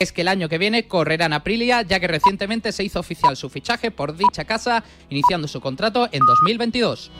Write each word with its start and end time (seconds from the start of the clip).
es 0.00 0.12
que 0.12 0.22
el 0.22 0.28
año 0.28 0.48
que 0.48 0.58
viene 0.58 0.88
correrá 0.88 1.26
en 1.26 1.34
Aprilia, 1.34 1.82
ya 1.82 2.00
que 2.00 2.08
recientemente 2.08 2.72
se 2.72 2.82
hizo 2.82 2.98
oficial 2.98 3.36
su 3.36 3.50
fichaje 3.50 3.90
por 3.90 4.16
dicha 4.16 4.46
casa, 4.46 4.82
iniciando 5.10 5.46
su 5.46 5.60
contrato 5.60 6.08
en 6.10 6.20
2022. 6.26 7.10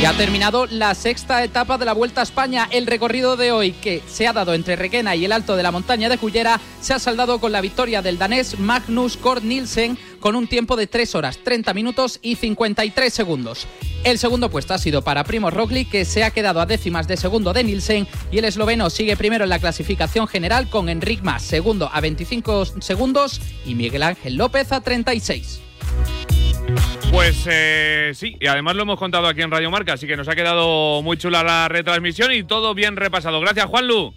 Y 0.00 0.04
ha 0.06 0.16
terminado 0.16 0.66
la 0.66 0.94
sexta 0.94 1.44
etapa 1.44 1.76
de 1.76 1.84
la 1.84 1.92
Vuelta 1.92 2.20
a 2.20 2.24
España. 2.24 2.68
El 2.70 2.86
recorrido 2.86 3.36
de 3.36 3.52
hoy, 3.52 3.72
que 3.72 4.00
se 4.06 4.26
ha 4.26 4.32
dado 4.32 4.54
entre 4.54 4.76
Requena 4.76 5.14
y 5.14 5.26
el 5.26 5.32
alto 5.32 5.56
de 5.56 5.62
la 5.62 5.72
montaña 5.72 6.08
de 6.08 6.16
Cullera, 6.16 6.58
se 6.80 6.94
ha 6.94 6.98
saldado 6.98 7.38
con 7.38 7.52
la 7.52 7.60
victoria 7.60 8.00
del 8.00 8.16
danés 8.16 8.58
Magnus 8.58 9.18
Kort 9.18 9.42
Nielsen 9.42 9.98
con 10.20 10.36
un 10.36 10.46
tiempo 10.46 10.76
de 10.76 10.86
3 10.86 11.14
horas 11.14 11.38
30 11.42 11.74
minutos 11.74 12.20
y 12.22 12.36
53 12.36 13.12
segundos. 13.12 13.66
El 14.04 14.18
segundo 14.18 14.50
puesto 14.50 14.74
ha 14.74 14.78
sido 14.78 15.02
para 15.02 15.24
Primo 15.24 15.50
Roglic, 15.50 15.90
que 15.90 16.04
se 16.04 16.24
ha 16.24 16.30
quedado 16.30 16.60
a 16.60 16.66
décimas 16.66 17.08
de 17.08 17.16
segundo 17.16 17.52
de 17.52 17.64
Nielsen, 17.64 18.06
y 18.30 18.38
el 18.38 18.44
esloveno 18.44 18.88
sigue 18.90 19.16
primero 19.16 19.44
en 19.44 19.50
la 19.50 19.58
clasificación 19.58 20.28
general 20.28 20.68
con 20.68 20.88
Enric 20.88 21.22
Mas 21.22 21.42
segundo 21.42 21.90
a 21.92 22.00
25 22.00 22.66
segundos 22.80 23.40
y 23.66 23.74
Miguel 23.74 24.02
Ángel 24.02 24.36
López 24.36 24.72
a 24.72 24.80
36. 24.80 25.60
Pues 27.10 27.44
eh, 27.50 28.12
sí, 28.14 28.36
y 28.40 28.46
además 28.46 28.76
lo 28.76 28.82
hemos 28.82 28.98
contado 28.98 29.26
aquí 29.26 29.42
en 29.42 29.50
Radio 29.50 29.70
Marca, 29.70 29.94
así 29.94 30.06
que 30.06 30.16
nos 30.16 30.28
ha 30.28 30.36
quedado 30.36 31.02
muy 31.02 31.16
chula 31.16 31.42
la 31.42 31.68
retransmisión 31.68 32.32
y 32.32 32.44
todo 32.44 32.72
bien 32.72 32.96
repasado. 32.96 33.40
Gracias, 33.40 33.66
Juanlu. 33.66 34.14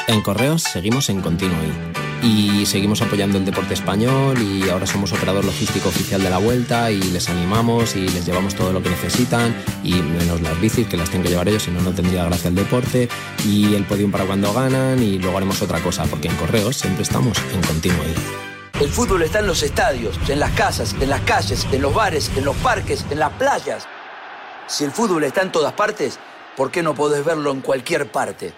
En 0.08 0.22
Correos 0.22 0.62
seguimos 0.62 1.10
en 1.10 1.20
continuo 1.20 1.58
y 2.22 2.66
seguimos 2.66 3.00
apoyando 3.02 3.38
el 3.38 3.44
deporte 3.44 3.74
español 3.74 4.36
y 4.40 4.68
ahora 4.68 4.86
somos 4.86 5.12
operador 5.12 5.44
logístico 5.44 5.88
oficial 5.88 6.22
de 6.22 6.30
la 6.30 6.38
vuelta 6.38 6.90
y 6.90 7.00
les 7.00 7.28
animamos 7.28 7.94
y 7.94 8.08
les 8.08 8.26
llevamos 8.26 8.54
todo 8.54 8.72
lo 8.72 8.82
que 8.82 8.90
necesitan 8.90 9.54
y 9.84 9.94
menos 9.94 10.40
las 10.40 10.60
bicis 10.60 10.86
que 10.88 10.96
las 10.96 11.08
tienen 11.08 11.24
que 11.24 11.30
llevar 11.30 11.48
ellos, 11.48 11.62
si 11.62 11.70
no, 11.70 11.80
no 11.80 11.92
tendría 11.92 12.24
gracia 12.24 12.48
el 12.48 12.54
deporte 12.54 13.08
y 13.44 13.74
el 13.74 13.84
podium 13.84 14.10
para 14.10 14.24
cuando 14.24 14.52
ganan 14.52 15.02
y 15.02 15.18
luego 15.18 15.36
haremos 15.36 15.62
otra 15.62 15.80
cosa 15.80 16.04
porque 16.04 16.28
en 16.28 16.36
Correos 16.36 16.76
siempre 16.76 17.02
estamos 17.02 17.38
en 17.54 17.62
continuo 17.62 18.02
El 18.80 18.88
fútbol 18.88 19.22
está 19.22 19.38
en 19.38 19.46
los 19.46 19.62
estadios, 19.62 20.18
en 20.28 20.40
las 20.40 20.52
casas, 20.52 20.94
en 21.00 21.10
las 21.10 21.20
calles, 21.22 21.66
en 21.70 21.82
los 21.82 21.94
bares, 21.94 22.30
en 22.36 22.44
los 22.44 22.56
parques, 22.56 23.04
en 23.10 23.18
las 23.20 23.32
playas. 23.34 23.86
Si 24.66 24.84
el 24.84 24.90
fútbol 24.90 25.24
está 25.24 25.42
en 25.42 25.52
todas 25.52 25.72
partes, 25.72 26.18
¿por 26.56 26.70
qué 26.70 26.82
no 26.82 26.94
podés 26.94 27.24
verlo 27.24 27.52
en 27.52 27.60
cualquier 27.60 28.10
parte? 28.10 28.52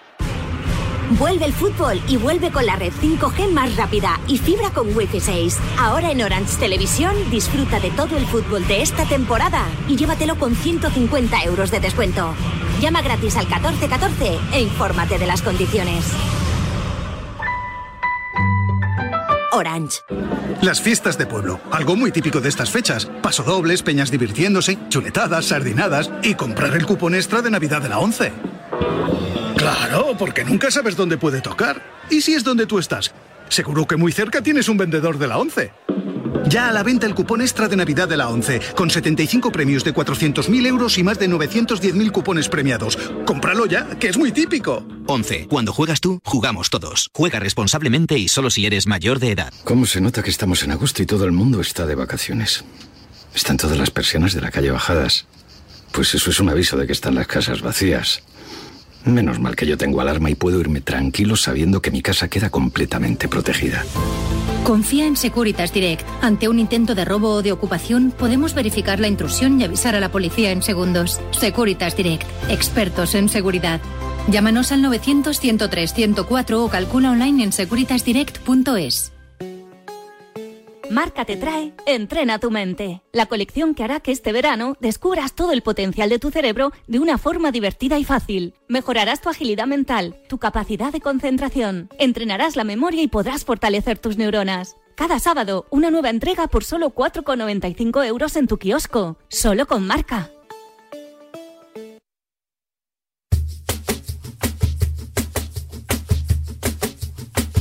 Vuelve 1.18 1.44
el 1.44 1.52
fútbol 1.52 2.00
y 2.06 2.16
vuelve 2.16 2.52
con 2.52 2.64
la 2.64 2.76
red 2.76 2.92
5G 2.92 3.50
más 3.50 3.74
rápida 3.76 4.20
y 4.28 4.38
fibra 4.38 4.70
con 4.70 4.94
Wi-Fi 4.96 5.18
6. 5.18 5.58
Ahora 5.78 6.12
en 6.12 6.22
Orange 6.22 6.56
Televisión 6.56 7.14
disfruta 7.30 7.80
de 7.80 7.90
todo 7.90 8.16
el 8.16 8.24
fútbol 8.26 8.66
de 8.68 8.82
esta 8.82 9.04
temporada 9.04 9.66
y 9.88 9.96
llévatelo 9.96 10.36
con 10.36 10.54
150 10.54 11.42
euros 11.44 11.72
de 11.72 11.80
descuento. 11.80 12.32
Llama 12.80 13.02
gratis 13.02 13.36
al 13.36 13.46
1414 13.46 14.38
e 14.52 14.62
infórmate 14.62 15.18
de 15.18 15.26
las 15.26 15.42
condiciones. 15.42 16.04
Orange. 19.52 20.02
Las 20.62 20.80
fiestas 20.80 21.18
de 21.18 21.26
pueblo, 21.26 21.58
algo 21.72 21.96
muy 21.96 22.12
típico 22.12 22.40
de 22.40 22.48
estas 22.48 22.70
fechas. 22.70 23.06
Pasodobles, 23.20 23.82
peñas 23.82 24.12
divirtiéndose, 24.12 24.78
chuletadas, 24.88 25.46
sardinadas 25.46 26.08
y 26.22 26.34
comprar 26.34 26.76
el 26.76 26.86
cupón 26.86 27.16
extra 27.16 27.42
de 27.42 27.50
Navidad 27.50 27.82
de 27.82 27.88
la 27.88 27.98
11. 27.98 28.32
Claro, 29.60 30.16
porque 30.18 30.42
nunca 30.42 30.70
sabes 30.70 30.96
dónde 30.96 31.18
puede 31.18 31.42
tocar. 31.42 31.82
¿Y 32.08 32.22
si 32.22 32.32
es 32.32 32.42
donde 32.42 32.64
tú 32.64 32.78
estás? 32.78 33.12
Seguro 33.50 33.86
que 33.86 33.96
muy 33.96 34.10
cerca 34.10 34.40
tienes 34.40 34.70
un 34.70 34.78
vendedor 34.78 35.18
de 35.18 35.26
la 35.26 35.36
11. 35.36 35.70
Ya 36.46 36.70
a 36.70 36.72
la 36.72 36.82
venta 36.82 37.06
el 37.06 37.14
cupón 37.14 37.42
extra 37.42 37.68
de 37.68 37.76
Navidad 37.76 38.08
de 38.08 38.16
la 38.16 38.30
11, 38.30 38.60
con 38.74 38.88
75 38.88 39.52
premios 39.52 39.84
de 39.84 39.92
400.000 39.92 40.66
euros 40.66 40.96
y 40.96 41.02
más 41.02 41.18
de 41.18 41.28
910.000 41.28 42.10
cupones 42.10 42.48
premiados. 42.48 42.96
Cómpralo 43.26 43.66
ya, 43.66 43.86
que 43.98 44.08
es 44.08 44.16
muy 44.16 44.32
típico. 44.32 44.82
11. 45.06 45.48
Cuando 45.48 45.74
juegas 45.74 46.00
tú, 46.00 46.22
jugamos 46.24 46.70
todos. 46.70 47.10
Juega 47.12 47.38
responsablemente 47.38 48.16
y 48.16 48.28
solo 48.28 48.48
si 48.48 48.64
eres 48.64 48.86
mayor 48.86 49.18
de 49.18 49.32
edad. 49.32 49.52
¿Cómo 49.64 49.84
se 49.84 50.00
nota 50.00 50.22
que 50.22 50.30
estamos 50.30 50.62
en 50.62 50.70
agosto 50.70 51.02
y 51.02 51.06
todo 51.06 51.26
el 51.26 51.32
mundo 51.32 51.60
está 51.60 51.84
de 51.84 51.96
vacaciones? 51.96 52.64
Están 53.34 53.58
todas 53.58 53.76
las 53.76 53.90
persianas 53.90 54.32
de 54.32 54.40
la 54.40 54.50
calle 54.50 54.70
bajadas. 54.70 55.26
Pues 55.92 56.14
eso 56.14 56.30
es 56.30 56.40
un 56.40 56.48
aviso 56.48 56.78
de 56.78 56.86
que 56.86 56.94
están 56.94 57.14
las 57.14 57.26
casas 57.26 57.60
vacías. 57.60 58.22
Menos 59.04 59.40
mal 59.40 59.56
que 59.56 59.66
yo 59.66 59.78
tengo 59.78 60.00
alarma 60.00 60.30
y 60.30 60.34
puedo 60.34 60.60
irme 60.60 60.80
tranquilo 60.80 61.36
sabiendo 61.36 61.80
que 61.80 61.90
mi 61.90 62.02
casa 62.02 62.28
queda 62.28 62.50
completamente 62.50 63.28
protegida. 63.28 63.84
Confía 64.64 65.06
en 65.06 65.16
Securitas 65.16 65.72
Direct. 65.72 66.06
Ante 66.22 66.48
un 66.48 66.58
intento 66.58 66.94
de 66.94 67.04
robo 67.04 67.30
o 67.30 67.42
de 67.42 67.50
ocupación, 67.50 68.12
podemos 68.12 68.54
verificar 68.54 69.00
la 69.00 69.08
intrusión 69.08 69.60
y 69.60 69.64
avisar 69.64 69.96
a 69.96 70.00
la 70.00 70.12
policía 70.12 70.52
en 70.52 70.62
segundos. 70.62 71.20
Securitas 71.32 71.96
Direct. 71.96 72.24
Expertos 72.48 73.14
en 73.14 73.28
seguridad. 73.28 73.80
Llámanos 74.28 74.70
al 74.70 74.82
900-103-104 74.84 76.52
o 76.54 76.68
calcula 76.68 77.10
online 77.10 77.44
en 77.44 77.52
securitasdirect.es. 77.52 79.12
Marca 80.90 81.24
te 81.24 81.36
trae 81.36 81.72
Entrena 81.86 82.40
tu 82.40 82.50
mente, 82.50 83.00
la 83.12 83.26
colección 83.26 83.76
que 83.76 83.84
hará 83.84 84.00
que 84.00 84.10
este 84.10 84.32
verano 84.32 84.76
descubras 84.80 85.36
todo 85.36 85.52
el 85.52 85.62
potencial 85.62 86.10
de 86.10 86.18
tu 86.18 86.32
cerebro 86.32 86.72
de 86.88 86.98
una 86.98 87.16
forma 87.16 87.52
divertida 87.52 87.96
y 87.96 88.02
fácil. 88.02 88.54
Mejorarás 88.66 89.20
tu 89.20 89.28
agilidad 89.28 89.68
mental, 89.68 90.16
tu 90.28 90.38
capacidad 90.38 90.92
de 90.92 91.00
concentración, 91.00 91.90
entrenarás 92.00 92.56
la 92.56 92.64
memoria 92.64 93.04
y 93.04 93.06
podrás 93.06 93.44
fortalecer 93.44 94.00
tus 94.00 94.16
neuronas. 94.16 94.74
Cada 94.96 95.20
sábado, 95.20 95.64
una 95.70 95.92
nueva 95.92 96.10
entrega 96.10 96.48
por 96.48 96.64
solo 96.64 96.92
4,95 96.92 98.04
euros 98.04 98.34
en 98.34 98.48
tu 98.48 98.58
kiosco, 98.58 99.16
solo 99.28 99.66
con 99.66 99.86
marca. 99.86 100.28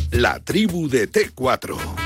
La 0.09 0.39
tribu 0.39 0.89
de 0.89 1.07
T4. 1.07 1.98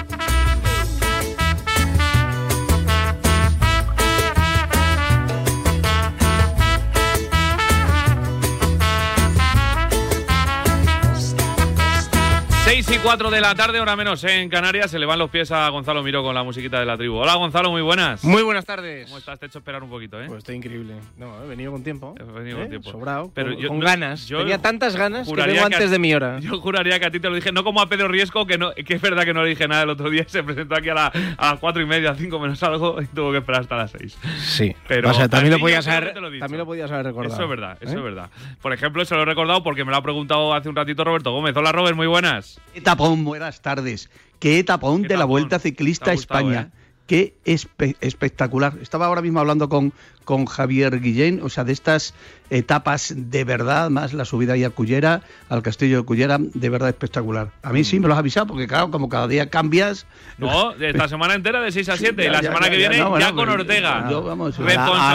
Seis 12.73 12.89
y 12.89 12.97
4 12.97 13.29
de 13.29 13.39
la 13.39 13.53
tarde, 13.53 13.79
hora 13.79 13.95
menos 13.95 14.23
en 14.23 14.49
Canarias, 14.49 14.89
se 14.89 14.97
le 14.97 15.05
van 15.05 15.19
los 15.19 15.29
pies 15.29 15.51
a 15.51 15.69
Gonzalo 15.69 16.01
Miró 16.01 16.23
con 16.23 16.33
la 16.33 16.41
musiquita 16.41 16.79
de 16.79 16.87
la 16.87 16.97
tribu. 16.97 17.17
Hola 17.17 17.35
Gonzalo, 17.35 17.69
muy 17.69 17.83
buenas. 17.83 18.23
Muy 18.23 18.41
buenas 18.41 18.65
tardes. 18.65 19.05
¿Cómo 19.05 19.19
estás? 19.19 19.37
Te 19.37 19.45
he 19.45 19.47
hecho 19.47 19.59
esperar 19.59 19.83
un 19.83 19.91
poquito, 19.91 20.19
¿eh? 20.19 20.25
Pues 20.25 20.39
estoy 20.39 20.55
increíble. 20.55 20.95
No, 21.15 21.43
he 21.43 21.47
venido 21.47 21.71
con 21.71 21.83
tiempo. 21.83 22.15
He 22.19 22.23
venido 22.23 22.57
¿Eh? 22.57 22.61
con 22.61 22.69
tiempo. 22.69 22.89
Sobrado. 22.89 23.31
Pero 23.35 23.51
con, 23.51 23.59
yo- 23.59 23.67
con 23.67 23.77
no- 23.79 23.85
ganas. 23.85 24.25
yo 24.27 24.39
Tenía 24.39 24.57
tantas 24.57 24.95
ganas 24.95 25.27
que 25.29 25.35
vengo 25.35 25.61
a- 25.61 25.65
antes 25.67 25.91
de 25.91 25.99
mi 25.99 26.15
hora. 26.15 26.39
Yo 26.41 26.59
juraría 26.59 26.99
que 26.99 27.05
a 27.05 27.11
ti 27.11 27.19
te 27.19 27.29
lo 27.29 27.35
dije, 27.35 27.51
no 27.51 27.63
como 27.63 27.79
a 27.79 27.87
Pedro 27.87 28.07
Riesco, 28.07 28.47
que, 28.47 28.57
no, 28.57 28.73
que 28.73 28.95
es 28.95 29.01
verdad 29.01 29.23
que 29.23 29.35
no 29.35 29.43
le 29.43 29.49
dije 29.49 29.67
nada 29.67 29.83
el 29.83 29.89
otro 29.91 30.09
día, 30.09 30.25
se 30.27 30.41
presentó 30.41 30.73
aquí 30.75 30.89
a, 30.89 30.95
la- 30.95 31.11
a 31.37 31.51
las 31.51 31.59
cuatro 31.59 31.79
y 31.79 31.85
media, 31.85 32.15
cinco 32.15 32.39
menos 32.39 32.63
algo, 32.63 32.99
y 33.03 33.05
tuvo 33.05 33.31
que 33.31 33.37
esperar 33.37 33.61
hasta 33.61 33.75
las 33.77 33.91
seis. 33.91 34.17
Sí. 34.39 34.75
Pero 34.87 35.11
o 35.11 35.13
sea, 35.13 35.29
también 35.29 35.53
a 35.53 35.57
lo, 35.57 35.61
podías 35.61 35.87
haber, 35.87 36.15
lo 36.19 36.31
también 36.39 36.57
lo 36.57 36.65
podías 36.65 36.89
haber 36.89 37.05
recordado. 37.05 37.35
Eso 37.35 37.43
es 37.43 37.49
verdad, 37.49 37.77
eso 37.81 37.93
¿eh? 37.93 37.97
es 37.97 38.03
verdad. 38.03 38.31
Por 38.63 38.73
ejemplo, 38.73 39.05
se 39.05 39.13
lo 39.13 39.21
he 39.21 39.25
recordado 39.25 39.61
porque 39.61 39.85
me 39.85 39.91
lo 39.91 39.97
ha 39.97 40.01
preguntado 40.01 40.55
hace 40.55 40.69
un 40.69 40.75
ratito 40.75 41.03
Roberto 41.03 41.31
Gómez. 41.31 41.55
Hola 41.55 41.71
Robert, 41.71 41.95
muy 41.95 42.07
buenas. 42.07 42.59
Etapón, 42.73 43.23
buenas 43.23 43.61
tardes. 43.61 44.09
Qué 44.39 44.59
etapón 44.59 45.03
Qué 45.03 45.09
de 45.09 45.13
la 45.15 45.19
tapón. 45.21 45.29
Vuelta 45.31 45.59
Ciclista 45.59 46.11
a 46.11 46.13
España. 46.13 46.71
¿eh? 46.73 46.77
Qué 47.05 47.35
espe- 47.45 47.95
espectacular. 48.01 48.77
Estaba 48.81 49.05
ahora 49.07 49.21
mismo 49.21 49.39
hablando 49.39 49.67
con, 49.69 49.93
con 50.23 50.45
Javier 50.45 50.99
Guillén, 50.99 51.41
o 51.43 51.49
sea, 51.49 51.63
de 51.63 51.73
estas 51.73 52.13
etapas 52.49 53.13
de 53.15 53.43
verdad, 53.45 53.89
más 53.89 54.13
la 54.13 54.25
subida 54.25 54.53
ahí 54.53 54.63
a 54.63 54.69
Cullera, 54.69 55.21
al 55.49 55.63
castillo 55.63 55.97
de 55.97 56.03
Cullera, 56.03 56.37
de 56.39 56.69
verdad 56.69 56.89
espectacular. 56.89 57.49
A 57.63 57.71
mí 57.71 57.83
sí 57.83 57.99
me 57.99 58.07
lo 58.07 58.13
has 58.13 58.19
avisado, 58.19 58.45
porque 58.47 58.67
claro, 58.67 58.91
como 58.91 59.09
cada 59.09 59.27
día 59.27 59.49
cambias... 59.49 60.05
No, 60.37 60.71
esta 60.75 61.07
semana 61.07 61.33
entera 61.33 61.61
de 61.61 61.71
6 61.71 61.89
a 61.89 61.97
7. 61.97 62.23
Ya, 62.23 62.31
la 62.31 62.41
ya, 62.41 62.47
semana 62.49 62.67
ya, 62.67 62.71
que 62.71 62.79
ya, 62.81 62.89
viene 62.89 63.03
no, 63.03 63.09
bueno, 63.09 63.25
ya 63.25 63.33
con 63.33 63.49
Ortega. 63.49 64.07
yo, 64.11 64.21
vamos, 64.23 64.59
a 64.59 64.63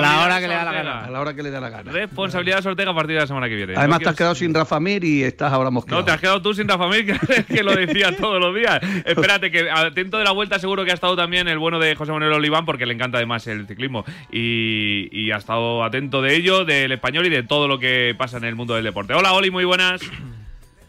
la- 0.00 0.24
hora 0.24 0.40
que 0.40 0.48
le 0.48 0.54
da 0.54 0.64
la 0.64 0.72
gana. 0.72 1.04
A 1.04 1.10
la 1.10 1.20
hora 1.20 1.34
que 1.34 1.42
le 1.42 1.50
da 1.50 1.60
la 1.60 1.70
gana. 1.70 1.92
Responsabilidad 1.92 2.62
de 2.62 2.68
Ortega 2.70 2.90
a 2.90 2.94
partir 2.94 3.14
de 3.14 3.20
la 3.20 3.26
semana 3.26 3.48
que 3.48 3.54
viene. 3.54 3.74
Además 3.76 4.00
No 4.00 4.04
te 4.04 4.08
has 4.10 4.16
quedado 4.16 4.34
sin 4.34 4.52
Rafa 4.52 4.80
Mir 4.80 5.04
y 5.04 5.22
estás 5.22 5.52
ahora 5.52 5.70
mosqueado. 5.70 6.00
No, 6.00 6.04
te 6.04 6.10
has 6.10 6.20
quedado 6.20 6.42
tú 6.42 6.54
sin 6.54 6.66
Rafa 6.66 6.88
Mir, 6.88 7.06
que, 7.20 7.44
que 7.44 7.62
lo 7.62 7.74
decía 7.74 8.16
todos 8.16 8.40
los 8.40 8.54
días. 8.54 8.80
Espérate, 9.04 9.50
que 9.52 9.70
atento 9.70 10.18
de 10.18 10.24
la 10.24 10.32
vuelta 10.32 10.58
seguro 10.58 10.84
que 10.84 10.90
ha 10.90 10.94
estado 10.94 11.14
también 11.16 11.46
el 11.46 11.58
bueno 11.58 11.78
de 11.78 11.94
José 11.94 12.10
Manuel 12.10 12.32
Oliván, 12.32 12.64
porque 12.64 12.84
le 12.86 12.94
encanta 12.94 13.18
además 13.18 13.46
el 13.46 13.66
ciclismo. 13.68 14.04
Y, 14.32 14.97
y 15.12 15.30
ha 15.30 15.36
estado 15.36 15.84
atento 15.84 16.22
de 16.22 16.34
ello, 16.34 16.64
del 16.64 16.90
español 16.92 17.26
y 17.26 17.30
de 17.30 17.42
todo 17.42 17.68
lo 17.68 17.78
que 17.78 18.14
pasa 18.18 18.38
en 18.38 18.44
el 18.44 18.54
mundo 18.56 18.74
del 18.74 18.84
deporte. 18.84 19.12
Hola, 19.14 19.32
Oli, 19.34 19.50
muy 19.50 19.64
buenas. 19.64 20.00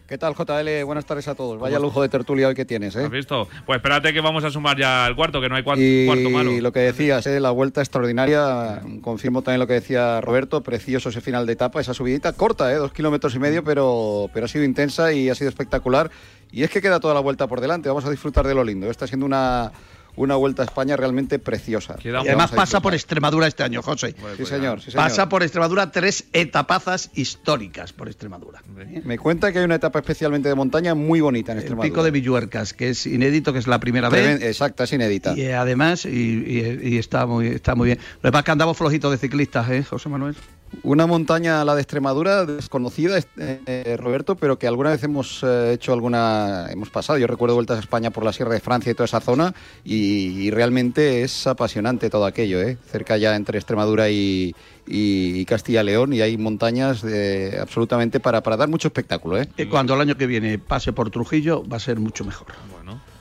¿Qué 0.08 0.18
tal, 0.18 0.34
JL? 0.34 0.82
Buenas 0.86 1.06
tardes 1.06 1.28
a 1.28 1.36
todos. 1.36 1.60
Vaya 1.60 1.78
lujo 1.78 2.02
de 2.02 2.08
tertulia 2.08 2.48
hoy 2.48 2.54
que 2.56 2.64
tienes, 2.64 2.96
¿eh? 2.96 3.04
¿Has 3.04 3.10
visto? 3.12 3.46
Pues 3.64 3.76
espérate 3.76 4.12
que 4.12 4.20
vamos 4.20 4.42
a 4.42 4.50
sumar 4.50 4.76
ya 4.76 5.06
el 5.06 5.14
cuarto, 5.14 5.40
que 5.40 5.48
no 5.48 5.54
hay 5.54 5.62
cua- 5.62 5.76
Y 5.78 6.04
cuarto 6.06 6.30
malo. 6.30 6.50
lo 6.60 6.72
que 6.72 6.80
decías, 6.80 7.24
¿eh? 7.28 7.38
la 7.38 7.52
vuelta 7.52 7.80
extraordinaria. 7.80 8.82
Confirmo 9.02 9.42
también 9.42 9.60
lo 9.60 9.68
que 9.68 9.74
decía 9.74 10.20
Roberto. 10.20 10.62
Precioso 10.64 11.10
ese 11.10 11.20
final 11.20 11.46
de 11.46 11.52
etapa, 11.52 11.80
esa 11.80 11.94
subidita 11.94 12.32
corta, 12.32 12.72
¿eh? 12.72 12.74
dos 12.74 12.92
kilómetros 12.92 13.36
y 13.36 13.38
medio, 13.38 13.62
pero, 13.62 14.28
pero 14.34 14.46
ha 14.46 14.48
sido 14.48 14.64
intensa 14.64 15.12
y 15.12 15.28
ha 15.30 15.34
sido 15.36 15.48
espectacular. 15.48 16.10
Y 16.50 16.64
es 16.64 16.70
que 16.70 16.82
queda 16.82 16.98
toda 16.98 17.14
la 17.14 17.20
vuelta 17.20 17.46
por 17.46 17.60
delante. 17.60 17.88
Vamos 17.88 18.04
a 18.04 18.10
disfrutar 18.10 18.44
de 18.48 18.54
lo 18.56 18.64
lindo. 18.64 18.90
Está 18.90 19.06
siendo 19.06 19.26
una, 19.26 19.70
una 20.16 20.36
vuelta 20.36 20.62
a 20.62 20.64
España 20.66 20.96
realmente 20.96 21.38
preciosa. 21.38 21.96
Y 22.02 22.08
además 22.08 22.50
pasa 22.50 22.80
por 22.80 22.94
Extremadura 22.94 23.46
este 23.46 23.62
año, 23.62 23.82
José. 23.82 24.14
Sí, 24.36 24.46
señor. 24.46 24.80
sí, 24.80 24.90
señor. 24.90 25.04
Pasa 25.08 25.28
por 25.28 25.42
Extremadura 25.42 25.90
tres 25.92 26.24
etapazas 26.32 27.10
históricas 27.14 27.92
por 27.92 28.08
Extremadura. 28.08 28.62
Me 29.04 29.18
cuenta 29.18 29.52
que 29.52 29.58
hay 29.60 29.64
una 29.64 29.76
etapa 29.76 29.98
especialmente 30.00 30.48
de 30.48 30.54
montaña 30.54 30.94
muy 30.94 31.20
bonita 31.20 31.52
en 31.52 31.58
El 31.58 31.62
Extremadura. 31.64 31.88
pico 31.92 32.02
de 32.04 32.10
Villuercas, 32.10 32.72
que 32.74 32.90
es 32.90 33.06
inédito, 33.06 33.52
que 33.52 33.58
es 33.58 33.66
la 33.66 33.78
primera 33.80 34.08
vez. 34.08 34.42
Exacta, 34.42 34.84
es 34.84 34.92
inédita. 34.92 35.34
Y 35.36 35.42
eh, 35.42 35.54
además, 35.54 36.04
y, 36.04 36.08
y- 36.10 36.78
y 36.94 36.98
está, 36.98 37.26
muy, 37.26 37.46
está 37.48 37.74
muy 37.74 37.86
bien. 37.86 37.98
Lo 38.22 38.28
que 38.28 38.32
pasa 38.32 38.38
es 38.40 38.44
que 38.44 38.50
andamos 38.52 38.76
flojitos 38.76 39.10
de 39.12 39.18
ciclistas, 39.18 39.70
¿eh, 39.70 39.82
José 39.84 40.08
Manuel? 40.08 40.34
Una 40.82 41.06
montaña, 41.06 41.64
la 41.64 41.74
de 41.74 41.82
Extremadura, 41.82 42.46
desconocida, 42.46 43.18
eh, 43.36 43.96
Roberto, 43.98 44.36
pero 44.36 44.58
que 44.58 44.66
alguna 44.68 44.90
vez 44.90 45.02
hemos 45.02 45.42
eh, 45.42 45.72
hecho 45.74 45.92
alguna, 45.92 46.68
hemos 46.70 46.90
pasado. 46.90 47.18
Yo 47.18 47.26
recuerdo 47.26 47.56
vueltas 47.56 47.76
a 47.78 47.80
España 47.80 48.10
por 48.10 48.24
la 48.24 48.32
Sierra 48.32 48.54
de 48.54 48.60
Francia 48.60 48.90
y 48.90 48.94
toda 48.94 49.06
esa 49.06 49.20
zona, 49.20 49.52
y, 49.84 50.50
realmente 50.50 51.22
es 51.22 51.46
apasionante 51.46 52.08
todo 52.08 52.24
aquello, 52.24 52.62
¿eh? 52.62 52.78
cerca 52.86 53.16
ya 53.16 53.34
entre 53.34 53.58
Extremadura 53.58 54.10
y, 54.10 54.54
y- 54.86 55.44
Castilla-León, 55.44 56.12
y 56.12 56.20
hay 56.20 56.38
montañas 56.38 57.02
de, 57.02 57.58
absolutamente 57.60 58.20
para, 58.20 58.42
para 58.42 58.56
dar 58.56 58.68
mucho 58.68 58.88
espectáculo. 58.88 59.38
Eh, 59.38 59.68
Cuando 59.68 59.94
el 59.94 60.00
año 60.00 60.16
que 60.16 60.26
viene 60.26 60.58
pase 60.58 60.92
por 60.92 61.10
Trujillo, 61.10 61.66
va 61.68 61.76
a 61.78 61.80
ser 61.80 61.98
mucho 61.98 62.24
mejor. 62.24 62.46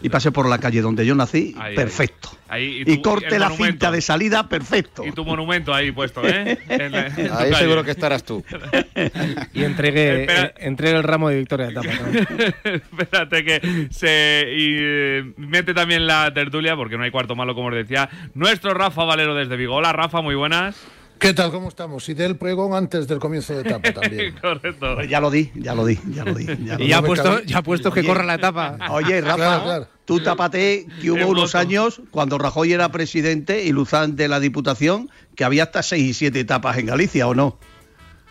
Y 0.01 0.09
pase 0.09 0.31
por 0.31 0.47
la 0.47 0.57
calle 0.59 0.81
donde 0.81 1.05
yo 1.05 1.13
nací, 1.15 1.53
Ahí, 1.57 1.71
ahí. 1.71 1.75
perfecto. 1.75 2.29
Ahí, 2.47 2.83
Y, 2.87 2.95
tu- 2.95 3.01
corte 3.01 3.37
la 3.37 3.49
monumento. 3.49 3.65
cinta 3.73 3.91
de 3.91 4.01
salida, 4.01 4.47
perfecto. 4.49 5.05
Y 5.05 5.11
tu 5.11 5.23
monumento 5.25 5.73
ahí 5.73 5.91
puesto, 5.91 6.21
¿eh? 6.27 6.57
En 6.69 6.91
la- 6.91 7.07
en 7.07 7.19
Ahí 7.19 7.27
calle. 7.51 7.55
seguro 7.55 7.83
que 7.83 7.91
estarás 7.91 8.23
tú. 8.23 8.43
Y 9.53 9.63
entregue, 9.63 10.23
eh, 10.29 10.53
entregue 10.59 10.95
el 10.97 11.03
ramo 11.03 11.29
de 11.29 11.37
victoria 11.37 11.67
de 11.67 11.71
etapa. 11.73 11.89
¿no? 11.89 12.71
Espérate 12.73 13.43
que 13.43 13.87
se 13.91 14.45
y, 14.55 14.75
eh, 14.79 15.33
mete 15.37 15.73
también 15.73 16.07
la 16.07 16.33
tertulia, 16.33 16.75
porque 16.75 16.97
no 16.97 17.03
hay 17.03 17.11
cuarto 17.11 17.35
malo, 17.35 17.53
como 17.55 17.67
os 17.67 17.75
decía, 17.75 18.09
nuestro 18.33 18.73
Rafa 18.73 19.03
Valero 19.03 19.35
desde 19.35 19.55
Vigo. 19.57 19.75
Hola, 19.75 19.91
Rafa, 19.93 20.21
muy 20.21 20.35
buenas. 20.35 20.75
¿Qué 21.19 21.33
tal? 21.33 21.51
¿Cómo 21.51 21.67
estamos? 21.67 22.07
Y 22.07 22.13
del 22.13 22.37
pregón 22.37 22.73
antes 22.73 23.07
del 23.07 23.19
comienzo 23.19 23.53
de 23.53 23.61
etapa 23.61 23.91
también. 23.91 24.35
Correcto. 24.41 24.95
Pues 24.95 25.09
ya 25.09 25.19
lo 25.19 25.29
di, 25.29 25.51
ya 25.55 25.75
lo 25.75 25.85
di, 25.85 25.99
ya 26.13 26.23
lo 26.23 26.33
di. 26.33 26.45
Ya 26.65 26.77
lo 26.77 26.83
Y 26.83 26.87
ya 26.87 26.97
ha 26.99 27.01
puesto, 27.01 27.41
ya 27.43 27.57
ha 27.57 27.61
puesto 27.63 27.91
que 27.91 27.99
Oye. 27.99 28.07
corra 28.09 28.23
la 28.23 28.35
etapa. 28.35 28.77
Oye, 28.89 29.19
Rafa, 29.21 29.35
Claro, 29.35 29.63
claro. 29.63 29.87
tú 30.05 30.21
tápate 30.21 30.85
que 31.01 31.11
hubo 31.11 31.17
El 31.19 31.25
unos 31.25 31.51
voto. 31.53 31.57
años 31.57 32.01
cuando 32.11 32.37
Rajoy 32.37 32.71
era 32.71 32.89
presidente 32.91 33.63
y 33.65 33.71
Luzán 33.71 34.15
de 34.15 34.27
la 34.29 34.39
Diputación 34.39 35.09
que 35.35 35.43
había 35.43 35.63
hasta 35.63 35.83
seis 35.83 36.03
y 36.09 36.13
siete 36.13 36.39
etapas 36.39 36.77
en 36.77 36.85
Galicia, 36.85 37.27
¿o 37.27 37.35
no? 37.35 37.59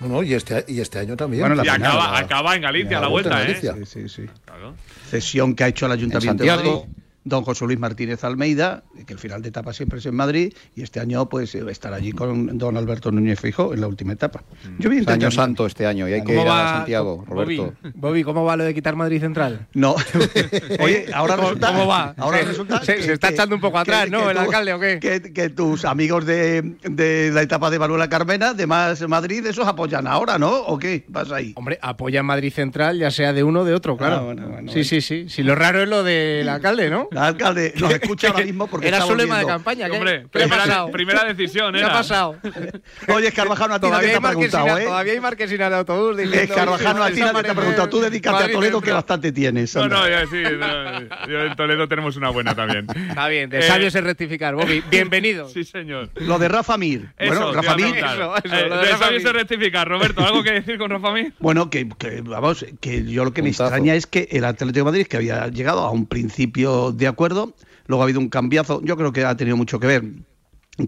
No, 0.00 0.06
no, 0.08 0.22
y 0.22 0.32
este, 0.34 0.64
y 0.68 0.80
este 0.80 1.00
año 1.00 1.16
también. 1.16 1.40
Bueno, 1.42 1.56
la 1.56 1.64
Y 1.64 1.68
final, 1.70 1.90
acaba, 1.90 2.12
la- 2.12 2.18
acaba 2.18 2.54
en 2.56 2.62
Galicia 2.62 2.90
la 2.92 3.00
la 3.02 3.08
vuelta 3.08 3.30
vuelta, 3.36 3.50
¿eh? 3.50 3.54
Galicia. 3.72 3.86
Sí, 3.86 4.08
sí, 4.08 4.08
sí. 4.08 4.30
Claro. 4.44 4.74
Cesión 5.10 5.54
que 5.54 5.64
ha 5.64 5.68
hecho 5.68 5.86
el 5.86 5.92
Ayuntamiento 5.92 6.42
de 6.44 6.48
Santiago. 6.50 6.86
Don 7.28 7.44
José 7.44 7.64
Luis 7.66 7.78
Martínez 7.78 8.24
Almeida, 8.24 8.82
que 9.06 9.12
el 9.12 9.18
final 9.18 9.42
de 9.42 9.48
etapa 9.50 9.72
siempre 9.72 9.98
es 9.98 10.06
en 10.06 10.14
Madrid, 10.14 10.52
y 10.74 10.82
este 10.82 11.00
año 11.00 11.28
pues 11.28 11.54
eh, 11.54 11.62
estar 11.68 11.92
allí 11.92 12.12
con 12.12 12.58
don 12.58 12.76
Alberto 12.76 13.10
Núñez 13.12 13.40
Fijo 13.40 13.72
en 13.74 13.80
la 13.80 13.86
última 13.88 14.12
etapa. 14.14 14.42
Yo 14.78 14.90
vi 14.90 14.98
Es 14.98 15.08
año 15.08 15.30
santo 15.30 15.66
este 15.66 15.86
año 15.86 16.08
y 16.08 16.12
hay 16.14 16.20
que 16.24 16.34
¿Cómo 16.34 16.42
ir 16.42 16.48
a 16.48 16.52
va, 16.52 16.72
Santiago, 16.78 17.24
Bobby? 17.28 17.56
Roberto. 17.56 17.74
Bobby, 17.94 18.22
¿cómo 18.24 18.44
va 18.44 18.56
lo 18.56 18.64
de 18.64 18.74
quitar 18.74 18.96
Madrid 18.96 19.20
Central? 19.20 19.66
No. 19.74 19.94
Oye, 20.80 21.06
ahora 21.12 21.36
¿Cómo- 21.36 21.48
resulta. 21.48 21.66
cómo 21.68 21.86
va? 21.86 22.14
Ahora 22.16 22.38
Se- 22.38 22.44
resulta. 22.44 22.82
se- 22.84 23.02
se 23.02 23.12
está 23.12 23.28
echando 23.30 23.54
un 23.54 23.60
poco 23.60 23.78
atrás, 23.78 24.10
¿no, 24.10 24.30
el 24.30 24.36
tú- 24.36 24.42
alcalde, 24.42 24.72
o 24.72 24.80
qué? 24.80 24.98
Que, 25.00 25.32
que 25.32 25.48
tus 25.50 25.84
amigos 25.84 26.24
de, 26.26 26.76
de 26.82 27.30
la 27.32 27.42
etapa 27.42 27.70
de 27.70 27.78
Manuela 27.78 28.08
Carmena, 28.08 28.54
de 28.54 28.66
Más 28.66 29.06
Madrid, 29.08 29.44
esos 29.46 29.66
apoyan 29.66 30.06
ahora, 30.06 30.38
¿no? 30.38 30.50
¿O 30.62 30.78
qué 30.78 31.04
pasa 31.12 31.36
ahí? 31.36 31.52
Hombre, 31.56 31.78
apoya 31.82 32.22
Madrid 32.22 32.52
Central, 32.52 32.98
ya 32.98 33.10
sea 33.10 33.32
de 33.32 33.42
uno 33.42 33.60
o 33.60 33.64
de 33.64 33.74
otro, 33.74 33.96
claro. 33.96 34.16
Ah, 34.16 34.20
bueno, 34.22 34.48
bueno, 34.48 34.72
sí, 34.72 34.84
sí, 34.84 35.00
sí. 35.00 35.28
Si 35.28 35.42
lo 35.42 35.54
raro 35.54 35.82
es 35.82 35.88
lo 35.88 36.02
del 36.02 36.48
alcalde, 36.48 36.90
¿no? 36.90 37.08
El 37.18 37.24
alcalde 37.24 37.74
nos 37.76 37.92
escucha 37.94 38.28
ahora 38.28 38.44
mismo 38.44 38.66
porque 38.66 38.88
Era 38.88 38.98
está 38.98 39.08
su 39.08 39.16
lema 39.16 39.38
de 39.38 39.46
campaña. 39.46 39.88
¿qué? 39.88 39.96
Hombre, 39.96 40.26
¿Qué 40.32 40.48
primera, 40.92 41.24
decisión, 41.24 41.72
¿Qué 41.72 41.80
era. 41.80 41.88
ha 41.88 41.92
pasado? 41.92 42.36
Oye, 43.14 43.32
Carvajano, 43.32 43.74
a 43.74 43.80
ti 43.80 43.88
nadie 43.88 44.08
Todavía 44.08 44.10
te 44.10 44.16
ha 44.16 44.30
preguntado, 44.30 44.78
¿eh? 44.78 44.84
todavía 44.84 45.12
hay 45.12 45.20
marquesina 45.20 45.66
el 45.66 45.74
autobús. 45.74 46.18
Es 46.18 46.30
diciendo, 46.30 46.54
Carvajano, 46.54 47.02
a 47.02 47.06
"Oye, 47.06 47.14
ti 47.14 47.20
nadie 47.20 47.42
te 47.42 47.50
ha 47.50 47.54
preguntado. 47.54 47.88
Tú 47.88 48.00
dedícate 48.00 48.44
a 48.44 48.52
Toledo, 48.52 48.80
que 48.80 48.86
Central". 48.86 48.94
bastante 48.94 49.32
tienes. 49.32 49.74
No, 49.74 49.88
no, 49.88 50.08
ya 50.08 50.26
sí. 50.26 50.42
no, 50.58 51.26
yo 51.26 51.44
en 51.44 51.56
Toledo 51.56 51.88
tenemos 51.88 52.16
una 52.16 52.30
buena 52.30 52.54
también. 52.54 52.86
Está 53.08 53.28
bien, 53.28 53.50
de 53.50 53.58
Eh, 53.58 53.62
sabios 53.62 53.94
es 53.94 54.04
rectificar, 54.04 54.54
Bobby. 54.54 54.82
Bienvenido. 54.90 55.48
Sí, 55.48 55.64
señor. 55.64 56.10
Lo 56.16 56.38
de 56.38 56.48
Rafa 56.48 56.76
Mir. 56.78 57.08
Eso, 57.18 57.34
bueno, 57.34 57.52
Rafa 57.52 57.76
Mir. 57.76 57.84
preguntar. 57.92 58.14
Eso, 58.16 58.36
eso, 58.44 58.54
Eh, 58.54 58.68
lo 58.68 58.76
de 58.76 58.82
de 58.86 58.92
Rafa 58.92 59.04
sabio 59.04 59.18
Mir. 59.18 59.26
se 59.26 59.32
rectifica. 59.32 59.84
Roberto, 59.84 60.24
¿algo 60.24 60.42
que 60.42 60.52
decir 60.52 60.78
con 60.78 60.90
Rafa 60.90 61.12
Mir? 61.12 61.32
Bueno, 61.38 61.70
que, 61.70 61.88
que, 61.98 62.20
vamos, 62.22 62.64
que 62.80 63.04
yo 63.04 63.24
lo 63.24 63.32
que 63.32 63.42
me 63.42 63.48
extraña 63.50 63.94
es 63.94 64.06
que 64.06 64.28
el 64.32 64.44
Atlético 64.44 64.78
de 64.78 64.84
Madrid, 64.84 65.06
que 65.06 65.16
había 65.16 65.48
llegado 65.48 65.80
a 65.80 65.90
un 65.90 66.06
principio 66.06 66.92
de 66.98 67.06
acuerdo, 67.06 67.54
luego 67.86 68.02
ha 68.02 68.04
habido 68.04 68.20
un 68.20 68.28
cambiazo, 68.28 68.80
yo 68.84 68.96
creo 68.96 69.12
que 69.12 69.24
ha 69.24 69.36
tenido 69.36 69.56
mucho 69.56 69.80
que 69.80 69.86
ver 69.86 70.04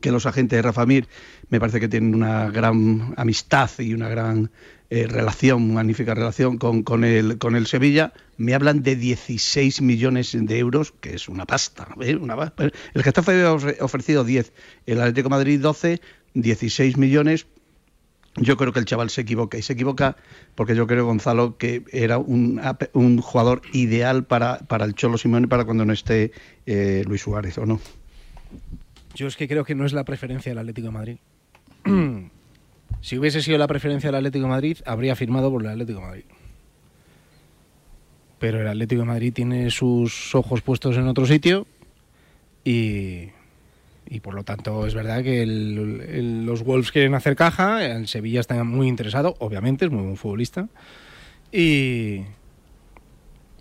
que 0.01 0.13
los 0.13 0.25
agentes 0.27 0.57
de 0.57 0.63
Rafa 0.63 0.87
Mir 0.87 1.09
me 1.49 1.59
parece 1.59 1.81
que 1.81 1.89
tienen 1.89 2.15
una 2.15 2.49
gran 2.51 3.13
amistad 3.17 3.69
y 3.79 3.93
una 3.93 4.09
gran 4.09 4.51
eh, 4.89 5.07
relación, 5.09 5.75
magnífica 5.75 6.15
relación 6.15 6.59
con, 6.59 6.83
con, 6.85 7.03
el, 7.05 7.39
con 7.39 7.57
el 7.57 7.67
Sevilla. 7.67 8.13
Me 8.37 8.55
hablan 8.55 8.83
de 8.85 8.95
16 8.95 9.83
millones 9.83 10.37
de 10.39 10.59
euros, 10.59 10.93
que 11.01 11.15
es 11.15 11.29
una 11.29 11.45
pasta. 11.45 11.89
¿eh? 12.01 12.19
El 12.95 13.03
Getafe 13.03 13.33
había 13.33 13.53
ofre- 13.53 13.77
ofrecido 13.81 14.23
10, 14.25 14.53
el 14.87 15.01
Atlético 15.01 15.29
Madrid 15.29 15.61
12, 15.61 16.01
16 16.35 16.97
millones. 16.97 17.47
Yo 18.37 18.57
creo 18.57 18.73
que 18.73 18.79
el 18.79 18.85
chaval 18.85 19.11
se 19.11 19.23
equivoca 19.23 19.59
y 19.59 19.63
se 19.63 19.73
equivoca 19.73 20.17
porque 20.55 20.77
yo 20.77 20.87
creo, 20.87 21.05
Gonzalo, 21.05 21.57
que 21.59 21.83
era 21.91 22.19
un, 22.19 22.61
un 22.93 23.21
jugador 23.21 23.63
ideal 23.73 24.25
para, 24.25 24.59
para 24.61 24.85
el 24.85 24.95
Cholo 24.95 25.19
Simeone 25.19 25.49
para 25.49 25.65
cuando 25.65 25.85
no 25.85 25.93
esté 25.93 26.31
eh, 26.67 27.03
Luis 27.07 27.23
Suárez, 27.23 27.59
¿o 27.59 27.67
no? 27.67 27.81
Yo 29.15 29.27
es 29.27 29.37
que 29.37 29.49
creo 29.49 29.65
que 29.65 29.75
no 29.75 29.85
es 29.85 29.93
la 29.93 30.05
preferencia 30.05 30.51
del 30.51 30.59
Atlético 30.59 30.87
de 30.87 30.93
Madrid. 30.93 31.17
si 33.01 33.19
hubiese 33.19 33.43
sido 33.43 33.59
la 33.59 33.67
preferencia 33.67 34.09
del 34.09 34.17
Atlético 34.17 34.45
de 34.45 34.51
Madrid, 34.51 34.79
habría 34.87 35.17
firmado 35.17 35.51
por 35.51 35.63
el 35.63 35.69
Atlético 35.69 35.99
de 35.99 36.07
Madrid. 36.07 36.25
Pero 38.39 38.61
el 38.61 38.69
Atlético 38.69 39.03
de 39.03 39.09
Madrid 39.09 39.33
tiene 39.33 39.71
sus 39.71 40.35
ojos 40.37 40.63
puestos 40.63 40.97
en 40.97 41.09
otro 41.09 41.27
sitio 41.27 41.67
y, 42.65 43.31
y 44.11 44.21
por 44.21 44.35
lo 44.35 44.43
tanto 44.43 44.87
es 44.87 44.93
verdad 44.95 45.23
que 45.23 45.43
el- 45.43 46.03
el- 46.09 46.45
los 46.45 46.63
Wolves 46.65 46.91
quieren 46.93 47.15
hacer 47.15 47.37
caja, 47.37 47.87
el 47.87 48.09
Sevilla 48.09 48.41
está 48.41 48.63
muy 48.65 48.89
interesado, 48.89 49.37
obviamente, 49.39 49.85
es 49.87 49.91
muy 49.91 50.03
buen 50.03 50.17
futbolista, 50.17 50.69
y, 51.53 52.23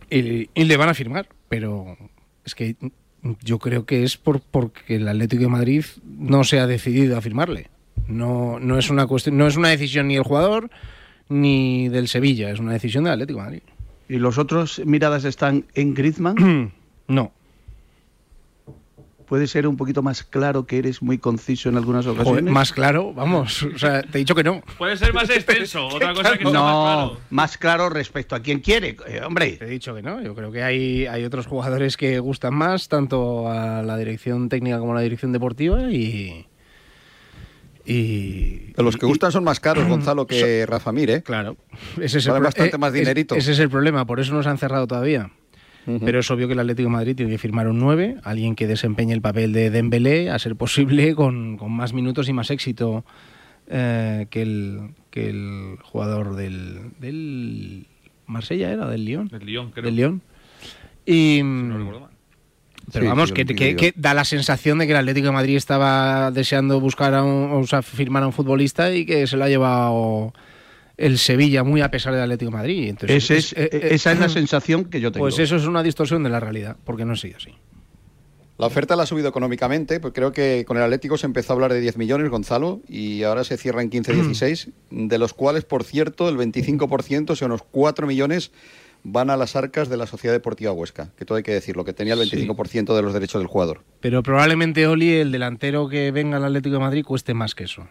y, 0.10 0.50
y 0.54 0.64
le 0.66 0.78
van 0.78 0.90
a 0.90 0.94
firmar, 0.94 1.28
pero 1.48 1.98
es 2.46 2.56
que 2.56 2.76
yo 3.44 3.60
creo 3.60 3.86
que 3.86 4.04
es 4.04 4.18
por 4.18 4.42
porque 4.42 4.96
el 4.96 5.08
Atlético 5.08 5.44
de 5.44 5.50
Madrid 5.50 5.86
no 6.04 6.44
se 6.44 6.60
ha 6.60 6.68
decidido 6.68 7.18
a 7.18 7.22
firmarle. 7.22 7.68
No, 8.08 8.60
no 8.60 8.80
es 8.80 8.90
una 8.90 9.06
cuestión, 9.06 9.38
no 9.38 9.46
es 9.46 9.56
una 9.56 9.70
decisión 9.70 10.08
ni 10.08 10.16
del 10.16 10.24
jugador 10.24 10.70
ni 11.28 11.90
del 11.90 12.08
Sevilla, 12.08 12.50
es 12.50 12.60
una 12.60 12.74
decisión 12.74 13.04
del 13.04 13.14
Atlético 13.14 13.40
de 13.40 13.46
Madrid. 13.46 13.62
¿Y 14.08 14.18
los 14.18 14.40
otros 14.40 14.82
miradas 14.84 15.26
están 15.26 15.66
en 15.76 15.94
Griezmann? 15.94 16.74
no. 17.08 17.32
¿Puede 19.30 19.46
ser 19.46 19.68
un 19.68 19.78
poquito 19.78 20.02
más 20.02 20.24
claro 20.24 20.66
que 20.66 20.80
eres 20.80 21.04
muy 21.04 21.20
conciso 21.20 21.70
en 21.70 21.78
algunas 21.78 22.04
Joder, 22.04 22.22
ocasiones? 22.22 22.52
más 22.52 22.74
claro, 22.74 23.14
vamos. 23.14 23.62
O 23.62 23.78
sea, 23.78 24.02
te 24.02 24.18
he 24.18 24.20
dicho 24.22 24.34
que 24.34 24.44
no. 24.44 24.64
Puede 24.80 24.98
ser 24.98 25.14
más 25.14 25.30
extenso. 25.30 25.86
Otra 25.94 26.16
cosa 26.16 26.32
que 26.36 26.46
sea 26.46 26.52
no, 26.52 26.64
más 26.64 26.74
claro. 26.74 27.22
más 27.30 27.58
claro 27.60 27.90
respecto 27.90 28.34
a 28.36 28.40
quien 28.40 28.60
quiere, 28.60 28.98
eh, 29.08 29.22
hombre. 29.24 29.52
Te 29.52 29.66
he 29.66 29.70
dicho 29.70 29.94
que 29.94 30.02
no. 30.02 30.20
Yo 30.20 30.34
creo 30.34 30.52
que 30.52 30.64
hay, 30.64 31.06
hay 31.06 31.26
otros 31.26 31.46
jugadores 31.46 31.96
que 31.96 32.18
gustan 32.18 32.56
más, 32.56 32.88
tanto 32.90 33.48
a 33.48 33.84
la 33.84 33.98
dirección 33.98 34.50
técnica 34.50 34.80
como 34.80 34.94
a 34.94 34.96
la 34.96 35.02
dirección 35.02 35.32
deportiva, 35.32 35.92
y, 35.92 36.48
Y, 37.86 38.72
Pero 38.74 38.84
los 38.84 38.98
que 38.98 39.06
gustan 39.06 39.32
son 39.32 39.44
más 39.44 39.60
caros, 39.60 39.88
Gonzalo, 39.88 40.26
que 40.26 40.66
Rafa 40.66 40.92
Mir, 40.92 41.12
¿eh? 41.12 41.22
Claro. 41.22 41.56
Ese 42.02 42.18
es, 42.18 42.26
el, 42.26 42.42
bastante 42.42 42.78
eh, 42.78 42.80
más 42.80 42.94
dinerito. 42.94 43.36
ese 43.36 43.52
es 43.52 43.60
el 43.60 43.70
problema, 43.70 44.06
por 44.06 44.20
eso 44.20 44.34
nos 44.34 44.48
han 44.48 44.58
cerrado 44.58 44.88
todavía. 44.88 45.30
Pero 46.04 46.20
es 46.20 46.30
obvio 46.32 46.48
que 46.48 46.54
el 46.54 46.60
Atlético 46.60 46.90
de 46.90 46.94
Madrid 46.94 47.16
tiene 47.16 47.32
que 47.32 47.38
firmar 47.38 47.68
un 47.68 47.80
9, 47.80 48.18
alguien 48.24 48.56
que 48.56 48.68
desempeñe 48.68 49.14
el 49.14 49.22
papel 49.22 49.54
de 49.54 49.70
Dembélé, 49.70 50.30
a 50.30 50.38
ser 50.40 50.56
posible, 50.56 51.16
con, 51.16 51.58
con 51.58 51.72
más 51.72 51.94
minutos 51.94 52.30
y 52.30 52.34
más 52.34 52.50
éxito 52.52 53.04
eh, 53.68 54.28
que, 54.30 54.42
el, 54.42 54.92
que 55.10 55.30
el 55.30 55.78
jugador 55.84 56.36
del, 56.36 56.92
del 57.00 57.88
Marsella, 58.26 58.72
¿era? 58.72 58.88
Del 58.88 59.06
Lyon. 59.06 59.28
Del 59.30 59.46
Lyon, 59.46 59.72
creo. 59.72 59.86
Del 59.86 59.96
Lyon. 59.96 60.22
Y, 61.06 61.42
no 61.44 61.78
recuerdo 61.78 62.00
mal. 62.02 62.10
pero 62.92 63.04
Sí, 63.06 63.08
vamos, 63.08 63.30
sí, 63.30 63.36
que, 63.36 63.76
que- 63.76 63.94
da 63.96 64.14
la 64.14 64.26
sensación 64.26 64.78
de 64.80 64.86
que 64.86 64.92
el 64.92 64.98
Atlético 64.98 65.28
de 65.28 65.34
Madrid 65.34 65.56
estaba 65.56 66.30
deseando 66.32 66.80
buscar 66.80 67.14
a 67.16 67.24
un, 67.24 67.52
o 67.52 67.66
sea, 67.66 67.82
firmar 67.82 68.24
a 68.24 68.28
un 68.28 68.34
futbolista 68.34 68.94
y 68.94 69.06
que 69.06 69.26
se 69.28 69.38
lo 69.38 69.44
ha 69.46 69.50
llevado 69.50 70.34
el 71.00 71.18
Sevilla 71.18 71.64
muy 71.64 71.82
a 71.82 71.90
pesar 71.92 72.14
del 72.14 72.24
Atlético 72.24 72.52
de 72.52 72.58
Madrid. 72.58 72.90
Entonces, 72.90 73.24
Ese 73.24 73.38
es- 73.38 73.54
eh, 73.54 73.70
eh, 73.72 73.88
esa 73.92 74.12
es 74.12 74.20
la 74.20 74.30
sensación 74.30 74.86
que 74.86 75.00
yo 75.02 75.12
tengo. 75.12 75.24
Pues 75.24 75.40
eso 75.40 75.56
es 75.56 75.66
una 75.66 75.82
distorsión 75.84 76.24
de 76.24 76.30
la 76.30 76.40
realidad, 76.40 76.78
porque 76.84 77.06
no 77.06 77.14
ha 77.14 77.18
sido 77.18 77.38
así. 77.38 77.52
La 78.58 78.66
oferta 78.68 78.98
la 78.98 79.04
ha 79.04 79.06
subido 79.06 79.30
económicamente, 79.30 80.02
pues 80.02 80.14
creo 80.14 80.34
que 80.34 80.66
con 80.68 80.76
el 80.76 80.84
Atlético 80.84 81.18
se 81.18 81.26
empezó 81.26 81.54
a 81.54 81.56
hablar 81.56 81.72
de 81.72 81.80
10 81.80 81.96
millones, 81.98 82.30
Gonzalo, 82.30 82.82
y 82.90 83.24
ahora 83.24 83.46
se 83.46 83.56
cierra 83.56 83.82
en 83.82 83.90
15-16, 83.90 84.72
de 84.92 85.18
los 85.18 85.34
cuales, 85.34 85.64
por 85.64 85.86
cierto, 85.86 86.28
el 86.28 86.36
25%, 86.38 87.30
o 87.32 87.36
sea, 87.38 87.46
unos 87.46 87.62
4 87.72 88.06
millones, 88.06 88.52
van 89.04 89.30
a 89.30 89.38
las 89.38 89.56
arcas 89.56 89.88
de 89.88 89.96
la 89.96 90.06
Sociedad 90.08 90.36
Deportiva 90.36 90.74
Huesca, 90.74 91.14
que 91.18 91.24
todo 91.24 91.38
hay 91.38 91.44
que 91.44 91.54
decirlo, 91.54 91.86
que 91.86 91.94
tenía 91.94 92.16
el 92.16 92.20
25% 92.20 92.94
de 92.98 93.02
los 93.02 93.14
derechos 93.14 93.40
del 93.40 93.48
jugador. 93.48 93.86
Pero 94.02 94.22
probablemente 94.24 94.86
Oli, 94.88 95.14
el 95.14 95.32
delantero 95.32 95.88
que 95.88 96.12
venga 96.12 96.36
al 96.36 96.44
Atlético 96.44 96.74
de 96.74 96.80
Madrid, 96.82 97.06
cueste 97.06 97.34
más 97.34 97.56
que 97.56 97.64
eso. 97.64 97.88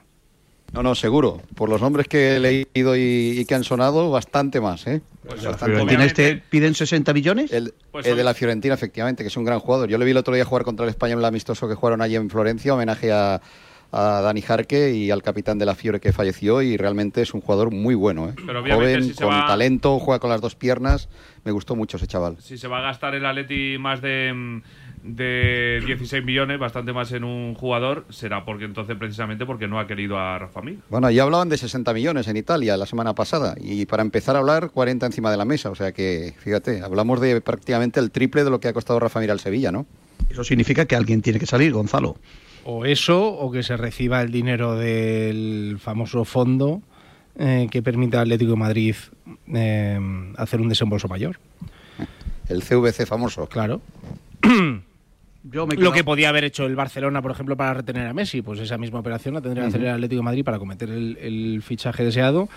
No, 0.72 0.82
no, 0.82 0.94
seguro. 0.94 1.40
Por 1.54 1.68
los 1.70 1.80
nombres 1.80 2.08
que 2.08 2.36
he 2.36 2.40
leído 2.40 2.94
y, 2.96 3.38
y 3.40 3.44
que 3.46 3.54
han 3.54 3.64
sonado, 3.64 4.10
bastante 4.10 4.60
más, 4.60 4.86
¿eh? 4.86 5.00
Pues, 5.26 5.42
Bastante 5.44 5.64
Fiorentina 5.66 5.98
más. 6.00 6.06
este 6.08 6.42
piden 6.50 6.74
60 6.74 7.12
millones. 7.14 7.52
El, 7.52 7.72
Pues 7.90 8.06
el 8.06 8.16
de 8.16 8.24
la 8.24 8.34
Fiorentina, 8.34 8.74
efectivamente, 8.74 9.22
que 9.24 9.28
es 9.28 9.36
un 9.36 9.44
gran 9.44 9.60
jugador. 9.60 9.88
Yo 9.88 9.96
le 9.98 10.04
vi 10.04 10.10
el 10.12 10.16
otro 10.18 10.34
día 10.34 10.44
jugar 10.44 10.64
contra 10.64 10.84
el 10.84 10.90
España 10.90 11.14
en 11.14 11.20
el 11.20 11.24
amistoso 11.24 11.68
que 11.68 11.74
jugaron 11.74 12.02
allí 12.02 12.16
en 12.16 12.28
Florencia, 12.30 12.74
homenaje 12.74 13.10
a, 13.12 13.40
a 13.92 14.20
Dani 14.20 14.42
Jarque 14.42 14.90
y 14.94 15.10
al 15.10 15.22
capitán 15.22 15.58
de 15.58 15.64
la 15.64 15.74
Fiore 15.74 16.00
que 16.00 16.12
falleció 16.12 16.60
y 16.60 16.76
realmente 16.76 17.22
es 17.22 17.32
un 17.32 17.40
jugador 17.40 17.70
muy 17.72 17.94
bueno, 17.94 18.28
¿eh? 18.28 18.34
Pero 18.46 18.60
obviamente 18.60 18.94
Joven, 18.98 19.04
si 19.14 19.22
con 19.22 19.28
va- 19.32 19.46
talento, 19.46 19.98
juega 19.98 20.18
con 20.18 20.28
las 20.30 20.42
dos 20.42 20.54
piernas. 20.54 21.08
Me 21.44 21.52
gustó 21.52 21.76
mucho 21.76 21.96
ese 21.96 22.06
chaval. 22.06 22.36
Si 22.40 22.58
se 22.58 22.68
va 22.68 22.78
a 22.78 22.82
gastar 22.82 23.14
el 23.14 23.24
Atleti 23.24 23.78
más 23.78 24.02
de, 24.02 24.60
de 25.02 25.82
16 25.86 26.24
millones, 26.24 26.58
bastante 26.58 26.92
más 26.92 27.12
en 27.12 27.24
un 27.24 27.54
jugador, 27.54 28.06
será 28.10 28.44
porque 28.44 28.64
entonces 28.64 28.96
precisamente 28.96 29.46
porque 29.46 29.68
no 29.68 29.78
ha 29.78 29.86
querido 29.86 30.18
a 30.18 30.38
Rafa 30.38 30.62
Mir. 30.62 30.78
Bueno, 30.88 31.10
ya 31.10 31.22
hablaban 31.22 31.48
de 31.48 31.56
60 31.56 31.92
millones 31.94 32.28
en 32.28 32.36
Italia 32.36 32.76
la 32.76 32.86
semana 32.86 33.14
pasada 33.14 33.54
y 33.60 33.86
para 33.86 34.02
empezar 34.02 34.36
a 34.36 34.40
hablar 34.40 34.70
40 34.70 35.06
encima 35.06 35.30
de 35.30 35.36
la 35.36 35.44
mesa. 35.44 35.70
O 35.70 35.74
sea 35.74 35.92
que, 35.92 36.34
fíjate, 36.38 36.82
hablamos 36.82 37.20
de 37.20 37.40
prácticamente 37.40 38.00
el 38.00 38.10
triple 38.10 38.44
de 38.44 38.50
lo 38.50 38.60
que 38.60 38.68
ha 38.68 38.72
costado 38.72 39.00
Rafa 39.00 39.20
Mir 39.20 39.30
al 39.30 39.40
Sevilla, 39.40 39.72
¿no? 39.72 39.86
Eso 40.30 40.44
significa 40.44 40.86
que 40.86 40.96
alguien 40.96 41.22
tiene 41.22 41.38
que 41.38 41.46
salir, 41.46 41.72
Gonzalo. 41.72 42.16
O 42.64 42.84
eso, 42.84 43.26
o 43.26 43.50
que 43.50 43.62
se 43.62 43.76
reciba 43.76 44.20
el 44.20 44.30
dinero 44.30 44.76
del 44.76 45.78
famoso 45.80 46.24
fondo 46.24 46.82
eh, 47.38 47.68
que 47.70 47.82
permita 47.82 48.18
al 48.18 48.24
Atlético 48.24 48.52
de 48.52 48.56
Madrid 48.56 48.96
eh, 49.54 49.98
hacer 50.36 50.60
un 50.60 50.68
desembolso 50.68 51.08
mayor. 51.08 51.38
El 52.48 52.62
CVC 52.62 53.06
famoso. 53.06 53.46
Claro. 53.46 53.80
Yo 55.44 55.66
me 55.66 55.76
Lo 55.76 55.92
que 55.92 56.04
podía 56.04 56.28
haber 56.30 56.44
hecho 56.44 56.66
el 56.66 56.74
Barcelona, 56.76 57.22
por 57.22 57.30
ejemplo, 57.30 57.56
para 57.56 57.74
retener 57.74 58.06
a 58.06 58.12
Messi, 58.12 58.42
pues 58.42 58.58
esa 58.60 58.76
misma 58.76 58.98
operación 58.98 59.34
la 59.34 59.40
tendría 59.40 59.62
que 59.64 59.68
hacer 59.68 59.80
el 59.82 59.88
Atlético 59.88 60.20
de 60.20 60.24
Madrid 60.24 60.44
para 60.44 60.58
cometer 60.58 60.90
el, 60.90 61.16
el 61.20 61.62
fichaje 61.62 62.04
deseado. 62.04 62.48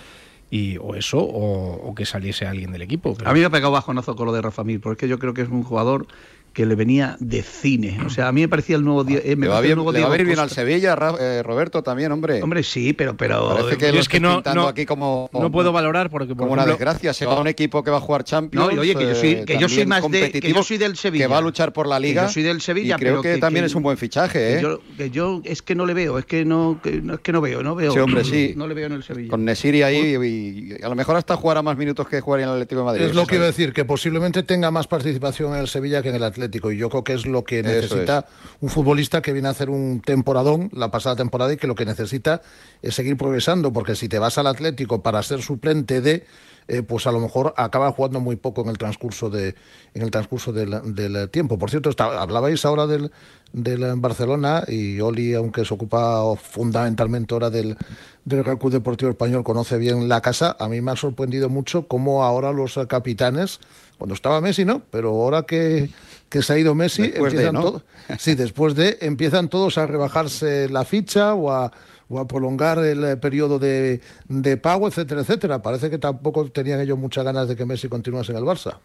Y, 0.53 0.77
o 0.79 0.95
eso, 0.95 1.19
o, 1.19 1.75
o 1.89 1.95
que 1.95 2.05
saliese 2.05 2.45
alguien 2.45 2.73
del 2.73 2.81
equipo. 2.81 3.15
Pero- 3.15 3.29
A 3.29 3.33
mí 3.33 3.39
me 3.39 3.45
ha 3.45 3.49
pegado 3.49 3.71
bajonazo 3.71 4.17
con 4.17 4.25
lo 4.25 4.33
de 4.33 4.41
Rafa 4.41 4.65
Mir, 4.65 4.81
porque 4.81 5.07
yo 5.07 5.17
creo 5.17 5.33
que 5.33 5.43
es 5.43 5.47
un 5.49 5.63
jugador 5.63 6.07
que 6.53 6.65
le 6.65 6.75
venía 6.75 7.15
de 7.19 7.41
cine. 7.43 7.99
O 8.05 8.09
sea, 8.09 8.27
a 8.27 8.31
mí 8.31 8.41
me 8.41 8.49
parecía 8.49 8.75
el 8.75 8.83
nuevo, 8.83 9.03
Die- 9.03 9.21
eh, 9.23 9.35
me 9.35 9.45
Le 9.45 9.51
va, 9.53 9.61
bien, 9.61 9.71
el 9.71 9.75
nuevo 9.77 9.91
le 9.93 10.01
va 10.01 10.07
a 10.07 10.09
venir 10.09 10.27
bien 10.27 10.39
al. 10.39 10.49
Sevilla, 10.49 10.95
Ra- 10.95 11.15
eh, 11.19 11.41
Roberto, 11.43 11.81
también, 11.81 12.11
hombre. 12.11 12.41
Hombre, 12.43 12.61
sí, 12.63 12.91
pero... 12.93 13.15
pero 13.15 13.49
Parece 13.55 13.77
que 13.77 13.93
Yo 13.93 13.99
es 14.01 14.09
que 14.09 14.19
no- 14.19 14.41
aquí 14.67 14.85
como, 14.85 15.29
no 15.33 15.51
puedo 15.51 15.71
valorar 15.71 16.09
porque, 16.09 16.29
por 16.29 16.37
como 16.37 16.53
una 16.53 16.65
desgracia. 16.65 17.13
Se 17.13 17.25
va 17.25 17.33
a 17.35 17.39
un 17.41 17.47
equipo 17.47 17.83
que 17.83 17.91
va 17.91 17.97
a 17.97 18.01
jugar 18.01 18.23
Champions. 18.23 18.67
No, 18.67 18.73
y 18.75 18.79
oye, 18.79 18.95
que 18.95 19.03
yo 19.07 19.15
soy- 19.15 19.29
eh, 19.31 19.43
que 19.45 19.57
yo 19.57 19.69
soy 19.69 19.85
también 19.85 19.89
más 19.89 20.01
de- 20.03 20.09
que 20.09 20.17
yo 20.17 20.21
competitivo, 20.23 20.63
soy 20.63 20.77
del 20.77 20.97
Sevilla. 20.97 21.25
Que 21.25 21.31
va 21.31 21.37
a 21.37 21.41
luchar 21.41 21.71
por 21.71 21.87
la 21.87 21.97
Que 21.97 22.07
Liga. 22.07 22.23
yo 22.23 22.29
soy 22.29 22.43
del 22.43 22.59
Sevilla, 22.61 22.95
y 22.95 22.99
creo 22.99 23.11
pero 23.13 23.21
que, 23.21 23.33
que- 23.35 23.39
también 23.39 23.63
que- 23.63 23.67
es 23.67 23.75
un 23.75 23.83
buen 23.83 23.97
fichaje, 23.97 24.39
que 24.39 24.57
¿eh? 24.57 24.61
yo, 24.61 24.79
que 24.97 25.09
yo 25.09 25.41
es 25.45 25.61
que 25.61 25.73
no 25.75 25.85
le 25.85 25.93
veo, 25.93 26.17
es 26.19 26.25
que 26.25 26.43
no, 26.43 26.79
que, 26.83 27.01
no- 27.01 27.13
es 27.13 27.19
que 27.21 27.31
no 27.31 27.39
veo, 27.39 27.63
no 27.63 27.75
veo. 27.75 27.93
Sí, 27.93 27.99
hombre, 27.99 28.23
sí. 28.25 28.53
No 28.57 28.67
le 28.67 28.73
veo 28.73 28.87
en 28.87 28.93
el 28.93 29.03
Sevilla. 29.03 29.29
Con 29.29 29.45
Nesiri 29.45 29.83
ahí 29.83 30.17
y, 30.21 30.73
y 30.79 30.83
a 30.83 30.89
lo 30.89 30.95
mejor 30.95 31.15
hasta 31.15 31.37
jugará 31.37 31.61
más 31.61 31.77
minutos 31.77 32.07
que 32.09 32.19
jugar 32.19 32.41
en 32.41 32.47
el 32.49 32.53
Atlético 32.55 32.81
de 32.81 32.85
Madrid. 32.85 33.03
Es 33.05 33.15
lo 33.15 33.25
que 33.25 33.35
iba 33.35 33.45
a 33.45 33.47
sabes. 33.47 33.57
decir, 33.57 33.73
que 33.73 33.85
posiblemente 33.85 34.43
tenga 34.43 34.69
más 34.69 34.87
participación 34.87 35.53
en 35.53 35.59
el 35.61 35.67
Sevilla 35.69 36.01
que 36.01 36.09
en 36.09 36.15
el 36.15 36.23
Atlético. 36.23 36.40
Y 36.71 36.77
yo 36.77 36.89
creo 36.89 37.03
que 37.03 37.13
es 37.13 37.25
lo 37.25 37.43
que 37.43 37.61
necesita 37.63 38.25
un 38.61 38.69
futbolista 38.69 39.21
que 39.21 39.33
viene 39.33 39.47
a 39.47 39.51
hacer 39.51 39.69
un 39.69 40.01
temporadón 40.01 40.69
la 40.73 40.89
pasada 40.91 41.15
temporada 41.15 41.53
y 41.53 41.57
que 41.57 41.67
lo 41.67 41.75
que 41.75 41.85
necesita 41.85 42.41
es 42.81 42.95
seguir 42.95 43.17
progresando. 43.17 43.73
Porque 43.73 43.95
si 43.95 44.07
te 44.09 44.19
vas 44.19 44.37
al 44.37 44.47
Atlético 44.47 45.01
para 45.03 45.21
ser 45.23 45.41
suplente 45.41 46.01
de, 46.01 46.25
eh, 46.67 46.83
pues 46.83 47.07
a 47.07 47.11
lo 47.11 47.19
mejor 47.19 47.53
acaba 47.57 47.91
jugando 47.91 48.19
muy 48.19 48.35
poco 48.35 48.61
en 48.61 48.69
el 48.69 48.77
transcurso 48.77 49.29
de 49.29 49.55
en 49.93 50.01
el 50.03 50.11
transcurso 50.11 50.53
del, 50.53 50.95
del 50.95 51.29
tiempo. 51.29 51.57
Por 51.59 51.69
cierto, 51.69 51.89
está- 51.89 52.21
hablabais 52.21 52.63
ahora 52.63 52.87
del, 52.87 53.11
del 53.51 53.83
Barcelona 53.97 54.63
y 54.67 55.01
Oli, 55.01 55.33
aunque 55.33 55.65
se 55.65 55.73
ocupa 55.73 56.23
fundamentalmente 56.37 57.33
ahora 57.33 57.49
del, 57.49 57.75
del 58.23 58.45
Real 58.45 58.57
Club 58.57 58.71
Deportivo 58.71 59.11
Español, 59.11 59.43
conoce 59.43 59.77
bien 59.77 60.07
la 60.07 60.21
casa. 60.21 60.55
A 60.59 60.69
mí 60.69 60.79
me 60.79 60.91
ha 60.91 60.95
sorprendido 60.95 61.49
mucho 61.49 61.87
cómo 61.87 62.23
ahora 62.23 62.53
los 62.53 62.79
capitanes, 62.87 63.59
cuando 63.97 64.13
estaba 64.15 64.39
Messi, 64.39 64.63
¿no? 64.63 64.81
Pero 64.91 65.09
ahora 65.09 65.43
que, 65.43 65.89
que 66.31 66.41
se 66.41 66.53
ha 66.53 66.57
ido 66.57 66.73
Messi, 66.73 67.03
Después 67.03 67.33
de, 67.33 67.45
empiezan 67.45 67.53
¿no? 67.53 67.61
todos- 67.61 67.83
sí, 68.19 68.33
después 68.33 68.73
de 68.73 68.97
empiezan 69.01 69.49
todos 69.49 69.77
a 69.77 69.85
rebajarse 69.85 70.67
la 70.69 70.83
ficha 70.85 71.35
o 71.35 71.51
a, 71.51 71.71
o 72.09 72.19
a 72.19 72.27
prolongar 72.27 72.79
el 72.79 73.03
eh, 73.03 73.17
periodo 73.17 73.59
de, 73.59 74.01
de 74.27 74.57
pago, 74.57 74.87
etcétera, 74.87 75.21
etcétera. 75.21 75.61
Parece 75.61 75.89
que 75.91 75.97
tampoco 75.99 76.49
tenían 76.49 76.79
ellos 76.79 76.97
muchas 76.97 77.23
ganas 77.23 77.47
de 77.47 77.55
que 77.55 77.65
Messi 77.65 77.87
continuase 77.89 78.31
en 78.31 78.37
el 78.39 78.43
Barça. 78.45 78.77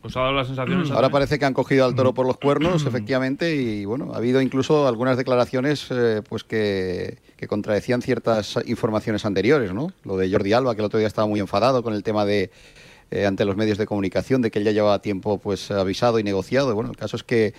Pues 0.00 0.16
ha 0.16 0.20
dado 0.20 0.32
las 0.32 0.48
sensaciones. 0.48 0.90
Ahora 0.90 1.10
parece 1.10 1.38
que 1.38 1.44
han 1.44 1.54
cogido 1.54 1.84
al 1.84 1.94
toro 1.94 2.12
por 2.12 2.26
los 2.26 2.36
cuernos, 2.36 2.84
efectivamente, 2.86 3.54
y 3.54 3.84
bueno, 3.84 4.10
ha 4.12 4.16
habido 4.16 4.40
incluso 4.40 4.88
algunas 4.88 5.16
declaraciones 5.16 5.86
eh, 5.90 6.22
pues 6.28 6.42
que, 6.42 7.18
que 7.36 7.46
contradecían 7.46 8.02
ciertas 8.02 8.58
informaciones 8.66 9.24
anteriores, 9.24 9.72
¿no? 9.72 9.92
Lo 10.02 10.16
de 10.16 10.28
Jordi 10.28 10.52
Alba, 10.54 10.74
que 10.74 10.80
el 10.80 10.86
otro 10.86 10.98
día 10.98 11.06
estaba 11.06 11.28
muy 11.28 11.38
enfadado 11.38 11.84
con 11.84 11.94
el 11.94 12.02
tema 12.02 12.24
de 12.24 12.50
eh, 13.12 13.26
ante 13.26 13.44
los 13.44 13.56
medios 13.56 13.76
de 13.76 13.84
comunicación, 13.84 14.40
de 14.40 14.50
que 14.50 14.58
él 14.58 14.64
ya 14.64 14.70
llevaba 14.70 15.02
tiempo 15.02 15.36
pues 15.36 15.70
avisado 15.70 16.18
y 16.18 16.22
negociado. 16.22 16.74
Bueno, 16.74 16.90
el 16.90 16.96
caso 16.96 17.16
es 17.16 17.22
que, 17.22 17.52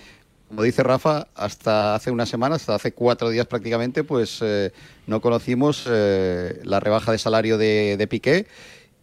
como 0.48 0.62
dice 0.62 0.82
Rafa, 0.82 1.28
hasta 1.36 1.94
hace 1.94 2.10
una 2.10 2.26
semana, 2.26 2.56
hasta 2.56 2.74
hace 2.74 2.92
cuatro 2.92 3.30
días 3.30 3.46
prácticamente, 3.46 4.02
pues 4.02 4.40
eh, 4.42 4.72
no 5.06 5.20
conocimos 5.20 5.84
eh, 5.88 6.60
la 6.64 6.80
rebaja 6.80 7.12
de 7.12 7.18
salario 7.18 7.56
de, 7.56 7.96
de 7.96 8.06
Piqué. 8.08 8.46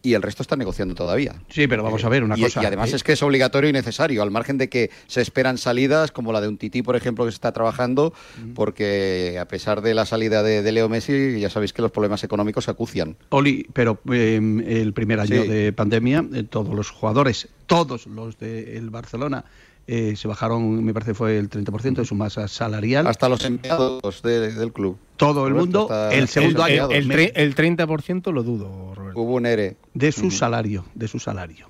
Y 0.04 0.14
el 0.14 0.22
resto 0.22 0.42
está 0.42 0.56
negociando 0.56 0.94
todavía. 0.96 1.34
Sí, 1.48 1.68
pero 1.68 1.82
vamos 1.84 2.04
a 2.04 2.08
ver 2.08 2.24
una 2.24 2.36
y, 2.36 2.42
cosa. 2.42 2.60
y 2.62 2.66
además 2.66 2.92
eh, 2.92 2.96
es 2.96 3.04
que 3.04 3.12
es 3.12 3.22
obligatorio 3.22 3.70
y 3.70 3.72
necesario, 3.72 4.22
al 4.22 4.30
margen 4.32 4.58
de 4.58 4.68
que 4.68 4.90
se 5.06 5.20
esperan 5.20 5.58
salidas 5.58 6.10
como 6.10 6.32
la 6.32 6.40
de 6.40 6.48
un 6.48 6.58
Tití, 6.58 6.82
por 6.82 6.96
ejemplo, 6.96 7.24
que 7.24 7.30
se 7.30 7.36
está 7.36 7.52
trabajando, 7.52 8.12
porque 8.54 9.38
a 9.40 9.46
pesar 9.46 9.80
de 9.82 9.94
la 9.94 10.06
salida 10.06 10.42
de, 10.42 10.62
de 10.62 10.72
Leo 10.72 10.88
Messi, 10.88 11.38
ya 11.40 11.50
sabéis 11.50 11.72
que 11.72 11.82
los 11.82 11.90
problemas 11.90 12.24
económicos 12.24 12.64
se 12.64 12.70
acucian. 12.70 13.16
Oli, 13.30 13.66
pero 13.72 14.00
eh, 14.12 14.40
el 14.66 14.92
primer 14.92 15.20
año 15.20 15.42
Sí. 15.42 15.48
de 15.48 15.72
pandemia, 15.72 16.24
eh, 16.34 16.42
todos 16.44 16.74
los 16.74 16.90
jugadores, 16.90 17.48
todos 17.66 18.06
los 18.06 18.38
del 18.38 18.90
Barcelona, 18.90 19.44
eh, 19.86 20.14
se 20.16 20.28
bajaron, 20.28 20.84
me 20.84 20.94
parece 20.94 21.14
fue 21.14 21.38
el 21.38 21.50
30% 21.50 21.94
de 21.96 22.04
su 22.04 22.14
masa 22.14 22.46
salarial. 22.48 23.06
Hasta 23.06 23.28
los 23.28 23.44
empleados 23.44 24.22
de- 24.22 24.52
del 24.52 24.72
club. 24.72 24.96
Todo 25.16 25.46
el 25.46 25.54
mundo, 25.54 25.88
el 26.10 26.28
segundo 26.28 26.64
el, 26.66 26.72
año 26.80 26.90
el, 26.90 27.08
tre- 27.08 27.32
el 27.34 27.54
30% 27.54 28.32
lo 28.32 28.42
dudo, 28.42 28.94
Roberto. 28.94 29.20
Hubo 29.20 29.34
un 29.34 29.46
ERE. 29.46 29.76
de 29.94 30.12
su 30.12 30.30
salario, 30.30 30.84
de 30.94 31.08
su 31.08 31.18
salario. 31.18 31.68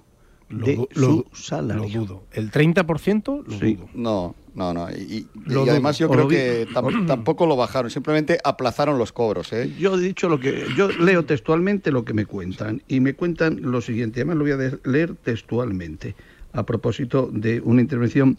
Lo, 0.49 0.67
de 0.67 0.87
su 0.95 1.25
salario. 1.33 1.83
lo 1.85 1.89
dudo. 1.89 2.23
El 2.33 2.51
30% 2.51 3.45
lo 3.47 3.59
Sí. 3.59 3.75
dudo. 3.75 3.89
No, 3.95 4.35
no, 4.55 4.75
no. 4.75 4.91
Y, 4.91 4.95
y- 4.95 5.27
Lo 5.47 5.65
y 5.65 5.71
además 5.71 5.99
dudo, 5.99 6.09
yo 6.09 6.13
creo 6.15 6.29
que 6.29 6.69
tam- 6.75 7.07
tampoco 7.07 7.47
lo 7.47 7.57
bajaron, 7.57 7.91
simplemente 7.91 8.39
aplazaron 8.45 8.99
los 8.99 9.13
cobros. 9.13 9.51
¿eh? 9.55 9.73
Yo 9.79 9.95
he 9.95 10.01
dicho 10.01 10.29
lo 10.29 10.39
que 10.39 10.67
yo 10.77 10.89
leo 10.89 11.25
textualmente 11.25 11.91
lo 11.91 12.05
que 12.05 12.13
me 12.13 12.27
cuentan 12.27 12.83
y 12.87 13.01
me 13.01 13.15
cuentan 13.15 13.61
lo 13.63 13.81
siguiente, 13.81 14.21
además 14.21 14.37
lo 14.37 14.43
voy 14.45 14.53
a 14.53 14.79
leer 14.85 15.15
textualmente 15.15 16.15
a 16.53 16.65
propósito 16.65 17.31
de 17.33 17.61
una 17.61 17.81
intervención 17.81 18.39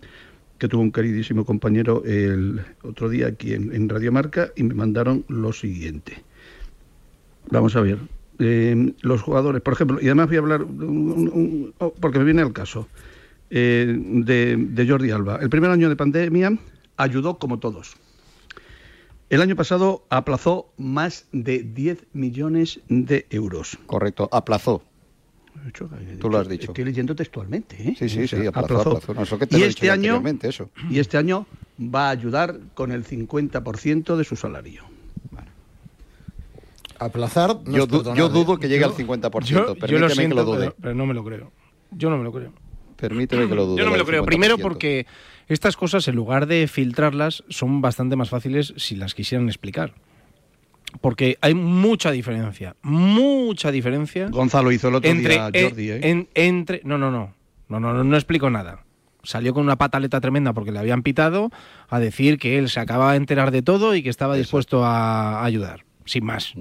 que 0.57 0.67
tuvo 0.67 0.81
un 0.81 0.91
queridísimo 0.91 1.45
compañero 1.45 2.03
el 2.05 2.61
otro 2.83 3.09
día 3.09 3.27
aquí 3.27 3.53
en, 3.53 3.73
en 3.73 3.89
Radio 3.89 4.11
Marca 4.11 4.51
y 4.55 4.63
me 4.63 4.73
mandaron 4.75 5.25
lo 5.27 5.51
siguiente. 5.51 6.23
Vamos 7.51 7.75
a 7.75 7.81
ver. 7.81 7.97
eh, 8.39 8.93
los 9.01 9.21
jugadores, 9.21 9.61
por 9.61 9.73
ejemplo, 9.73 9.99
y 10.01 10.05
además 10.05 10.27
voy 10.27 10.37
a 10.37 10.39
hablar, 10.39 10.61
oh, 11.79 11.93
porque 11.99 12.19
me 12.19 12.25
viene 12.25 12.41
al 12.41 12.53
caso, 12.53 12.87
eh, 13.49 13.95
de, 13.97 14.57
de 14.57 14.87
Jordi 14.87 15.11
Alba. 15.11 15.37
El 15.41 15.49
primer 15.49 15.69
año 15.71 15.89
de 15.89 15.95
pandemia 15.95 16.57
ayudó 16.97 17.37
como 17.39 17.59
todos. 17.59 17.95
el 19.29 19.41
año 19.41 19.55
pasado 19.55 20.05
aplazó 20.09 20.71
más 20.77 21.27
de 21.31 21.63
10 21.63 22.05
millones 22.13 22.79
de 22.87 23.25
euros. 23.31 23.77
Correcto, 23.87 24.29
aplazó. 24.31 24.83
Tú 26.19 26.29
lo 26.29 26.39
has 26.39 26.47
dicho. 26.47 26.71
Estoy 26.71 26.83
leyendo 26.85 27.15
textualmente. 27.15 27.75
¿eh? 27.79 27.95
Sí, 27.97 28.09
sí, 28.09 28.23
O 28.23 28.27
sea, 28.27 28.41
sí, 28.41 28.47
aplazó, 28.47 28.81
aplazó. 28.97 29.13
No, 29.13 29.23
eso 29.23 29.37
que 29.39 29.47
te 29.47 29.55
y 29.55 29.59
lo 29.59 29.65
he 29.65 29.69
este 29.69 29.85
dicho 29.91 30.03
yo 30.03 30.15
año, 30.17 30.37
eso. 30.43 30.69
y 30.89 30.99
este 30.99 31.17
año 31.17 31.45
va 31.79 32.07
a 32.07 32.09
ayudar 32.11 32.59
con 32.73 32.91
el 32.91 33.05
50% 33.05 34.15
de 34.17 34.23
su 34.23 34.35
salario. 34.35 34.83
Aplazar. 36.99 37.57
no 37.65 37.77
Yo, 37.77 37.87
du- 37.87 38.13
yo 38.15 38.29
dudo 38.29 38.57
que 38.57 38.67
llegue 38.67 38.81
Yo- 38.81 38.87
al 38.87 38.93
50%. 38.95 39.45
Yo, 39.45 39.67
yo 39.67 39.75
Permíteme 39.75 39.99
lo 39.99 40.07
que 40.07 40.15
siento, 40.15 40.35
lo 40.35 40.43
dude. 40.45 40.57
pero, 40.59 40.75
pero 40.81 40.95
no 40.95 41.05
me 41.05 41.13
lo 41.13 41.23
creo. 41.23 41.51
Yo 41.91 42.09
no 42.09 42.17
me 42.17 42.23
lo 42.23 42.31
creo. 42.31 42.53
Permíteme 42.97 43.47
que 43.47 43.55
lo 43.55 43.65
dude. 43.65 43.79
Yo 43.79 43.85
no 43.85 43.91
me 43.91 43.97
lo 43.97 44.05
creo. 44.05 44.23
50%. 44.23 44.25
Primero 44.25 44.57
porque 44.57 45.05
estas 45.47 45.75
cosas, 45.75 46.07
en 46.07 46.15
lugar 46.15 46.45
de 46.47 46.67
filtrarlas, 46.67 47.43
son 47.49 47.81
bastante 47.81 48.15
más 48.15 48.29
fáciles 48.29 48.73
si 48.77 48.95
las 48.95 49.13
quisieran 49.15 49.47
explicar. 49.47 49.93
Porque 51.01 51.37
hay 51.41 51.53
mucha 51.53 52.11
diferencia, 52.11 52.75
mucha 52.83 53.71
diferencia. 53.71 54.27
Gonzalo 54.29 54.71
hizo 54.71 54.89
el 54.89 54.95
otro 54.95 55.09
entre, 55.09 55.33
día 55.51 55.63
Jordi, 55.69 55.89
¿eh? 55.91 55.99
en- 56.03 56.29
entre, 56.35 56.81
no, 56.83 56.97
no, 56.97 57.11
no, 57.11 57.33
no, 57.69 57.79
no, 57.79 57.93
no, 57.93 58.03
no 58.03 58.15
explico 58.15 58.49
nada. 58.49 58.83
Salió 59.23 59.53
con 59.53 59.63
una 59.63 59.77
pataleta 59.77 60.19
tremenda 60.19 60.53
porque 60.53 60.71
le 60.71 60.79
habían 60.79 61.01
pitado 61.01 61.49
a 61.89 61.99
decir 61.99 62.37
que 62.37 62.57
él 62.57 62.69
se 62.69 62.79
acababa 62.79 63.11
de 63.11 63.17
enterar 63.17 63.51
de 63.51 63.61
todo 63.61 63.95
y 63.95 64.03
que 64.03 64.09
estaba 64.09 64.35
dispuesto 64.35 64.83
a 64.83 65.43
ayudar, 65.45 65.85
sin 66.05 66.25
más. 66.25 66.53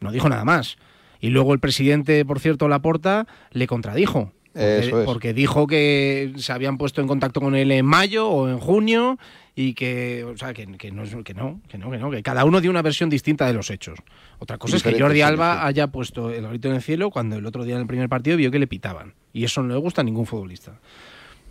No 0.00 0.10
dijo 0.10 0.28
nada 0.28 0.44
más. 0.44 0.76
Y 1.20 1.28
luego 1.28 1.54
el 1.54 1.60
presidente, 1.60 2.24
por 2.24 2.40
cierto, 2.40 2.66
Laporta, 2.68 3.26
le 3.52 3.66
contradijo. 3.68 4.32
Porque, 4.52 4.78
Eso 4.80 5.00
es. 5.00 5.06
porque 5.06 5.32
dijo 5.32 5.66
que 5.66 6.32
se 6.36 6.52
habían 6.52 6.76
puesto 6.76 7.00
en 7.00 7.06
contacto 7.06 7.40
con 7.40 7.54
él 7.54 7.70
en 7.70 7.86
mayo 7.86 8.28
o 8.28 8.48
en 8.48 8.58
junio 8.58 9.18
y 9.54 9.74
que, 9.74 10.24
o 10.24 10.36
sea, 10.36 10.54
que, 10.54 10.66
que 10.78 10.90
no, 10.90 11.02
es- 11.02 11.14
que 11.24 11.34
no, 11.34 11.60
que 11.68 11.76
no, 11.78 11.90
que 11.90 11.98
no, 11.98 12.10
que 12.10 12.22
cada 12.22 12.44
uno 12.44 12.60
dio 12.60 12.70
una 12.70 12.80
versión 12.82 13.10
distinta 13.10 13.46
de 13.46 13.52
los 13.52 13.70
hechos. 13.70 13.98
Otra 14.38 14.56
cosa 14.58 14.76
es 14.76 14.82
que 14.82 14.98
Jordi 14.98 15.16
sí, 15.16 15.22
Alba 15.22 15.54
sí. 15.54 15.60
haya 15.64 15.86
puesto 15.88 16.30
el 16.30 16.46
grito 16.48 16.68
en 16.68 16.76
el 16.76 16.82
cielo 16.82 17.10
cuando 17.10 17.36
el 17.36 17.44
otro 17.46 17.64
día 17.64 17.74
en 17.74 17.82
el 17.82 17.86
primer 17.86 18.08
partido 18.08 18.36
vio 18.36 18.50
que 18.50 18.58
le 18.58 18.66
pitaban. 18.66 19.14
Y 19.32 19.44
eso 19.44 19.62
no 19.62 19.74
le 19.74 19.80
gusta 19.80 20.00
a 20.00 20.04
ningún 20.04 20.26
futbolista. 20.26 20.80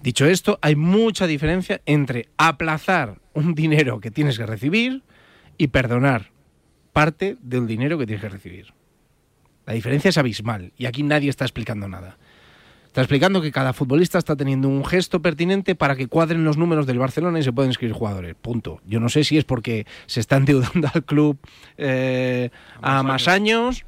Dicho 0.02 0.26
esto, 0.26 0.58
hay 0.64 0.76
mucha 0.76 1.28
diferencia 1.28 1.82
entre 1.86 2.28
aplazar 2.38 3.20
un 3.36 3.54
dinero 3.54 4.00
que 4.00 4.10
tienes 4.10 4.38
que 4.38 4.48
recibir 4.48 5.04
y 5.60 5.68
perdonar 5.68 6.32
parte 6.94 7.38
del 7.42 7.68
dinero 7.68 8.00
que 8.00 8.08
tienes 8.08 8.24
que 8.24 8.30
recibir. 8.30 8.74
La 9.68 9.74
diferencia 9.74 10.10
es 10.10 10.18
abismal 10.18 10.74
y 10.76 10.88
aquí 10.88 11.04
nadie 11.04 11.30
está 11.30 11.46
explicando 11.46 11.88
nada. 11.88 12.18
Está 12.92 13.00
explicando 13.00 13.42
que 13.42 13.54
cada 13.54 13.72
futbolista 13.72 14.18
está 14.18 14.36
teniendo 14.36 14.68
un 14.68 14.84
gesto 14.84 15.22
pertinente 15.22 15.76
para 15.76 15.96
que 15.96 16.08
cuadren 16.08 16.44
los 16.44 16.58
números 16.58 16.86
del 16.86 17.00
Barcelona 17.00 17.40
y 17.40 17.44
se 17.44 17.54
pueden 17.54 17.72
inscribir 17.72 17.96
jugadores. 17.96 18.36
Punto. 18.36 18.82
Yo 18.86 19.00
no 19.00 19.08
sé 19.08 19.24
si 19.24 19.38
es 19.38 19.46
porque 19.46 19.88
se 20.08 20.20
está 20.20 20.36
endeudando 20.36 20.90
al 20.94 21.06
club 21.06 21.38
eh, 21.78 22.50
a 22.82 23.02
más 23.02 23.30
años 23.30 23.86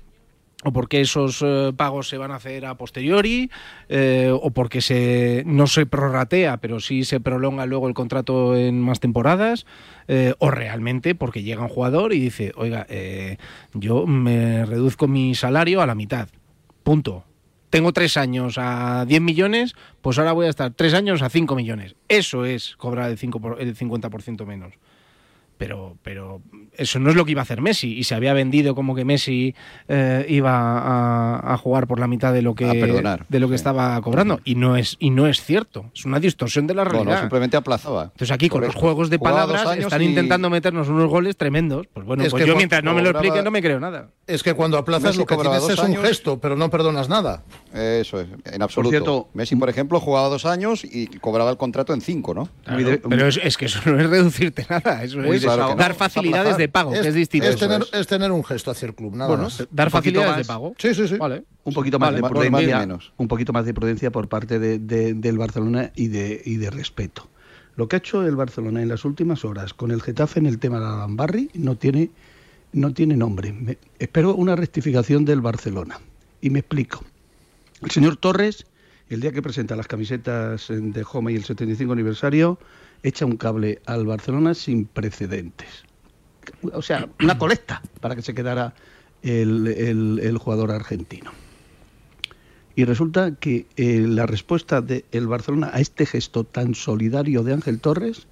o 0.64 0.72
porque 0.72 1.02
esos 1.02 1.42
eh, 1.46 1.74
pagos 1.76 2.08
se 2.08 2.18
van 2.18 2.32
a 2.32 2.36
hacer 2.36 2.66
a 2.66 2.76
posteriori, 2.76 3.52
eh, 3.90 4.32
o 4.34 4.52
porque 4.52 4.80
se, 4.80 5.44
no 5.46 5.68
se 5.68 5.86
prorratea, 5.86 6.56
pero 6.62 6.80
sí 6.80 7.04
se 7.04 7.20
prolonga 7.20 7.66
luego 7.66 7.90
el 7.90 7.94
contrato 7.94 8.56
en 8.56 8.80
más 8.80 9.02
temporadas, 9.02 9.66
eh, 10.08 10.34
o 10.40 10.50
realmente 10.50 11.14
porque 11.14 11.44
llega 11.44 11.64
un 11.64 11.68
jugador 11.68 12.14
y 12.14 12.22
dice, 12.22 12.54
oiga, 12.56 12.86
eh, 12.88 13.36
yo 13.74 14.08
me 14.08 14.66
reduzco 14.66 15.10
mi 15.10 15.36
salario 15.36 15.82
a 15.82 15.86
la 15.86 15.96
mitad, 15.96 16.30
punto. 16.84 17.26
Tengo 17.74 17.92
tres 17.92 18.18
años 18.18 18.58
a 18.60 19.04
10 19.08 19.20
millones, 19.20 19.74
pues 20.02 20.20
ahora 20.20 20.32
voy 20.34 20.46
a 20.46 20.50
estar 20.50 20.72
tres 20.76 20.94
años 20.94 21.24
a 21.24 21.30
5 21.30 21.56
millones. 21.56 21.96
Eso 22.08 22.46
es 22.46 22.76
cobrar 22.78 23.10
el, 23.10 23.18
5 23.18 23.40
por- 23.40 23.60
el 23.60 23.76
50% 23.76 24.46
menos. 24.46 24.74
Pero, 25.58 25.96
pero 26.04 26.42
eso 26.78 27.00
no 27.00 27.10
es 27.12 27.16
lo 27.16 27.24
que 27.26 27.32
iba 27.32 27.42
a 27.42 27.44
hacer 27.44 27.62
Messi. 27.62 27.98
Y 27.98 28.04
se 28.04 28.16
había 28.16 28.34
vendido 28.34 28.76
como 28.76 28.96
que 28.96 29.06
Messi 29.06 29.56
eh, 29.88 30.26
iba 30.28 30.52
a, 30.52 31.54
a 31.54 31.58
jugar 31.58 31.88
por 31.88 32.00
la 32.00 32.08
mitad 32.08 32.34
de 32.34 32.42
lo 32.42 32.54
que, 32.54 32.66
perdonar, 32.66 33.26
de 33.30 33.40
lo 33.40 33.48
que 33.48 33.56
estaba 33.56 34.00
cobrando. 34.02 34.40
Y 34.44 34.56
no, 34.56 34.76
es, 34.76 34.98
y 35.00 35.12
no 35.12 35.26
es 35.28 35.42
cierto. 35.42 35.90
Es 35.96 36.06
una 36.06 36.20
distorsión 36.20 36.68
de 36.68 36.74
la 36.74 36.84
realidad. 36.84 37.14
no, 37.16 37.20
simplemente 37.22 37.56
aplazaba. 37.56 38.06
Entonces 38.06 38.32
aquí 38.32 38.50
con 38.50 38.62
los 38.62 38.76
juegos 38.76 39.10
de 39.10 39.20
palabras 39.20 39.78
están 39.78 40.02
y- 40.02 40.06
intentando 40.06 40.50
meternos 40.50 40.90
unos 40.90 41.10
goles 41.10 41.38
tremendos. 41.38 41.88
Pues 41.94 42.06
bueno, 42.06 42.24
Es 42.24 42.32
pues 42.32 42.44
que 42.44 42.50
yo 42.50 42.56
mientras 42.58 42.84
no 42.84 42.94
me 42.94 43.02
lo 43.02 43.12
expliquen 43.12 43.44
no 43.44 43.52
me 43.52 43.62
creo 43.62 43.80
nada. 43.80 44.10
Es 44.26 44.42
que 44.42 44.54
cuando 44.54 44.78
aplazas 44.78 45.04
Messi 45.04 45.20
lo 45.20 45.26
que 45.26 45.36
tienes 45.36 45.68
es 45.70 45.80
un 45.80 45.86
años. 45.86 46.02
gesto, 46.08 46.40
pero 46.40 46.56
no 46.56 46.70
perdonas 46.70 47.10
nada. 47.10 47.44
Eso 47.74 48.22
es, 48.22 48.28
en 48.46 48.62
absoluto. 48.62 48.90
cierto- 48.92 49.28
Messi, 49.34 49.58
por 49.58 49.70
ejemplo, 49.70 50.00
jugaba 50.00 50.30
dos 50.30 50.46
años 50.46 50.86
y 50.86 51.08
cobraba 51.08 51.52
el 51.52 51.58
contrato 51.58 51.94
en 51.94 52.00
cinco, 52.00 52.34
¿no? 52.34 52.48
Muy 52.70 52.86
de- 52.86 53.00
Pero 53.00 53.28
es, 53.28 53.38
es 53.44 53.58
que 53.58 53.66
eso 53.66 53.80
no 53.86 54.00
es 54.00 54.10
reducirte 54.10 54.66
nada. 54.70 55.04
Eso 55.04 55.22
es 55.22 55.44
claro 55.44 55.70
no. 55.72 55.76
dar 55.76 55.92
Es 55.92 55.98
facilidades 55.98 56.56
de 56.56 56.70
pago, 56.70 56.92
que 56.94 57.00
es 57.06 57.14
distinto. 57.14 57.48
Es 57.50 57.58
tener, 57.58 57.82
es. 57.82 57.90
es 57.94 58.08
tener 58.08 58.32
un 58.32 58.46
gesto 58.46 58.72
hacia 58.72 58.86
el 58.88 58.96
club, 58.96 59.14
nada 59.14 59.28
Bueno, 59.28 59.44
más. 59.44 59.68
dar 59.70 59.90
facilidades 59.92 60.38
de 60.38 60.46
pago. 60.46 60.74
Sí, 60.78 60.96
sí, 60.96 61.06
sí. 61.08 61.18
Vale. 61.18 61.44
un 61.66 61.74
poquito 61.74 62.00
más 62.00 62.08
Vale, 62.08 62.16
de 62.18 62.22
más 62.22 62.32
prudencia, 62.32 62.80
menos. 62.80 63.12
un 63.18 63.28
poquito 63.28 63.52
más 63.52 63.66
de 63.66 63.74
prudencia 63.74 64.10
por 64.12 64.30
parte 64.30 64.58
de- 64.60 64.80
de- 64.80 65.14
del 65.16 65.38
Barcelona 65.38 65.92
y 65.96 66.08
de, 66.08 66.42
y 66.46 66.56
de 66.58 66.70
respeto. 66.70 67.28
Lo 67.76 67.88
que 67.90 67.96
ha 67.96 68.00
hecho 68.00 68.26
el 68.26 68.36
Barcelona 68.38 68.82
en 68.82 68.88
las 68.88 69.04
últimas 69.04 69.44
horas 69.44 69.74
con 69.74 69.92
el 69.92 70.02
Getafe 70.02 70.40
en 70.40 70.46
el 70.46 70.60
tema 70.60 70.80
de 70.80 70.86
Alambarri 70.86 71.50
no 71.56 71.76
tiene, 71.76 72.12
no 72.74 72.94
tiene 72.94 73.16
nombre. 73.16 73.78
Espero 74.00 74.36
una 74.36 74.56
rectificación 74.56 75.26
del 75.26 75.42
Barcelona. 75.42 76.00
Y 76.42 76.50
me 76.50 76.60
explico. 76.60 77.04
El 77.82 77.92
señor 77.92 78.18
Torres, 78.18 78.66
el 79.10 79.22
día 79.22 79.32
que 79.32 79.42
presenta 79.42 79.76
las 79.76 79.88
camisetas 79.88 80.68
de 80.70 81.06
Home 81.12 81.32
y 81.32 81.36
el 81.36 81.44
75 81.44 81.94
aniversario, 81.94 82.60
echa 83.02 83.26
un 83.26 83.38
cable 83.38 83.82
al 83.86 84.06
Barcelona 84.06 84.54
sin 84.54 84.86
precedentes. 84.86 85.84
O 86.74 86.82
sea, 86.82 87.08
una 87.22 87.38
colecta 87.38 87.82
para 88.02 88.16
que 88.16 88.22
se 88.22 88.34
quedara 88.34 88.74
el 89.22 90.38
jugador 90.38 90.72
argentino. 90.72 91.32
Y 92.76 92.86
resulta 92.86 93.36
que 93.36 93.68
eh, 93.76 94.00
la 94.00 94.26
respuesta 94.26 94.82
del 94.82 95.28
Barcelona 95.28 95.70
a 95.74 95.80
este 95.80 96.06
gesto 96.06 96.44
tan 96.44 96.74
solidario 96.74 97.44
de 97.44 97.54
Ángel 97.54 97.80
Torres 97.80 98.28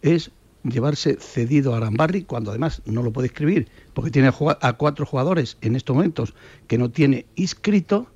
es 0.00 0.30
llevarse 0.64 1.16
cedido 1.20 1.74
a 1.74 1.76
Arambarri, 1.76 2.24
cuando 2.24 2.50
además 2.50 2.82
no 2.86 3.02
lo 3.02 3.12
puede 3.12 3.26
escribir, 3.26 3.68
porque 3.92 4.10
tiene 4.10 4.30
a 4.60 4.72
cuatro 4.74 5.06
jugadores 5.06 5.58
en 5.60 5.76
estos 5.76 5.94
momentos 5.94 6.34
que 6.66 6.78
no 6.78 6.90
tiene 6.90 7.26
inscrito. 7.36 8.08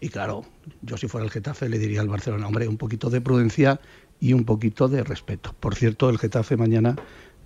Y 0.00 0.10
claro, 0.10 0.44
yo 0.82 0.96
si 0.96 1.08
fuera 1.08 1.24
el 1.24 1.30
Getafe 1.30 1.68
le 1.68 1.78
diría 1.78 2.00
al 2.00 2.08
Barcelona, 2.08 2.46
hombre, 2.46 2.68
un 2.68 2.76
poquito 2.76 3.10
de 3.10 3.20
prudencia 3.20 3.80
y 4.20 4.32
un 4.32 4.44
poquito 4.44 4.88
de 4.88 5.02
respeto. 5.02 5.54
Por 5.58 5.74
cierto, 5.74 6.10
el 6.10 6.18
Getafe 6.18 6.56
mañana 6.56 6.96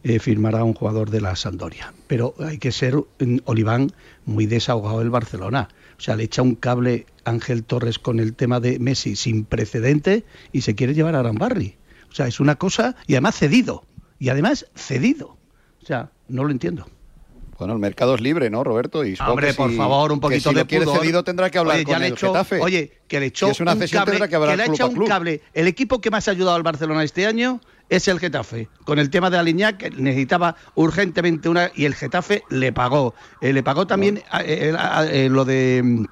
eh, 0.02 0.18
firmará 0.18 0.64
un 0.64 0.72
jugador 0.72 1.10
de 1.10 1.20
la 1.20 1.36
Sandoria. 1.36 1.92
Pero 2.06 2.34
hay 2.38 2.58
que 2.58 2.72
ser, 2.72 2.96
mm, 2.96 3.38
Oliván, 3.44 3.92
muy 4.24 4.46
desahogado 4.46 5.02
el 5.02 5.10
Barcelona. 5.10 5.68
O 5.98 6.00
sea, 6.00 6.16
le 6.16 6.24
echa 6.24 6.42
un 6.42 6.54
cable 6.54 7.06
Ángel 7.24 7.64
Torres 7.64 7.98
con 7.98 8.18
el 8.18 8.34
tema 8.34 8.60
de 8.60 8.78
Messi 8.78 9.14
sin 9.14 9.44
precedente 9.44 10.24
y 10.52 10.62
se 10.62 10.74
quiere 10.74 10.94
llevar 10.94 11.14
a 11.14 11.20
Arambarri. 11.20 11.76
O 12.10 12.14
sea, 12.14 12.26
es 12.26 12.40
una 12.40 12.56
cosa, 12.56 12.96
y 13.06 13.14
además 13.14 13.36
cedido. 13.36 13.84
Y 14.20 14.28
además 14.28 14.66
cedido. 14.76 15.36
O 15.82 15.86
sea, 15.86 16.10
no 16.28 16.44
lo 16.44 16.50
entiendo. 16.52 16.86
Bueno, 17.58 17.74
el 17.74 17.78
mercado 17.78 18.14
es 18.14 18.20
libre, 18.22 18.48
¿no, 18.48 18.64
Roberto? 18.64 19.04
Y 19.04 19.16
Hombre, 19.26 19.48
que 19.48 19.54
por 19.54 19.70
si- 19.70 19.76
favor, 19.76 20.12
un 20.12 20.18
que 20.18 20.22
poquito 20.22 20.48
si 20.50 20.54
de 20.54 20.60
lo 20.62 20.66
pudor. 20.84 21.00
cedido 21.00 21.24
tendrá 21.24 21.50
que 21.50 21.58
hablar 21.58 21.76
oye, 21.76 21.84
con 21.84 21.92
ya 21.98 22.06
el 22.06 22.12
echó, 22.14 22.28
Getafe. 22.28 22.60
Oye, 22.60 22.92
que 23.06 23.20
le 23.20 23.26
echó 23.26 23.46
Si 23.46 23.52
es 23.52 23.60
una 23.60 23.72
un 23.74 23.80
cable, 23.80 24.12
tendrá 24.12 24.28
que 24.28 24.38
le 24.38 24.44
ha 24.62 24.64
club 24.64 24.74
echado 24.74 24.86
a 24.86 24.88
un 24.90 24.94
club. 24.94 25.08
cable. 25.08 25.42
El 25.52 25.66
equipo 25.66 26.00
que 26.00 26.10
más 26.10 26.26
ha 26.28 26.30
ayudado 26.30 26.56
al 26.56 26.62
Barcelona 26.62 27.02
este 27.04 27.26
año 27.26 27.60
es 27.90 28.08
el 28.08 28.18
Getafe. 28.18 28.68
Con 28.84 28.98
el 28.98 29.10
tema 29.10 29.28
de 29.28 29.36
Aliñac, 29.38 29.76
que 29.76 29.90
necesitaba 29.90 30.56
urgentemente 30.74 31.50
una 31.50 31.70
y 31.74 31.84
el 31.84 31.94
Getafe 31.94 32.44
le 32.48 32.72
pagó. 32.72 33.14
Eh, 33.42 33.52
le 33.52 33.62
pagó 33.62 33.86
también 33.86 34.22
a- 34.30 34.42
eh, 34.42 34.74
a- 34.78 35.04
eh, 35.06 35.28
lo 35.28 35.44
de 35.44 36.06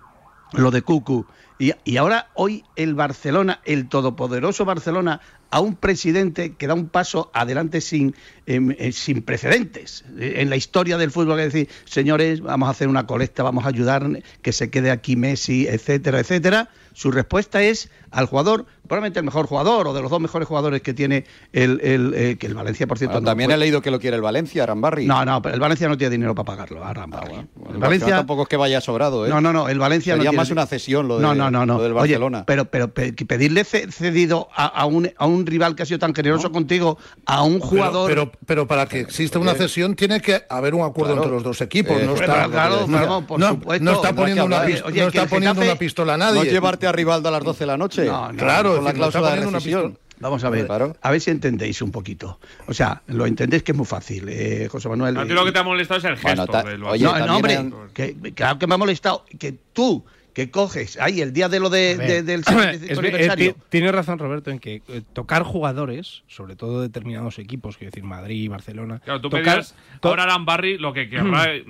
lo 0.52 0.70
de 0.70 0.82
Cucu. 0.82 1.26
Y, 1.58 1.72
y 1.84 1.96
ahora 1.96 2.28
hoy 2.34 2.64
el 2.76 2.94
Barcelona, 2.94 3.60
el 3.64 3.88
todopoderoso 3.88 4.64
Barcelona, 4.66 5.20
a 5.50 5.60
un 5.60 5.74
presidente 5.76 6.54
que 6.56 6.66
da 6.66 6.74
un 6.74 6.88
paso 6.88 7.30
adelante 7.34 7.80
sin, 7.80 8.14
em, 8.46 8.74
eh, 8.78 8.92
sin 8.92 9.22
precedentes 9.22 10.04
eh, 10.18 10.34
en 10.38 10.50
la 10.50 10.56
historia 10.56 10.98
del 10.98 11.10
fútbol, 11.10 11.40
es 11.40 11.52
decir, 11.52 11.68
señores, 11.84 12.40
vamos 12.40 12.66
a 12.68 12.70
hacer 12.70 12.88
una 12.88 13.06
colecta, 13.06 13.42
vamos 13.42 13.64
a 13.64 13.68
ayudar 13.68 14.06
que 14.42 14.52
se 14.52 14.70
quede 14.70 14.90
aquí 14.90 15.16
Messi, 15.16 15.66
etcétera, 15.66 16.20
etcétera. 16.20 16.68
Su 16.92 17.12
respuesta 17.12 17.62
es 17.62 17.90
al 18.10 18.26
jugador, 18.26 18.66
probablemente 18.88 19.20
el 19.20 19.24
mejor 19.24 19.46
jugador 19.46 19.86
o 19.86 19.94
de 19.94 20.02
los 20.02 20.10
dos 20.10 20.20
mejores 20.20 20.48
jugadores 20.48 20.82
que 20.82 20.94
tiene 20.94 21.24
el, 21.52 21.80
el, 21.82 22.12
eh, 22.14 22.36
que 22.38 22.48
el 22.48 22.54
Valencia, 22.54 22.88
por 22.88 22.98
cierto. 22.98 23.12
Bueno, 23.12 23.24
no 23.26 23.30
también 23.30 23.50
he 23.52 23.56
leído 23.56 23.80
que 23.82 23.92
lo 23.92 24.00
quiere 24.00 24.16
el 24.16 24.22
Valencia, 24.22 24.64
Arambarri. 24.64 25.06
No, 25.06 25.24
no, 25.24 25.40
pero 25.40 25.54
el 25.54 25.60
Valencia 25.60 25.86
no 25.88 25.96
tiene 25.96 26.12
dinero 26.12 26.34
para 26.34 26.46
pagarlo, 26.46 26.84
a 26.84 26.92
Rambarri. 26.92 27.34
Bueno, 27.54 27.68
el 27.68 27.74
el 27.76 27.80
Valencia 27.80 28.16
tampoco 28.16 28.42
es 28.42 28.48
que 28.48 28.56
vaya 28.56 28.80
sobrado, 28.80 29.26
¿eh? 29.26 29.28
no, 29.28 29.40
no, 29.40 29.52
no, 29.52 29.68
el 29.68 29.78
Valencia 29.78 30.14
Sería 30.14 30.24
no 30.24 30.30
tiene- 30.30 30.36
más 30.42 30.50
una 30.50 30.66
cesión 30.66 31.06
lo, 31.06 31.18
de, 31.18 31.22
no, 31.22 31.34
no, 31.36 31.50
no, 31.52 31.64
no. 31.66 31.76
lo 31.76 31.82
del 31.84 31.92
Oye, 31.92 32.00
Barcelona. 32.14 32.44
pero, 32.46 32.64
pero 32.64 32.92
pedirle 32.92 33.62
ce- 33.62 33.92
cedido 33.92 34.48
a, 34.56 34.66
a 34.66 34.84
un, 34.86 35.08
a 35.16 35.26
un 35.26 35.37
rival 35.46 35.74
que 35.74 35.82
ha 35.82 35.86
sido 35.86 35.98
tan 35.98 36.14
generoso 36.14 36.50
contigo, 36.52 36.98
a 37.26 37.42
un 37.42 37.58
jugador. 37.60 38.08
Pero, 38.08 38.26
pero, 38.30 38.38
pero 38.46 38.66
para 38.66 38.86
que 38.86 39.00
exista 39.00 39.38
una 39.38 39.54
cesión 39.54 39.94
tiene 39.94 40.20
que 40.20 40.42
haber 40.48 40.74
un 40.74 40.82
acuerdo 40.82 41.12
Claro. 41.14 41.22
entre 41.22 41.34
los 41.34 41.42
dos 41.44 41.60
equipos. 41.60 42.00
Eh, 42.00 42.04
no 42.06 42.14
está, 42.14 42.48
claro, 42.48 42.80
no, 42.80 42.86
claro, 42.86 43.26
por 43.26 43.38
no- 43.40 43.48
supuesto. 43.50 43.84
no 43.84 43.92
está 43.92 44.12
poniendo, 44.14 44.44
una, 44.44 44.56
hablar. 44.60 44.72
pis- 44.72 44.82
Oye, 44.84 45.00
no 45.04 45.10
que 45.10 45.18
está 45.18 45.22
el 45.22 45.28
poniendo 45.28 45.60
Getafe- 45.62 45.64
una 45.70 45.78
pistola 45.78 46.14
a 46.14 46.16
no 46.16 46.24
nadie. 46.32 46.50
llevarte 46.50 46.86
a 46.86 46.92
Rivaldo 46.92 47.28
a 47.28 47.32
las 47.32 47.44
12 47.44 47.60
de 47.60 47.66
la 47.66 47.76
noche. 47.76 48.04
No, 48.04 48.32
no, 48.32 48.38
Claro, 48.38 48.74
con 48.76 48.84
la 48.84 48.92
no 48.92 48.96
cláusula 48.96 49.30
de 49.34 49.40
rescisión. 49.46 49.98
Vamos 50.20 50.42
a 50.42 50.50
ver, 50.50 50.66
a 51.00 51.10
ver 51.12 51.20
si 51.20 51.30
entendéis 51.30 51.80
un 51.80 51.92
poquito. 51.92 52.40
O 52.66 52.74
sea, 52.74 53.02
lo 53.06 53.24
entendéis 53.24 53.62
que 53.62 53.70
es 53.70 53.78
muy 53.78 53.86
fácil, 53.86 54.26
eh, 54.28 54.66
José 54.68 54.88
Manuel. 54.88 55.16
A 55.16 55.22
ti 55.24 55.28
lo 55.32 55.44
que 55.44 55.52
te 55.52 55.60
ha 55.60 55.62
molestado 55.62 55.98
es 55.98 56.04
el 56.06 56.16
gesto 56.16 56.44
del 56.64 56.82
Oye, 56.82 57.04
no, 57.04 57.18
no, 57.24 57.36
hombre, 57.36 57.70
que, 57.94 58.16
claro 58.34 58.58
que 58.58 58.66
me 58.66 58.74
ha 58.74 58.78
molestado 58.78 59.24
que 59.38 59.54
tú 59.72 60.04
que 60.38 60.52
coges 60.52 60.96
ahí 61.00 61.20
el 61.20 61.32
día 61.32 61.48
de 61.48 61.58
lo 61.58 61.68
de, 61.68 61.96
de, 61.96 62.22
del 62.22 62.44
75 62.44 63.00
aniversario. 63.00 63.56
Tiene 63.70 63.90
razón 63.90 64.20
Roberto 64.20 64.52
en 64.52 64.60
que 64.60 64.82
eh, 64.86 65.02
tocar 65.12 65.42
jugadores, 65.42 66.22
sobre 66.28 66.54
todo 66.54 66.80
determinados 66.80 67.40
equipos, 67.40 67.76
quiero 67.76 67.90
decir 67.90 68.04
Madrid, 68.04 68.44
y 68.44 68.46
Barcelona. 68.46 69.00
Claro, 69.00 69.20
tú 69.20 69.30
tocar, 69.30 69.64
ahora 70.00 70.22
Alan 70.22 70.44
Barry 70.44 70.78
lo 70.78 70.92
que 70.92 71.08
querrá. 71.08 71.46
eh, 71.56 71.64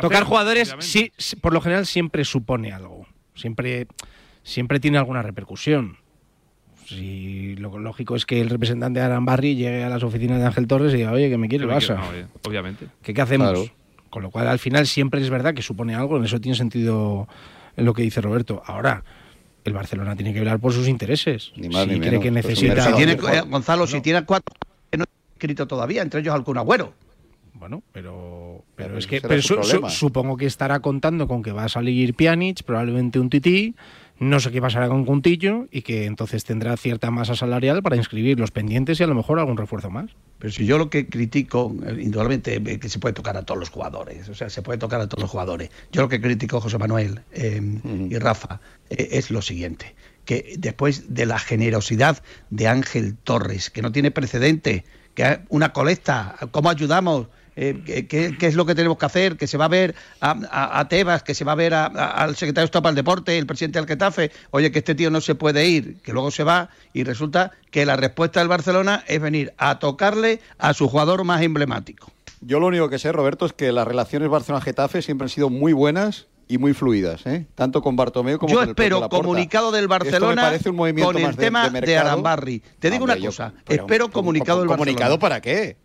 tocar 0.00 0.24
jugadores, 0.24 0.74
sí, 0.78 1.12
sí, 1.18 1.36
por 1.36 1.52
lo 1.52 1.60
general 1.60 1.84
siempre 1.84 2.24
supone 2.24 2.72
algo. 2.72 3.06
Siempre, 3.34 3.88
siempre 4.42 4.80
tiene 4.80 4.96
alguna 4.96 5.20
repercusión. 5.20 5.98
Si 6.86 7.56
lo 7.56 7.78
lógico 7.78 8.16
es 8.16 8.24
que 8.24 8.40
el 8.40 8.48
representante 8.48 9.00
de 9.00 9.04
Aran 9.04 9.26
Barry 9.26 9.54
llegue 9.54 9.84
a 9.84 9.90
las 9.90 10.02
oficinas 10.02 10.38
de 10.38 10.46
Ángel 10.46 10.66
Torres 10.66 10.94
y 10.94 10.96
diga, 10.96 11.12
oye, 11.12 11.28
que 11.28 11.36
me 11.36 11.46
quiere 11.46 11.64
el 11.64 11.70
Barça. 11.70 11.96
no, 11.96 12.08
oye, 12.08 12.26
obviamente. 12.48 12.86
¿Qué, 13.02 13.12
qué 13.12 13.20
hacemos? 13.20 13.50
Claro. 13.50 13.70
Con 14.08 14.22
lo 14.22 14.30
cual, 14.30 14.48
al 14.48 14.58
final, 14.58 14.86
siempre 14.86 15.20
es 15.20 15.28
verdad 15.28 15.52
que 15.52 15.60
supone 15.60 15.94
algo. 15.94 16.16
En 16.16 16.24
eso 16.24 16.40
tiene 16.40 16.56
sentido 16.56 17.28
en 17.28 17.53
lo 17.76 17.92
que 17.94 18.02
dice 18.02 18.20
Roberto. 18.20 18.62
Ahora, 18.66 19.02
el 19.64 19.72
Barcelona 19.72 20.14
tiene 20.16 20.32
que 20.32 20.40
velar 20.40 20.58
por 20.60 20.72
sus 20.72 20.88
intereses. 20.88 21.52
más 21.56 21.84
si 21.84 21.90
ni 21.90 21.98
cree 21.98 22.10
menos. 22.18 22.22
que 22.24 22.32
Pues 22.32 22.44
necesita. 22.46 22.86
si 22.86 22.92
tiene, 22.94 23.12
eh, 23.12 23.42
Gonzalo, 23.48 23.86
si 23.86 24.00
tiene 24.00 24.24
cuatro 24.24 24.54
que 24.90 24.98
no 24.98 25.04
he 25.04 25.32
escrito 25.34 25.66
todavía, 25.66 26.02
entre 26.02 26.20
ellos 26.20 26.34
algún 26.34 26.58
agüero. 26.58 26.94
Bueno, 27.54 27.82
pero, 27.92 28.64
pero 28.76 28.88
Pero 28.88 28.98
es 28.98 29.06
que 29.06 29.16
ese 29.16 29.22
pero 29.28 29.34
era 29.34 29.42
su 29.42 29.48
su- 29.48 29.54
su- 29.54 29.60
problema. 29.70 29.90
supongo 29.90 30.36
que 30.36 30.46
estará 30.46 30.80
contando 30.80 31.26
con 31.28 31.42
que 31.42 31.52
va 31.52 31.64
a 31.64 31.68
salir 31.68 32.14
Pjanic, 32.14 32.62
probablemente 32.64 33.18
un 33.18 33.30
tití, 33.30 33.74
no 34.18 34.38
sé 34.38 34.52
qué 34.52 34.60
pasará 34.60 34.88
con 34.88 35.04
Cuntillo 35.04 35.66
y 35.72 35.82
que 35.82 36.06
entonces 36.06 36.44
tendrá 36.44 36.76
cierta 36.76 37.10
masa 37.10 37.34
salarial 37.34 37.82
para 37.82 37.96
inscribir 37.96 38.38
los 38.38 38.52
pendientes 38.52 39.00
y 39.00 39.02
a 39.02 39.06
lo 39.08 39.14
mejor 39.14 39.38
algún 39.38 39.56
refuerzo 39.56 39.90
más. 39.90 40.10
Pero 40.38 40.52
si 40.52 40.66
yo 40.66 40.78
lo 40.78 40.88
que 40.88 41.08
critico, 41.08 41.74
eh, 41.84 41.98
indudablemente, 42.00 42.54
eh, 42.54 42.78
que 42.78 42.88
se 42.88 42.98
puede 43.00 43.12
tocar 43.12 43.36
a 43.36 43.42
todos 43.42 43.58
los 43.58 43.70
jugadores, 43.70 44.28
o 44.28 44.34
sea, 44.34 44.50
se 44.50 44.62
puede 44.62 44.78
tocar 44.78 45.00
a 45.00 45.08
todos 45.08 45.22
los 45.22 45.30
jugadores. 45.30 45.70
Yo 45.90 46.02
lo 46.02 46.08
que 46.08 46.20
critico, 46.20 46.60
José 46.60 46.78
Manuel 46.78 47.22
eh, 47.32 47.60
y 48.08 48.16
Rafa, 48.18 48.60
eh, 48.88 49.08
es 49.12 49.30
lo 49.30 49.42
siguiente, 49.42 49.96
que 50.24 50.54
después 50.58 51.12
de 51.14 51.26
la 51.26 51.38
generosidad 51.38 52.22
de 52.50 52.68
Ángel 52.68 53.16
Torres, 53.16 53.70
que 53.70 53.82
no 53.82 53.90
tiene 53.90 54.12
precedente, 54.12 54.84
que 55.14 55.24
hay 55.24 55.38
una 55.48 55.72
colecta, 55.72 56.36
¿cómo 56.52 56.70
ayudamos? 56.70 57.28
Eh, 57.56 57.82
¿qué- 57.86 58.06
¿qué, 58.06 58.36
qué 58.38 58.46
es 58.46 58.54
lo 58.56 58.66
que 58.66 58.74
tenemos 58.74 58.98
que 58.98 59.06
hacer? 59.06 59.36
Que 59.36 59.46
se 59.46 59.56
va 59.56 59.66
a 59.66 59.68
ver 59.68 59.94
a, 60.20 60.36
a- 60.50 60.80
a 60.80 60.88
Tebas, 60.88 61.22
que 61.22 61.34
se 61.34 61.44
va 61.44 61.52
a 61.52 61.54
ver 61.56 61.72
a- 61.74 61.86
al 61.86 62.36
secretario 62.36 62.62
de 62.62 62.66
Estado 62.66 62.82
para 62.82 62.90
el 62.90 62.96
Deporte, 62.96 63.38
el 63.38 63.46
presidente 63.46 63.78
del 63.78 63.86
Getafe, 63.88 64.30
oye, 64.50 64.72
que 64.72 64.80
este 64.80 64.94
tío 64.94 65.10
no 65.10 65.20
se 65.20 65.34
puede 65.34 65.66
ir, 65.66 65.96
que 66.02 66.12
luego 66.12 66.30
se 66.30 66.42
va 66.44 66.70
y 66.92 67.04
resulta 67.04 67.52
que 67.70 67.86
la 67.86 67.96
respuesta 67.96 68.40
del 68.40 68.48
Barcelona 68.48 69.04
es 69.06 69.20
venir 69.20 69.52
a 69.58 69.78
tocarle 69.78 70.40
a 70.58 70.74
su 70.74 70.88
jugador 70.88 71.24
más 71.24 71.42
emblemático. 71.42 72.10
Yo 72.40 72.60
lo 72.60 72.66
único 72.66 72.88
que 72.90 72.98
sé, 72.98 73.10
Roberto, 73.12 73.46
es 73.46 73.52
que 73.52 73.72
las 73.72 73.86
relaciones 73.86 74.28
Barcelona-Getafe 74.28 75.00
siempre 75.02 75.26
han 75.26 75.30
sido 75.30 75.48
muy 75.48 75.72
buenas 75.72 76.26
y 76.46 76.58
muy 76.58 76.74
fluidas, 76.74 77.24
¿eh? 77.24 77.46
tanto 77.54 77.80
con 77.80 77.96
Bartomeu 77.96 78.36
como 78.38 78.50
Yo 78.52 78.58
con 78.58 78.64
el 78.64 78.70
espero 78.72 79.08
comunicado 79.08 79.72
del 79.72 79.88
Barcelona 79.88 80.52
un 80.66 80.76
movimiento 80.76 81.10
con 81.12 81.16
el 81.22 81.26
más 81.28 81.36
tema 81.36 81.70
de, 81.70 81.80
de. 81.80 81.96
Arambarri. 81.96 82.62
Te 82.78 82.90
digo 82.90 83.04
Hombre, 83.04 83.18
una 83.18 83.26
cosa, 83.28 83.52
pero- 83.64 83.82
espero 83.84 84.10
comunicado 84.10 84.58
del 84.58 84.68
Barcelona. 84.68 84.92
¿Comunicado 84.94 85.18
para 85.18 85.40
qué? 85.40 85.78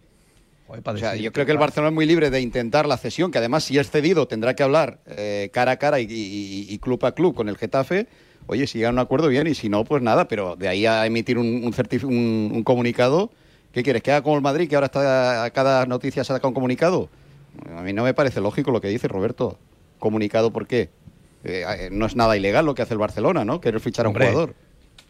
O 0.70 0.98
sea, 0.98 1.16
yo 1.16 1.32
creo 1.32 1.46
que 1.46 1.52
el 1.52 1.58
Barcelona 1.58 1.90
es 1.90 1.96
muy 1.96 2.06
libre 2.06 2.30
de 2.30 2.42
intentar 2.42 2.86
la 2.88 2.98
cesión, 2.98 3.32
que 3.32 3.38
además 3.40 3.64
si 3.64 3.78
es 3.78 3.90
cedido 3.90 4.28
tendrá 4.28 4.56
que 4.56 4.64
hablar 4.64 5.00
eh, 5.08 5.50
cara 5.52 5.72
a 5.74 5.78
cara 5.78 6.00
y, 6.00 6.04
y- 6.10 6.66
y 6.70 6.78
club 6.80 7.04
a 7.06 7.14
club 7.14 7.34
con 7.36 7.50
el 7.50 7.58
Getafe. 7.58 8.08
Oye, 8.48 8.66
si 8.68 8.78
llega 8.78 8.90
a 8.90 8.92
un 8.94 9.00
acuerdo 9.00 9.28
bien 9.28 9.48
y 9.48 9.56
si 9.56 9.70
no, 9.70 9.84
pues 9.84 10.02
nada, 10.02 10.28
pero 10.28 10.56
de 10.56 10.68
ahí 10.68 10.86
a 10.86 11.06
emitir 11.06 11.38
un, 11.38 11.48
un, 11.64 11.74
certif- 11.74 12.04
un- 12.04 12.52
un 12.54 12.64
comunicado, 12.64 13.32
¿qué 13.72 13.84
quieres? 13.84 14.02
¿Que 14.04 14.12
haga 14.12 14.22
como 14.24 14.36
el 14.36 14.42
Madrid, 14.42 14.68
que 14.70 14.76
ahora 14.76 14.86
está 14.86 15.44
a 15.44 15.50
cada 15.52 15.86
noticia 15.86 16.24
saca 16.24 16.48
un 16.48 16.54
comunicado? 16.54 17.10
A 17.76 17.82
mí 17.82 17.94
no 17.94 18.04
me 18.04 18.14
parece 18.14 18.40
lógico 18.42 18.72
lo 18.72 18.80
que 18.82 18.88
dice 18.90 19.08
Roberto. 19.08 19.58
¿Comunicado 20.00 20.52
por 20.52 20.68
qué? 20.68 20.90
Eh, 21.44 21.64
eh, 21.68 21.90
no 21.92 22.06
es 22.06 22.16
nada 22.16 22.36
ilegal 22.38 22.66
lo 22.66 22.76
que 22.76 22.82
hace 22.82 22.94
el 22.94 23.00
Barcelona, 23.00 23.44
¿no? 23.46 23.60
Querer 23.62 23.80
fichar 23.82 24.06
a 24.06 24.10
un 24.10 24.16
Hombre, 24.16 24.30
jugador. 24.30 24.56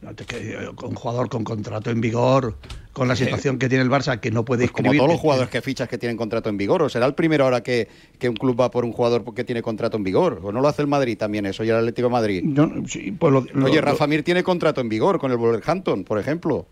Un 0.01 0.95
jugador 0.95 1.29
con 1.29 1.43
contrato 1.43 1.89
en 1.91 1.99
vigor, 1.99 2.55
con 2.93 3.07
la 3.07 3.15
situación 3.15 3.59
que 3.59 3.67
tiene 3.67 3.83
el 3.83 3.89
Barça, 3.89 4.19
que 4.19 4.31
no 4.31 4.45
puede 4.45 4.63
Pues 4.67 4.71
como 4.71 4.93
todos 4.93 5.09
los 5.09 5.19
jugadores 5.19 5.49
que 5.49 5.61
fichas 5.61 5.87
que 5.89 5.97
tienen 5.97 6.15
contrato 6.17 6.49
en 6.49 6.57
vigor. 6.57 6.81
¿O 6.83 6.89
será 6.89 7.05
el 7.05 7.13
primero 7.15 7.43
ahora 7.43 7.61
que, 7.61 7.87
que 8.17 8.29
un 8.29 8.35
club 8.35 8.59
va 8.59 8.71
por 8.71 8.85
un 8.85 8.91
jugador 8.93 9.23
que 9.33 9.43
tiene 9.43 9.61
contrato 9.61 9.97
en 9.97 10.03
vigor? 10.03 10.39
¿O 10.43 10.51
no 10.51 10.61
lo 10.61 10.67
hace 10.67 10.81
el 10.81 10.87
Madrid 10.87 11.17
también 11.17 11.45
eso 11.45 11.63
y 11.63 11.69
el 11.69 11.75
Atlético 11.75 12.07
de 12.07 12.11
Madrid? 12.11 12.43
sí, 12.87 13.11
pues 13.11 13.33
lo- 13.33 13.45
lo- 13.53 13.65
Oye, 13.65 13.81
Rafa 13.81 14.07
Mir 14.07 14.23
tiene 14.23 14.41
contrato 14.43 14.79
en 14.81 14.89
vigor 14.89 15.19
con 15.19 15.31
el 15.31 15.37
Wolverhampton, 15.37 16.03
por 16.05 16.17
ejemplo. 16.19 16.65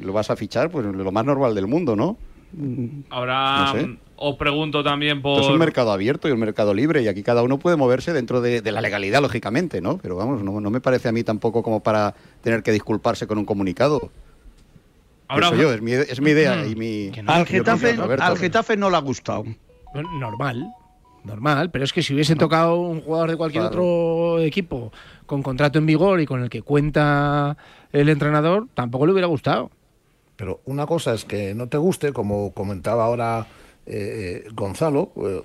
Lo 0.00 0.12
vas 0.12 0.30
a 0.30 0.36
fichar, 0.36 0.70
pues 0.70 0.84
lo 0.86 1.10
más 1.12 1.24
normal 1.24 1.54
del 1.54 1.66
mundo, 1.66 1.96
¿no? 1.96 2.16
Ahora 3.10 3.66
No 3.66 3.72
sé. 3.72 3.86
mm, 3.86 3.98
os 4.16 4.36
pregunto 4.36 4.82
también 4.84 5.20
por. 5.22 5.34
Esto 5.40 5.48
es 5.48 5.52
un 5.52 5.58
mercado 5.58 5.92
abierto 5.92 6.28
y 6.28 6.32
un 6.32 6.38
mercado 6.38 6.72
libre 6.74 7.02
y 7.02 7.08
aquí 7.08 7.22
cada 7.22 7.42
uno 7.42 7.58
puede 7.58 7.76
moverse 7.76 8.12
dentro 8.12 8.40
de, 8.40 8.60
de 8.62 8.72
la 8.72 8.80
legalidad, 8.80 9.20
lógicamente, 9.22 9.80
¿no? 9.80 9.98
Pero 9.98 10.16
vamos, 10.16 10.42
no, 10.42 10.60
no 10.60 10.70
me 10.70 10.80
parece 10.80 11.08
a 11.08 11.12
mí 11.12 11.24
tampoco 11.24 11.62
como 11.62 11.80
para 11.80 12.14
tener 12.42 12.62
que 12.62 12.72
disculparse 12.72 13.26
con 13.26 13.38
un 13.38 13.44
comunicado. 13.44 14.10
Ahora- 15.28 15.48
Pienso 15.50 15.62
yo, 15.68 15.72
es 15.74 15.82
mi, 15.82 15.92
es 15.92 16.20
mi 16.20 16.30
idea 16.30 16.66
y 16.66 16.76
mi... 16.76 17.10
al, 17.26 17.46
Getafe, 17.46 17.94
Roberto. 17.96 18.24
al 18.24 18.36
Getafe 18.38 18.76
no 18.76 18.90
le 18.90 18.96
ha 18.96 19.00
gustado. 19.00 19.44
Normal, 20.20 20.66
normal, 21.24 21.70
pero 21.70 21.84
es 21.84 21.92
que 21.92 22.02
si 22.02 22.12
hubiesen 22.14 22.36
tocado 22.36 22.76
un 22.76 23.00
jugador 23.00 23.30
de 23.30 23.36
cualquier 23.36 23.62
Claro. 23.62 23.82
otro 23.84 24.40
equipo 24.40 24.92
con 25.26 25.42
contrato 25.42 25.78
en 25.78 25.86
vigor 25.86 26.20
y 26.20 26.26
con 26.26 26.42
el 26.42 26.50
que 26.50 26.62
cuenta 26.62 27.56
el 27.92 28.08
entrenador, 28.10 28.66
tampoco 28.74 29.06
le 29.06 29.12
hubiera 29.12 29.26
gustado. 29.28 29.70
Pero 30.36 30.60
una 30.64 30.86
cosa 30.86 31.14
es 31.14 31.24
que 31.24 31.54
no 31.54 31.68
te 31.68 31.78
guste, 31.78 32.12
como 32.12 32.52
comentaba 32.52 33.04
ahora 33.04 33.46
eh, 33.86 34.44
eh, 34.46 34.50
Gonzalo, 34.54 35.12
eh, 35.16 35.42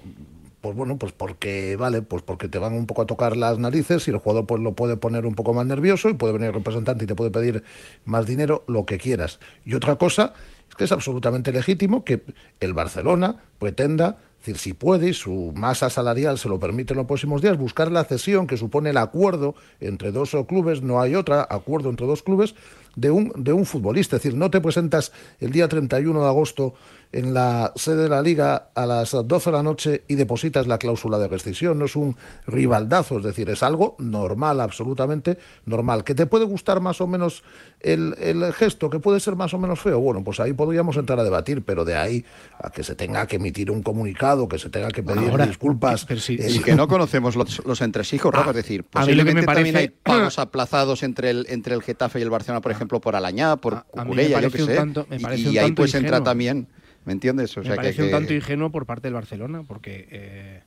pues 0.61 0.75
bueno, 0.75 0.97
pues 0.97 1.13
porque 1.13 1.75
vale, 1.77 2.01
pues 2.01 2.21
porque 2.21 2.49
te 2.49 2.59
van 2.59 2.73
un 2.73 2.85
poco 2.85 3.03
a 3.03 3.05
tocar 3.05 3.37
las 3.37 3.57
narices 3.59 4.07
y 4.07 4.11
el 4.11 4.17
jugador 4.17 4.45
pues 4.45 4.61
lo 4.61 4.73
puede 4.73 4.97
poner 4.97 5.25
un 5.25 5.35
poco 5.35 5.53
más 5.53 5.65
nervioso 5.65 6.09
y 6.09 6.13
puede 6.13 6.33
venir 6.33 6.49
el 6.49 6.53
representante 6.53 7.05
y 7.05 7.07
te 7.07 7.15
puede 7.15 7.31
pedir 7.31 7.63
más 8.05 8.25
dinero, 8.25 8.63
lo 8.67 8.85
que 8.85 8.97
quieras. 8.97 9.39
Y 9.65 9.73
otra 9.75 9.95
cosa 9.95 10.33
es 10.67 10.75
que 10.75 10.83
es 10.83 10.91
absolutamente 10.91 11.51
legítimo 11.51 12.03
que 12.03 12.23
el 12.59 12.73
Barcelona 12.73 13.37
pretenda, 13.57 14.17
es 14.39 14.45
decir, 14.45 14.57
si 14.57 14.73
puede 14.73 15.09
y 15.09 15.13
su 15.13 15.53
masa 15.55 15.89
salarial 15.89 16.37
se 16.37 16.49
lo 16.49 16.59
permite 16.59 16.93
en 16.93 16.97
los 16.97 17.07
próximos 17.07 17.41
días, 17.41 17.57
buscar 17.57 17.91
la 17.91 18.03
cesión 18.03 18.45
que 18.45 18.57
supone 18.57 18.89
el 18.89 18.97
acuerdo 18.97 19.55
entre 19.79 20.11
dos 20.11 20.35
clubes, 20.47 20.81
no 20.81 20.99
hay 20.99 21.15
otra, 21.15 21.47
acuerdo 21.49 21.89
entre 21.89 22.05
dos 22.05 22.21
clubes, 22.21 22.55
de 22.95 23.11
un, 23.11 23.31
de 23.35 23.53
un 23.53 23.65
futbolista. 23.65 24.15
Es 24.17 24.23
decir, 24.23 24.37
no 24.37 24.49
te 24.49 24.61
presentas 24.61 25.11
el 25.39 25.51
día 25.51 25.67
31 25.67 26.21
de 26.21 26.27
agosto 26.27 26.73
en 27.11 27.33
la 27.33 27.71
sede 27.75 28.03
de 28.03 28.09
la 28.09 28.21
liga 28.21 28.69
a 28.75 28.85
las 28.85 29.11
12 29.11 29.49
de 29.49 29.57
la 29.57 29.63
noche 29.63 30.03
y 30.07 30.13
depositas 30.13 30.67
la 30.67 30.77
cláusula 30.77 31.17
de 31.17 31.27
rescisión. 31.27 31.79
No 31.79 31.85
es 31.85 31.95
un 31.95 32.15
rivaldazo, 32.45 33.17
es 33.17 33.23
decir, 33.23 33.49
es 33.49 33.63
algo 33.63 33.95
normal, 33.99 34.59
absolutamente 34.61 35.37
normal. 35.65 36.03
¿Que 36.03 36.13
te 36.13 36.25
puede 36.27 36.45
gustar 36.45 36.81
más 36.81 37.01
o 37.01 37.07
menos 37.07 37.43
el, 37.79 38.15
el 38.19 38.53
gesto, 38.53 38.89
que 38.89 38.99
puede 38.99 39.19
ser 39.19 39.35
más 39.35 39.53
o 39.53 39.57
menos 39.57 39.79
feo? 39.79 39.99
Bueno, 39.99 40.23
pues 40.23 40.39
ahí 40.39 40.53
podríamos 40.53 40.97
entrar 40.97 41.19
a 41.19 41.23
debatir, 41.23 41.63
pero 41.63 41.83
de 41.85 41.95
ahí 41.95 42.25
a 42.61 42.69
que 42.69 42.83
se 42.83 42.93
tenga 42.95 43.25
que 43.25 43.37
emitir 43.37 43.71
un 43.71 43.81
comunicado, 43.81 44.47
que 44.47 44.59
se 44.59 44.69
tenga 44.69 44.89
que 44.89 45.01
pedir 45.01 45.29
Ahora, 45.31 45.47
disculpas. 45.47 46.05
pero 46.05 46.19
si- 46.19 46.35
eh, 46.35 46.47
Y 46.51 46.59
que 46.59 46.75
no 46.75 46.87
conocemos 46.87 47.35
los, 47.35 47.65
los 47.65 47.81
entresijos, 47.81 48.31
Rafa. 48.33 48.51
es 48.51 48.55
decir, 48.57 48.85
a 48.93 49.05
mí 49.05 49.13
lo 49.13 49.25
que 49.25 49.33
me 49.33 49.41
posiblemente 49.43 49.53
también 49.53 49.75
hay 49.77 49.87
parece- 49.87 50.03
pagos 50.03 50.39
aplazados 50.39 51.01
entre 51.03 51.31
el, 51.31 51.45
entre 51.49 51.73
el 51.73 51.81
Getafe 51.81 52.19
y 52.19 52.21
el 52.21 52.29
Barcelona, 52.29 52.61
por 52.61 52.71
ejemplo, 52.71 52.78
por 52.87 53.15
Alañá, 53.15 53.55
por 53.57 53.73
a 53.75 53.85
me 53.95 54.03
Cucurella, 54.03 54.41
yo 54.41 54.51
qué 54.51 54.59
sé. 54.59 54.75
tanto- 54.75 55.05
me 55.09 55.17
Y- 55.17 55.57
ahí 55.57 55.71
pues 55.73 55.93
entra 55.95 56.23
también, 56.23 56.67
¿me 57.05 57.13
entiendes? 57.13 57.55
O 57.57 57.61
Me 57.61 57.65
sea, 57.67 57.73
que- 57.73 57.77
parece 57.77 58.01
un 58.03 58.07
que- 58.09 58.13
tanto 58.13 58.33
ingenuo 58.33 58.69
por 58.71 58.85
parte 58.85 59.07
del 59.07 59.13
Barcelona, 59.15 59.63
porque 59.67 60.07
eh, 60.11 60.61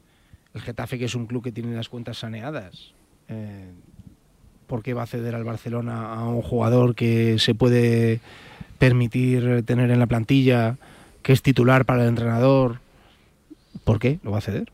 el 0.54 0.60
Getafe, 0.60 0.98
que 0.98 1.06
es 1.06 1.14
un 1.14 1.26
club 1.26 1.42
que 1.44 1.52
tiene 1.52 1.74
las 1.74 1.88
cuentas 1.88 2.18
saneadas, 2.18 2.92
eh, 3.28 3.70
¿por 4.66 4.82
qué 4.82 4.94
va 4.94 5.02
a 5.02 5.06
ceder 5.06 5.34
al 5.34 5.44
Barcelona 5.44 6.12
a 6.14 6.24
un 6.28 6.42
jugador 6.42 6.94
que 6.94 7.38
se 7.38 7.54
puede 7.54 8.20
permitir 8.78 9.62
tener 9.64 9.90
en 9.90 9.98
la 9.98 10.06
plantilla, 10.06 10.76
que 11.22 11.32
es 11.32 11.42
titular 11.42 11.84
para 11.84 12.02
el 12.02 12.08
entrenador? 12.08 12.80
¿Por 13.84 13.98
qué 13.98 14.18
lo 14.22 14.30
va 14.32 14.38
a 14.38 14.42
ceder? 14.42 14.70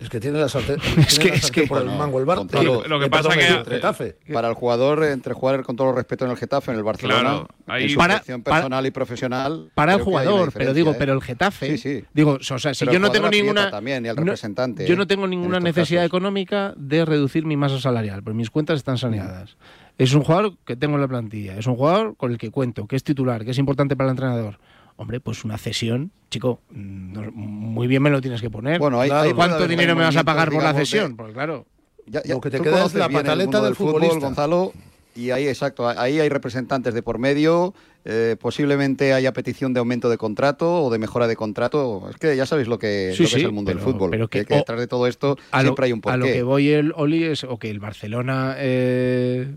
Es 0.00 0.08
que 0.08 0.18
tiene 0.18 0.38
la 0.40 0.48
sartén, 0.48 0.78
Es 0.98 1.18
que- 1.18 1.28
es 1.28 1.50
que- 1.50 1.66
por 1.66 1.78
el 1.78 1.84
Bueno, 1.84 1.98
mango 1.98 2.18
el 2.18 2.24
Bar. 2.24 2.38
Gonzalo, 2.38 2.84
eh, 2.84 2.88
lo 2.88 2.98
que 2.98 3.06
eh, 3.06 3.10
pasa 3.10 3.28
que- 3.36 3.46
el 3.46 3.64
Getafe. 3.66 4.16
Para 4.32 4.48
el 4.48 4.54
jugador, 4.54 5.04
entre 5.04 5.34
jugar 5.34 5.62
con 5.62 5.76
todo 5.76 5.90
el 5.90 5.96
respeto 5.96 6.24
en 6.24 6.30
el 6.30 6.36
Getafe, 6.38 6.70
en 6.72 6.78
el 6.78 6.82
Barcelona, 6.82 7.20
Claro, 7.20 7.48
ahí- 7.66 7.82
en 7.84 7.90
su 7.90 7.98
Para- 7.98 8.14
elección 8.14 8.42
para- 8.42 8.56
personal 8.56 8.86
y 8.86 8.90
profesional. 8.90 9.70
Para 9.74 9.94
el 9.94 10.00
jugador, 10.00 10.52
pero 10.54 10.72
digo, 10.72 10.92
¿eh? 10.92 10.96
pero 10.98 11.12
el 11.12 11.20
Getafe, 11.20 11.76
Sí, 11.76 11.78
sí. 11.98 12.04
digo, 12.14 12.38
o 12.40 12.58
sea, 12.58 12.72
si 12.72 12.80
Pero 12.80 12.92
yo 12.92 12.96
el 12.96 13.02
no 13.02 13.10
tengo 13.12 13.28
ninguna 13.28 13.70
también, 13.70 14.04
y 14.06 14.08
el 14.08 14.16
no- 14.16 14.22
representante, 14.22 14.86
yo 14.86 14.94
¿eh? 14.94 14.96
no 14.96 15.06
tengo 15.06 15.24
en 15.24 15.30
ninguna 15.30 15.60
necesidad 15.60 16.00
casos. 16.00 16.08
económica 16.08 16.72
de 16.76 17.04
reducir 17.04 17.44
mi 17.44 17.56
masa 17.58 17.78
salarial, 17.78 18.22
pues 18.22 18.34
mis 18.34 18.48
cuentas 18.50 18.76
están 18.76 18.96
saneadas. 18.96 19.56
Es 19.98 20.14
un 20.14 20.22
jugador 20.22 20.54
que 20.64 20.76
tengo 20.76 20.94
en 20.94 21.02
la 21.02 21.08
plantilla, 21.08 21.58
es 21.58 21.66
un 21.66 21.76
jugador 21.76 22.16
con 22.16 22.32
el 22.32 22.38
que 22.38 22.50
cuento, 22.50 22.86
que 22.86 22.96
es 22.96 23.04
titular, 23.04 23.44
que 23.44 23.50
es 23.50 23.58
importante 23.58 23.96
para 23.96 24.08
el 24.08 24.12
entrenador. 24.12 24.58
Hombre, 25.00 25.18
pues 25.18 25.44
una 25.46 25.56
cesión, 25.56 26.12
chico, 26.30 26.60
mm, 26.70 27.12
no- 27.14 27.32
muy 27.32 27.86
bien 27.86 28.02
me 28.02 28.10
lo 28.10 28.20
tienes 28.20 28.42
que 28.42 28.50
poner. 28.50 28.78
Bueno, 28.78 29.00
hay- 29.00 29.10
hay- 29.10 29.32
¿Cuánto 29.32 29.66
dinero 29.66 29.96
me 29.96 30.04
vas 30.04 30.14
a 30.16 30.24
pagar 30.24 30.50
por 30.50 30.62
la 30.62 30.74
cesión? 30.74 31.16
Porque 31.16 31.32
claro, 31.32 31.66
Ya- 32.06 32.22
ya- 32.24 32.34
Lo 32.34 32.40
que 32.40 32.50
te 32.50 32.60
queda 32.60 32.84
es 32.86 32.94
la 32.94 33.08
pataleta 33.08 33.44
mundo 33.44 33.62
del 33.62 33.74
fútbol, 33.76 33.92
futbolista. 34.02 34.26
Gonzalo. 34.26 34.72
Y 35.14 35.30
ahí, 35.30 35.46
exacto, 35.46 35.88
ahí 35.88 36.18
hay 36.18 36.28
representantes 36.28 36.92
de 36.92 37.02
por 37.02 37.18
medio, 37.18 37.72
eh, 38.04 38.36
posiblemente 38.40 39.12
haya 39.12 39.32
petición 39.32 39.72
de 39.74 39.80
aumento 39.80 40.08
de 40.10 40.18
contrato 40.18 40.82
o 40.84 40.90
de 40.90 40.98
mejora 40.98 41.28
de 41.28 41.36
contrato. 41.36 42.08
Es 42.10 42.16
que 42.16 42.36
ya 42.36 42.46
sabéis 42.46 42.68
lo 42.68 42.78
que, 42.80 43.12
Sí, 43.14 43.22
lo 43.22 43.28
que 43.28 43.34
sí, 43.34 43.40
es 43.40 43.44
el 43.46 43.52
mundo 43.52 43.70
del 43.70 43.80
fútbol. 43.80 44.10
pero 44.10 44.28
que- 44.28 44.44
que, 44.44 44.54
detrás 44.56 44.80
de 44.80 44.86
todo 44.88 45.06
esto 45.06 45.36
a 45.52 45.58
lo, 45.62 45.68
siempre 45.68 45.86
hay 45.86 45.92
un 45.92 46.00
porqué. 46.00 46.14
a 46.14 46.16
lo 46.18 46.24
que 46.26 46.42
voy 46.42 46.68
el 46.70 46.92
Oli 46.96 47.24
es 47.24 47.44
o 47.44 47.58
que 47.58 47.70
el 47.70 47.78
Barcelona 47.80 48.54
eh, 48.58 49.54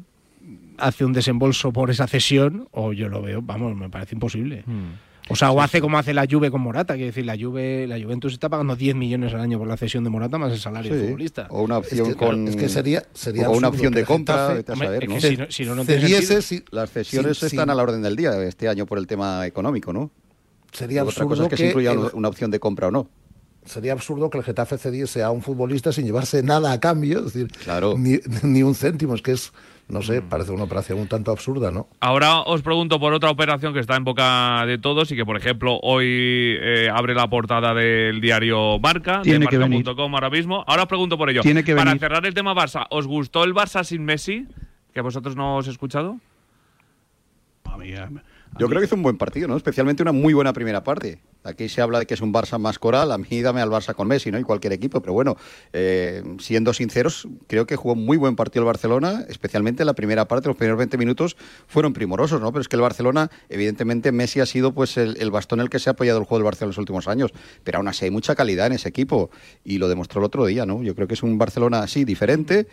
hace 0.77 1.05
un 1.05 1.13
desembolso 1.13 1.71
por 1.73 1.89
esa 1.89 2.07
cesión 2.07 2.67
o 2.71 2.93
yo 2.93 3.09
lo 3.09 3.21
veo, 3.21 3.41
vamos, 3.41 3.75
me 3.75 3.89
parece 3.89 4.15
imposible. 4.15 4.63
O 5.29 5.35
sea, 5.37 5.51
o 5.51 5.61
hace 5.61 5.79
como 5.79 5.97
hace 5.97 6.13
la 6.13 6.27
Juve 6.29 6.51
con 6.51 6.59
Morata, 6.61 6.95
quiere 6.95 7.07
decir, 7.07 7.25
la 7.25 7.37
Juve, 7.39 7.87
la 7.87 7.97
Juventus 8.01 8.33
está 8.33 8.49
pagando 8.49 8.75
10 8.75 8.93
millones 8.95 9.33
al 9.33 9.39
año 9.39 9.57
por 9.57 9.67
la 9.67 9.77
cesión 9.77 10.03
de 10.03 10.09
Morata 10.09 10.37
más 10.37 10.51
el 10.51 10.59
salario 10.59 10.91
del 10.91 10.99
Sí, 11.01 11.07
futbolista. 11.07 11.47
O 11.49 11.63
una 11.63 11.77
opción 11.77 12.07
Es 12.07 12.15
que, 12.15 12.25
con. 12.25 12.47
es 12.49 12.55
que 12.57 12.67
sería- 12.69 13.03
sería 13.13 13.49
o 13.49 13.57
una 13.57 13.69
opción 13.69 13.93
que 13.93 13.99
de 14.01 14.05
compra, 14.05 14.61
que 14.63 15.19
si 15.21 15.37
no- 15.37 15.45
si 15.49 15.65
no, 15.65 15.83
Cediese 15.85 16.41
si- 16.41 16.63
Las 16.71 16.91
cesiones 16.91 17.37
si- 17.37 17.45
están 17.45 17.69
a 17.69 17.75
la 17.75 17.83
orden 17.83 18.01
del 18.01 18.15
día 18.17 18.41
este 18.43 18.67
año 18.67 18.85
por 18.85 18.97
el 18.97 19.07
tema 19.07 19.45
económico, 19.47 19.93
¿no? 19.93 20.11
Sería 20.73 21.03
Otra 21.05 21.25
cosa 21.25 21.43
es 21.43 21.49
que, 21.49 21.57
se 21.57 21.67
incluya 21.67 21.91
el- 21.93 21.99
una 22.13 22.27
opción 22.27 22.51
de 22.51 22.59
compra 22.59 22.87
o 22.87 22.91
no. 22.91 23.07
Sería 23.65 23.93
absurdo 23.93 24.29
que 24.29 24.37
el 24.37 24.43
Getafe 24.43 24.77
cediese 24.77 25.23
a 25.23 25.31
un 25.31 25.41
futbolista 25.41 25.91
sin 25.91 26.05
llevarse 26.05 26.43
nada 26.43 26.71
a 26.71 26.79
cambio, 26.79 27.19
es 27.19 27.33
decir, 27.33 27.47
Claro. 27.63 27.95
ni, 27.97 28.19
ni 28.43 28.63
un 28.63 28.75
céntimo, 28.75 29.15
es 29.15 29.21
que 29.21 29.31
es, 29.33 29.53
no 29.87 30.01
sé, 30.01 30.21
Mm. 30.21 30.29
parece 30.29 30.51
una 30.51 30.63
operación 30.63 30.99
un 30.99 31.07
tanto 31.07 31.31
absurda, 31.31 31.71
¿no? 31.71 31.87
Ahora 31.99 32.41
os 32.41 32.61
pregunto 32.61 32.99
por 32.99 33.13
otra 33.13 33.29
operación 33.29 33.73
que 33.73 33.79
está 33.79 33.95
en 33.95 34.03
boca 34.03 34.65
de 34.65 34.77
todos 34.77 35.11
y 35.11 35.15
que, 35.15 35.25
por 35.25 35.37
ejemplo, 35.37 35.79
hoy 35.81 36.05
eh, 36.07 36.89
abre 36.93 37.13
la 37.15 37.27
portada 37.29 37.73
del 37.73 38.21
diario 38.21 38.79
Marca, 38.79 39.21
Tiene 39.21 39.39
de 39.45 39.47
que 39.47 39.57
venir. 39.57 39.85
marca.com 39.85 40.13
ahora 40.15 40.29
mismo. 40.29 40.63
Ahora 40.67 40.83
os 40.83 40.87
pregunto 40.89 41.17
por 41.17 41.29
ello. 41.29 41.41
Tiene 41.41 41.63
que 41.63 41.73
Para 41.75 41.91
venir. 41.91 41.99
cerrar 41.99 42.25
el 42.25 42.33
tema 42.33 42.53
Barça, 42.53 42.85
¿os 42.89 43.07
gustó 43.07 43.43
el 43.43 43.53
Barça 43.53 43.83
sin 43.83 44.03
Messi? 44.05 44.47
Que 44.93 45.01
vosotros 45.01 45.35
no 45.35 45.57
os 45.57 45.67
he 45.67 45.71
escuchado. 45.71 46.17
A 47.65 47.77
mí, 47.77 47.93
a- 47.93 48.09
Yo 48.59 48.67
creo 48.67 48.79
que 48.79 48.85
hizo 48.85 48.95
un 48.95 49.01
buen 49.03 49.17
partido, 49.17 49.47
¿no? 49.47 49.57
Especialmente 49.57 50.03
una 50.03 50.11
muy 50.11 50.33
buena 50.33 50.53
primera 50.53 50.83
parte. 50.83 51.19
Aquí 51.43 51.67
se 51.67 51.81
habla 51.81 51.99
de 51.99 52.05
que 52.05 52.13
es 52.13 52.21
un 52.21 52.33
Barça 52.33 52.57
más 52.57 52.79
coral, 52.79 53.11
a 53.11 53.17
mí 53.17 53.41
dame 53.41 53.61
al 53.61 53.69
Barça 53.69 53.93
con 53.93 54.07
Messi, 54.07 54.31
¿no? 54.31 54.39
Y 54.39 54.43
cualquier 54.43 54.73
equipo, 54.73 55.01
pero 55.01 55.13
bueno, 55.13 55.35
eh, 55.73 56.23
siendo 56.39 56.73
sinceros, 56.73 57.27
creo 57.47 57.67
que 57.67 57.75
jugó 57.75 57.95
muy 57.95 58.17
buen 58.17 58.35
partido 58.35 58.61
el 58.61 58.67
Barcelona, 58.67 59.25
especialmente 59.27 59.83
la 59.83 59.93
primera 59.93 60.27
parte, 60.27 60.47
los 60.47 60.55
primeros 60.55 60.77
20 60.77 60.97
minutos 60.97 61.35
fueron 61.67 61.91
primorosos, 61.93 62.39
¿no? 62.39 62.51
Pero 62.51 62.61
es 62.61 62.69
que 62.69 62.77
el 62.77 62.81
Barcelona, 62.81 63.29
evidentemente 63.49 64.11
Messi 64.11 64.39
ha 64.39 64.45
sido 64.45 64.73
pues 64.73 64.97
el, 64.97 65.31
bastón 65.31 65.59
en 65.59 65.63
el 65.63 65.69
que 65.69 65.79
se 65.79 65.89
ha 65.89 65.93
apoyado 65.93 66.19
el 66.19 66.25
juego 66.25 66.39
del 66.39 66.45
Barcelona 66.45 66.67
en 66.67 66.71
los 66.71 66.77
últimos 66.77 67.07
años, 67.07 67.31
pero 67.63 67.79
aún 67.79 67.87
así 67.87 68.05
hay 68.05 68.11
mucha 68.11 68.35
calidad 68.35 68.67
en 68.67 68.73
ese 68.73 68.87
equipo 68.87 69.29
y 69.65 69.79
lo 69.79 69.89
demostró 69.89 70.21
el 70.21 70.25
otro 70.25 70.45
día, 70.45 70.65
¿no? 70.65 70.81
Yo 70.81 70.95
creo 70.95 71.07
que 71.07 71.15
es 71.15 71.23
un 71.23 71.37
Barcelona 71.37 71.79
así, 71.79 72.05
diferente, 72.05 72.67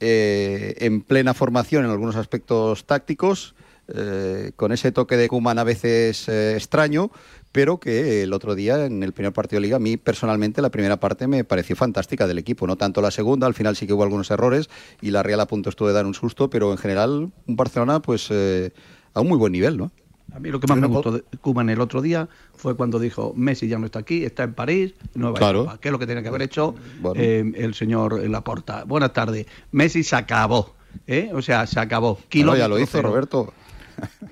eh, 0.00 0.74
en 0.78 1.02
plena 1.02 1.34
formación 1.34 1.84
en 1.84 1.90
algunos 1.90 2.16
aspectos 2.16 2.86
tácticos, 2.86 3.54
eh, 3.88 4.52
con 4.56 4.72
ese 4.72 4.90
toque 4.90 5.16
de 5.16 5.28
Kuman 5.28 5.58
a 5.58 5.64
veces 5.64 6.28
extraño, 6.28 7.10
pero 7.56 7.80
que 7.80 8.22
el 8.22 8.34
otro 8.34 8.54
día 8.54 8.84
en 8.84 9.02
el 9.02 9.14
primer 9.14 9.32
partido 9.32 9.56
de 9.56 9.62
liga, 9.66 9.76
a 9.76 9.80
mí 9.80 9.96
personalmente 9.96 10.60
la 10.60 10.68
primera 10.70 11.00
parte 11.00 11.26
me 11.26 11.42
pareció 11.42 11.74
fantástica 11.74 12.26
del 12.26 12.36
equipo, 12.36 12.66
no 12.66 12.76
tanto 12.76 13.00
la 13.00 13.10
segunda, 13.10 13.46
al 13.46 13.54
final 13.54 13.74
sí 13.76 13.86
que 13.86 13.94
hubo 13.94 14.02
algunos 14.02 14.30
errores 14.30 14.68
y 15.00 15.10
la 15.10 15.22
Real 15.22 15.40
a 15.40 15.46
punto 15.46 15.70
estuvo 15.70 15.88
de 15.88 15.94
dar 15.94 16.04
un 16.04 16.12
susto, 16.12 16.50
pero 16.50 16.70
en 16.70 16.76
general 16.76 17.30
un 17.46 17.56
Barcelona 17.56 18.02
pues 18.02 18.28
eh, 18.30 18.72
a 19.14 19.22
un 19.22 19.28
muy 19.28 19.38
buen 19.38 19.52
nivel, 19.52 19.78
¿no? 19.78 19.90
A 20.34 20.38
mí 20.38 20.50
lo 20.50 20.60
que 20.60 20.66
más 20.66 20.76
me 20.76 20.82
no, 20.82 20.88
gustó 20.88 21.12
de 21.12 21.22
Koeman 21.40 21.70
el 21.70 21.80
otro 21.80 22.02
día 22.02 22.28
fue 22.54 22.76
cuando 22.76 22.98
dijo 22.98 23.32
Messi 23.34 23.68
ya 23.68 23.78
no 23.78 23.86
está 23.86 24.00
aquí, 24.00 24.26
está 24.26 24.42
en 24.42 24.52
París, 24.52 24.92
Nueva 25.14 25.38
Claro. 25.38 25.64
York. 25.64 25.78
¿Qué 25.80 25.88
es 25.88 25.92
lo 25.92 25.98
que 25.98 26.04
tiene 26.04 26.22
que 26.22 26.28
haber 26.28 26.42
hecho 26.42 26.74
Bueno. 27.00 27.18
eh, 27.18 27.52
el 27.56 27.72
señor 27.72 28.28
Laporta? 28.28 28.84
Buenas 28.84 29.14
tardes. 29.14 29.46
Messi 29.72 30.02
se 30.02 30.14
acabó. 30.14 30.74
¿eh? 31.06 31.30
O 31.32 31.40
sea, 31.40 31.66
se 31.66 31.80
acabó. 31.80 32.18
Kilómetro 32.28 32.58
ya 32.58 32.68
lo 32.68 32.78
hizo. 32.78 33.00
Roberto. 33.00 33.54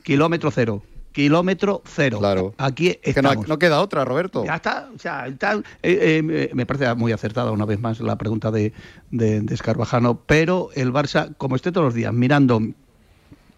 Kilómetro 0.03 0.51
cero. 0.51 0.83
Kilómetro 1.15 1.81
cero. 1.87 2.19
Claro. 2.19 2.55
Aquí 2.59 2.99
Es 3.03 3.15
que 3.15 3.23
no, 3.23 3.29
estamos. 3.31 3.49
no 3.49 3.59
queda 3.59 3.81
otra, 3.81 4.05
Roberto. 4.05 4.45
Ya 4.45 4.57
está, 4.57 4.91
o 4.95 4.99
sea, 4.99 5.29
está, 5.29 5.55
eh, 5.55 5.63
eh, 5.83 6.51
me 6.53 6.67
parece 6.67 6.93
muy 6.97 7.13
acertada 7.13 7.53
una 7.53 7.65
vez 7.65 7.79
más 7.81 8.01
la 8.01 8.17
pregunta 8.19 8.51
de, 8.51 8.73
de, 9.13 9.41
de 9.41 9.55
Escarvajano, 9.55 10.21
pero 10.27 10.71
el 10.75 10.93
Barça, 10.93 11.33
como 11.39 11.55
esté 11.55 11.71
todos 11.71 11.85
los 11.87 11.95
días 11.95 12.13
mirando 12.13 12.61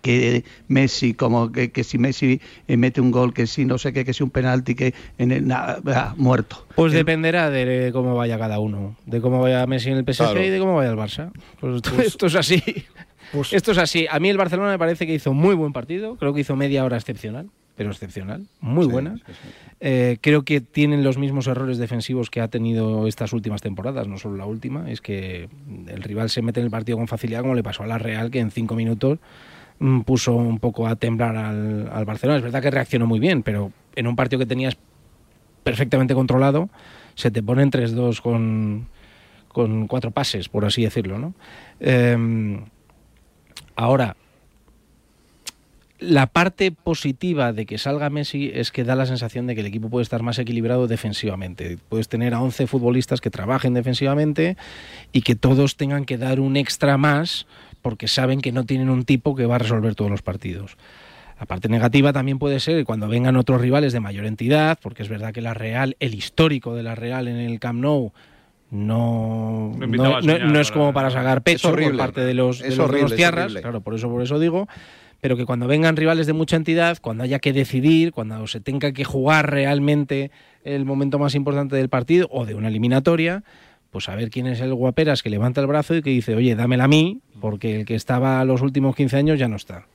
que 0.03 0.45
Messi, 0.69 1.15
como 1.15 1.51
que, 1.51 1.73
que 1.73 1.83
si 1.83 1.99
Messi 1.99 2.41
eh, 2.69 2.77
mete 2.77 3.01
un 3.01 3.11
gol, 3.11 3.33
que 3.35 3.47
si 3.49 3.65
no 3.65 3.77
sé 3.79 3.93
qué, 3.93 4.05
que 4.05 4.13
si 4.13 4.23
un 4.23 4.31
penalti, 4.31 4.75
que 4.77 4.95
en 5.19 5.33
el, 5.33 5.49
na- 5.49 5.79
ah, 5.87 6.15
muerto. 6.17 6.65
Pues 6.77 6.93
dependerá 6.93 7.51
de 7.51 7.91
cómo 7.93 8.15
vaya 8.15 8.39
cada 8.39 8.61
uno, 8.61 8.97
de 9.07 9.21
cómo 9.21 9.41
vaya 9.41 9.67
Messi 9.67 9.91
en 9.91 9.97
el 9.97 10.05
PSG 10.05 10.19
Claro. 10.19 10.45
y 10.45 10.51
de 10.51 10.59
cómo 10.61 10.77
vaya 10.77 10.91
el 10.91 10.97
Barça. 10.97 11.33
Pues 11.59 11.83
esto 12.05 12.27
es 12.27 12.35
así. 12.37 12.63
Pues- 13.33 13.53
esto 13.53 13.73
es 13.73 13.79
así. 13.79 14.07
A 14.11 14.19
mí 14.21 14.29
el 14.29 14.37
Barcelona 14.37 14.71
me 14.71 14.79
parece 14.79 15.07
que 15.07 15.15
hizo 15.15 15.33
muy 15.33 15.55
buen 15.55 15.73
partido. 15.73 16.17
Creo 16.17 16.33
que 16.35 16.41
hizo 16.41 16.57
media 16.57 16.85
hora 16.85 16.97
excepcional, 16.97 17.49
pero 17.77 17.91
excepcional, 17.91 18.47
muy 18.61 18.87
Sí, 18.87 18.91
buena. 18.93 19.17
sí, 19.17 19.23
sí. 19.27 19.49
Eh, 19.81 20.17
creo 20.21 20.43
que 20.43 20.61
tienen 20.61 21.05
los 21.05 21.19
mismos 21.19 21.47
errores 21.47 21.77
defensivos 21.79 22.31
que 22.31 22.41
ha 22.41 22.49
tenido 22.49 23.07
estas 23.07 23.33
últimas 23.33 23.61
temporadas, 23.63 24.09
no 24.09 24.17
solo 24.17 24.37
la 24.37 24.47
última. 24.47 24.91
Es 24.91 25.01
que 25.01 25.49
el 25.89 26.03
rival 26.03 26.31
se 26.31 26.41
mete 26.43 26.61
en 26.61 26.65
el 26.67 26.71
partido 26.71 26.97
con 26.99 27.09
facilidad, 27.09 27.43
como 27.43 27.55
le 27.55 27.63
pasó 27.63 27.83
a 27.83 27.87
la 27.87 27.99
Real, 27.99 28.31
que 28.31 28.39
en 28.41 28.51
cinco 28.51 28.75
minutos 28.75 29.19
mm, 29.79 30.01
puso 30.03 30.35
un 30.35 30.59
poco 30.59 30.87
a 30.87 30.97
temblar 30.97 31.37
al, 31.37 31.91
al 31.93 32.05
Barcelona. 32.07 32.39
Es 32.39 32.43
verdad 32.45 32.63
que 32.63 32.71
reaccionó 32.71 33.07
muy 33.07 33.21
bien, 33.21 33.43
pero 33.43 33.73
en 33.95 34.07
un 34.07 34.17
partido 34.17 34.39
que 34.39 34.47
tenías 34.47 34.77
perfectamente 35.63 36.15
controlado, 36.15 36.71
se 37.15 37.31
te 37.31 37.43
ponen 37.43 37.71
3-2 37.71 38.21
con, 38.23 38.87
con 39.49 39.87
cuatro 39.89 40.11
pases, 40.13 40.49
por 40.49 40.65
así 40.65 40.83
decirlo. 40.85 41.19
¿no? 41.19 41.35
Eh, 41.81 42.61
ahora, 43.77 44.17
la 45.99 46.27
parte 46.27 46.73
positiva 46.73 47.53
de 47.53 47.65
que 47.65 47.79
salga 47.79 48.11
Messi 48.11 48.51
es 48.53 48.71
que 48.71 48.85
da 48.85 48.95
la 48.95 49.07
sensación 49.07 49.47
de 49.47 49.55
que 49.55 49.63
el 49.63 49.67
equipo 49.67 49.89
puede 49.89 50.03
estar 50.03 50.23
más 50.23 50.39
equilibrado 50.39 50.89
defensivamente. 50.89 51.79
Puedes 51.89 52.09
tener 52.09 52.35
a 52.35 52.43
11 52.43 52.67
futbolistas 52.67 53.21
que 53.21 53.31
trabajen 53.31 53.73
defensivamente 53.73 54.57
y 55.13 55.23
que 55.23 55.37
todos 55.37 55.77
tengan 55.77 56.05
que 56.05 56.19
dar 56.19 56.41
un 56.41 56.57
extra 56.57 56.99
más 56.99 57.47
porque 57.81 58.09
saben 58.09 58.41
que 58.41 58.53
no 58.53 58.65
tienen 58.65 58.91
un 58.91 59.05
tipo 59.05 59.35
que 59.35 59.47
va 59.47 59.55
a 59.55 59.59
resolver 59.59 59.95
todos 59.95 60.11
los 60.11 60.21
partidos. 60.21 60.77
La 61.39 61.47
parte 61.47 61.69
negativa 61.69 62.13
también 62.13 62.39
puede 62.39 62.61
ser 62.61 62.85
cuando 62.85 63.09
vengan 63.09 63.37
otros 63.37 63.61
rivales 63.61 63.93
de 63.93 64.01
mayor 64.01 64.27
entidad, 64.27 64.79
porque 64.83 65.03
es 65.03 65.09
verdad 65.09 65.33
que 65.33 65.43
la 65.43 65.55
Real, 65.55 65.97
el 66.01 66.15
histórico 66.15 66.75
de 66.75 66.83
la 66.83 66.95
Real 66.95 67.29
en 67.29 67.37
el 67.37 67.61
Camp 67.61 67.81
Nou, 67.81 68.13
no, 68.71 69.73
No 69.79 70.21
no, 70.21 70.61
es 70.61 70.71
como 70.73 70.93
para 70.93 71.11
sacar 71.11 71.43
pecho 71.43 71.71
por 71.71 71.97
parte 71.97 72.23
de 72.23 72.35
los, 72.35 72.61
de 72.61 72.69
Es 72.69 72.77
los 72.77 72.89
horrible, 72.89 73.11
es 73.11 73.17
tierras, 73.17 73.55
claro, 73.55 73.81
por 73.81 73.95
eso, 73.95 74.09
por 74.09 74.23
eso 74.23 74.39
digo, 74.39 74.69
pero 75.21 75.37
que 75.37 75.47
cuando 75.47 75.67
vengan 75.67 75.97
rivales 75.97 76.27
de 76.27 76.33
mucha 76.33 76.57
entidad, 76.57 76.99
cuando 77.01 77.25
haya 77.25 77.39
que 77.39 77.53
decidir, 77.53 78.13
cuando 78.13 78.47
se 78.47 78.61
tenga 78.61 78.93
que 78.93 79.05
jugar 79.05 79.51
realmente 79.51 80.31
el 80.65 80.85
momento 80.85 81.19
más 81.19 81.35
importante 81.35 81.77
del 81.77 81.89
partido 81.89 82.29
o 82.31 82.45
de 82.45 82.55
una 82.55 82.69
eliminatoria, 82.69 83.45
pues 83.91 84.09
a 84.09 84.17
ver 84.17 84.31
quién 84.31 84.47
es 84.47 84.61
el 84.61 84.75
guaperas 84.75 85.23
que 85.23 85.31
levanta 85.31 85.61
el 85.61 85.67
brazo 85.69 85.95
y 85.95 86.03
que 86.03 86.11
dice, 86.11 86.35
oye, 86.35 86.55
dámela 86.55 86.85
a 86.85 86.89
mí, 86.89 87.21
porque 87.41 87.81
el 87.81 87.87
que 87.87 87.95
estaba 87.95 88.45
los 88.45 88.63
últimos 88.63 88.95
15 88.97 89.17
años 89.17 89.39
ya 89.39 89.49
no 89.49 89.57
está. 89.57 89.87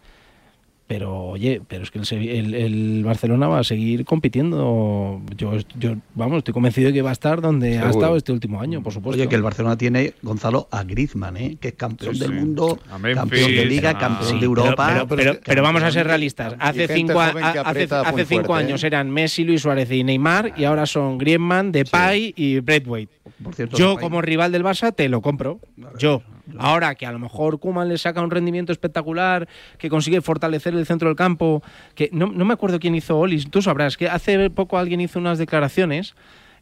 Pero 0.91 1.23
oye, 1.23 1.61
pero 1.69 1.83
es 1.83 1.89
que 1.89 1.99
el, 1.99 2.03
Sevi- 2.05 2.27
el- 2.31 2.53
el 2.53 3.03
Barcelona 3.05 3.47
va 3.47 3.59
a 3.59 3.63
seguir 3.63 4.03
compitiendo. 4.03 5.21
Yo, 5.37 5.53
yo, 5.79 5.95
vamos, 6.15 6.39
estoy 6.39 6.53
convencido 6.53 6.87
de 6.87 6.93
que 6.93 7.01
va 7.01 7.11
a 7.11 7.13
estar 7.13 7.39
donde 7.39 7.79
ha 7.79 7.89
estado 7.89 8.17
este 8.17 8.33
último 8.33 8.59
año, 8.59 8.83
por 8.83 8.91
supuesto. 8.91 9.17
Oye, 9.21 9.29
que 9.29 9.35
el 9.35 9.41
Barcelona 9.41 9.77
tiene 9.77 10.15
Gonzalo 10.21 10.67
a 10.69 10.83
Griezmann, 10.83 11.37
¿eh? 11.37 11.57
que 11.61 11.69
es 11.69 11.73
campeón 11.75 12.13
Sí, 12.15 12.19
del 12.19 12.29
sí. 12.31 12.35
mundo, 12.35 12.77
Memphis, 12.99 13.15
campeón 13.15 13.51
de 13.55 13.65
Liga, 13.67 13.89
a- 13.91 13.97
campeón 13.97 14.29
Sí, 14.31 14.39
de 14.39 14.45
Europa. 14.45 14.87
Pero, 14.93 15.07
pero- 15.07 15.39
pero 15.45 15.63
vamos 15.63 15.81
a 15.83 15.91
ser 15.91 16.05
realistas. 16.07 16.55
Hace 16.59 16.89
cinco, 16.89 17.21
a- 17.21 17.29
joven 17.29 17.43
que 17.53 17.59
hace, 17.59 17.69
aprieta 17.69 18.01
hace 18.01 18.11
muy 18.11 18.25
cinco 18.25 18.45
fuerte, 18.47 18.65
años 18.67 18.83
¿eh? 18.83 18.87
eran 18.87 19.09
Messi, 19.09 19.45
Luis 19.45 19.61
Suárez 19.61 19.89
y 19.91 20.03
Neymar 20.03 20.55
y 20.57 20.65
ahora 20.65 20.85
son 20.85 21.17
Griezmann, 21.17 21.71
Depay 21.71 22.33
y 22.35 22.59
Braithwaite. 22.59 23.13
Por 23.41 23.55
cierto, 23.55 23.77
Yo 23.77 23.95
Depay- 23.95 24.01
como 24.01 24.21
rival 24.21 24.51
del 24.51 24.65
Barça 24.65 24.93
te 24.93 25.07
lo 25.07 25.21
compro. 25.21 25.61
Yo. 25.97 26.21
Ahora 26.57 26.95
que 26.95 27.05
a 27.05 27.11
lo 27.11 27.19
mejor 27.19 27.59
Kuman 27.59 27.89
le 27.89 27.97
saca 27.97 28.21
un 28.21 28.31
rendimiento 28.31 28.71
espectacular, 28.71 29.47
que 29.77 29.89
consigue 29.89 30.21
fortalecer 30.21 30.73
el 30.73 30.85
centro 30.85 31.07
del 31.07 31.15
campo, 31.15 31.63
que 31.95 32.09
no, 32.11 32.27
no 32.27 32.45
me 32.45 32.53
acuerdo 32.53 32.79
quién 32.79 32.95
hizo 32.95 33.17
Olis, 33.17 33.49
tú 33.49 33.61
sabrás 33.61 33.97
que 33.97 34.07
hace 34.07 34.49
poco 34.49 34.77
alguien 34.77 35.01
hizo 35.01 35.19
unas 35.19 35.37
declaraciones 35.37 36.15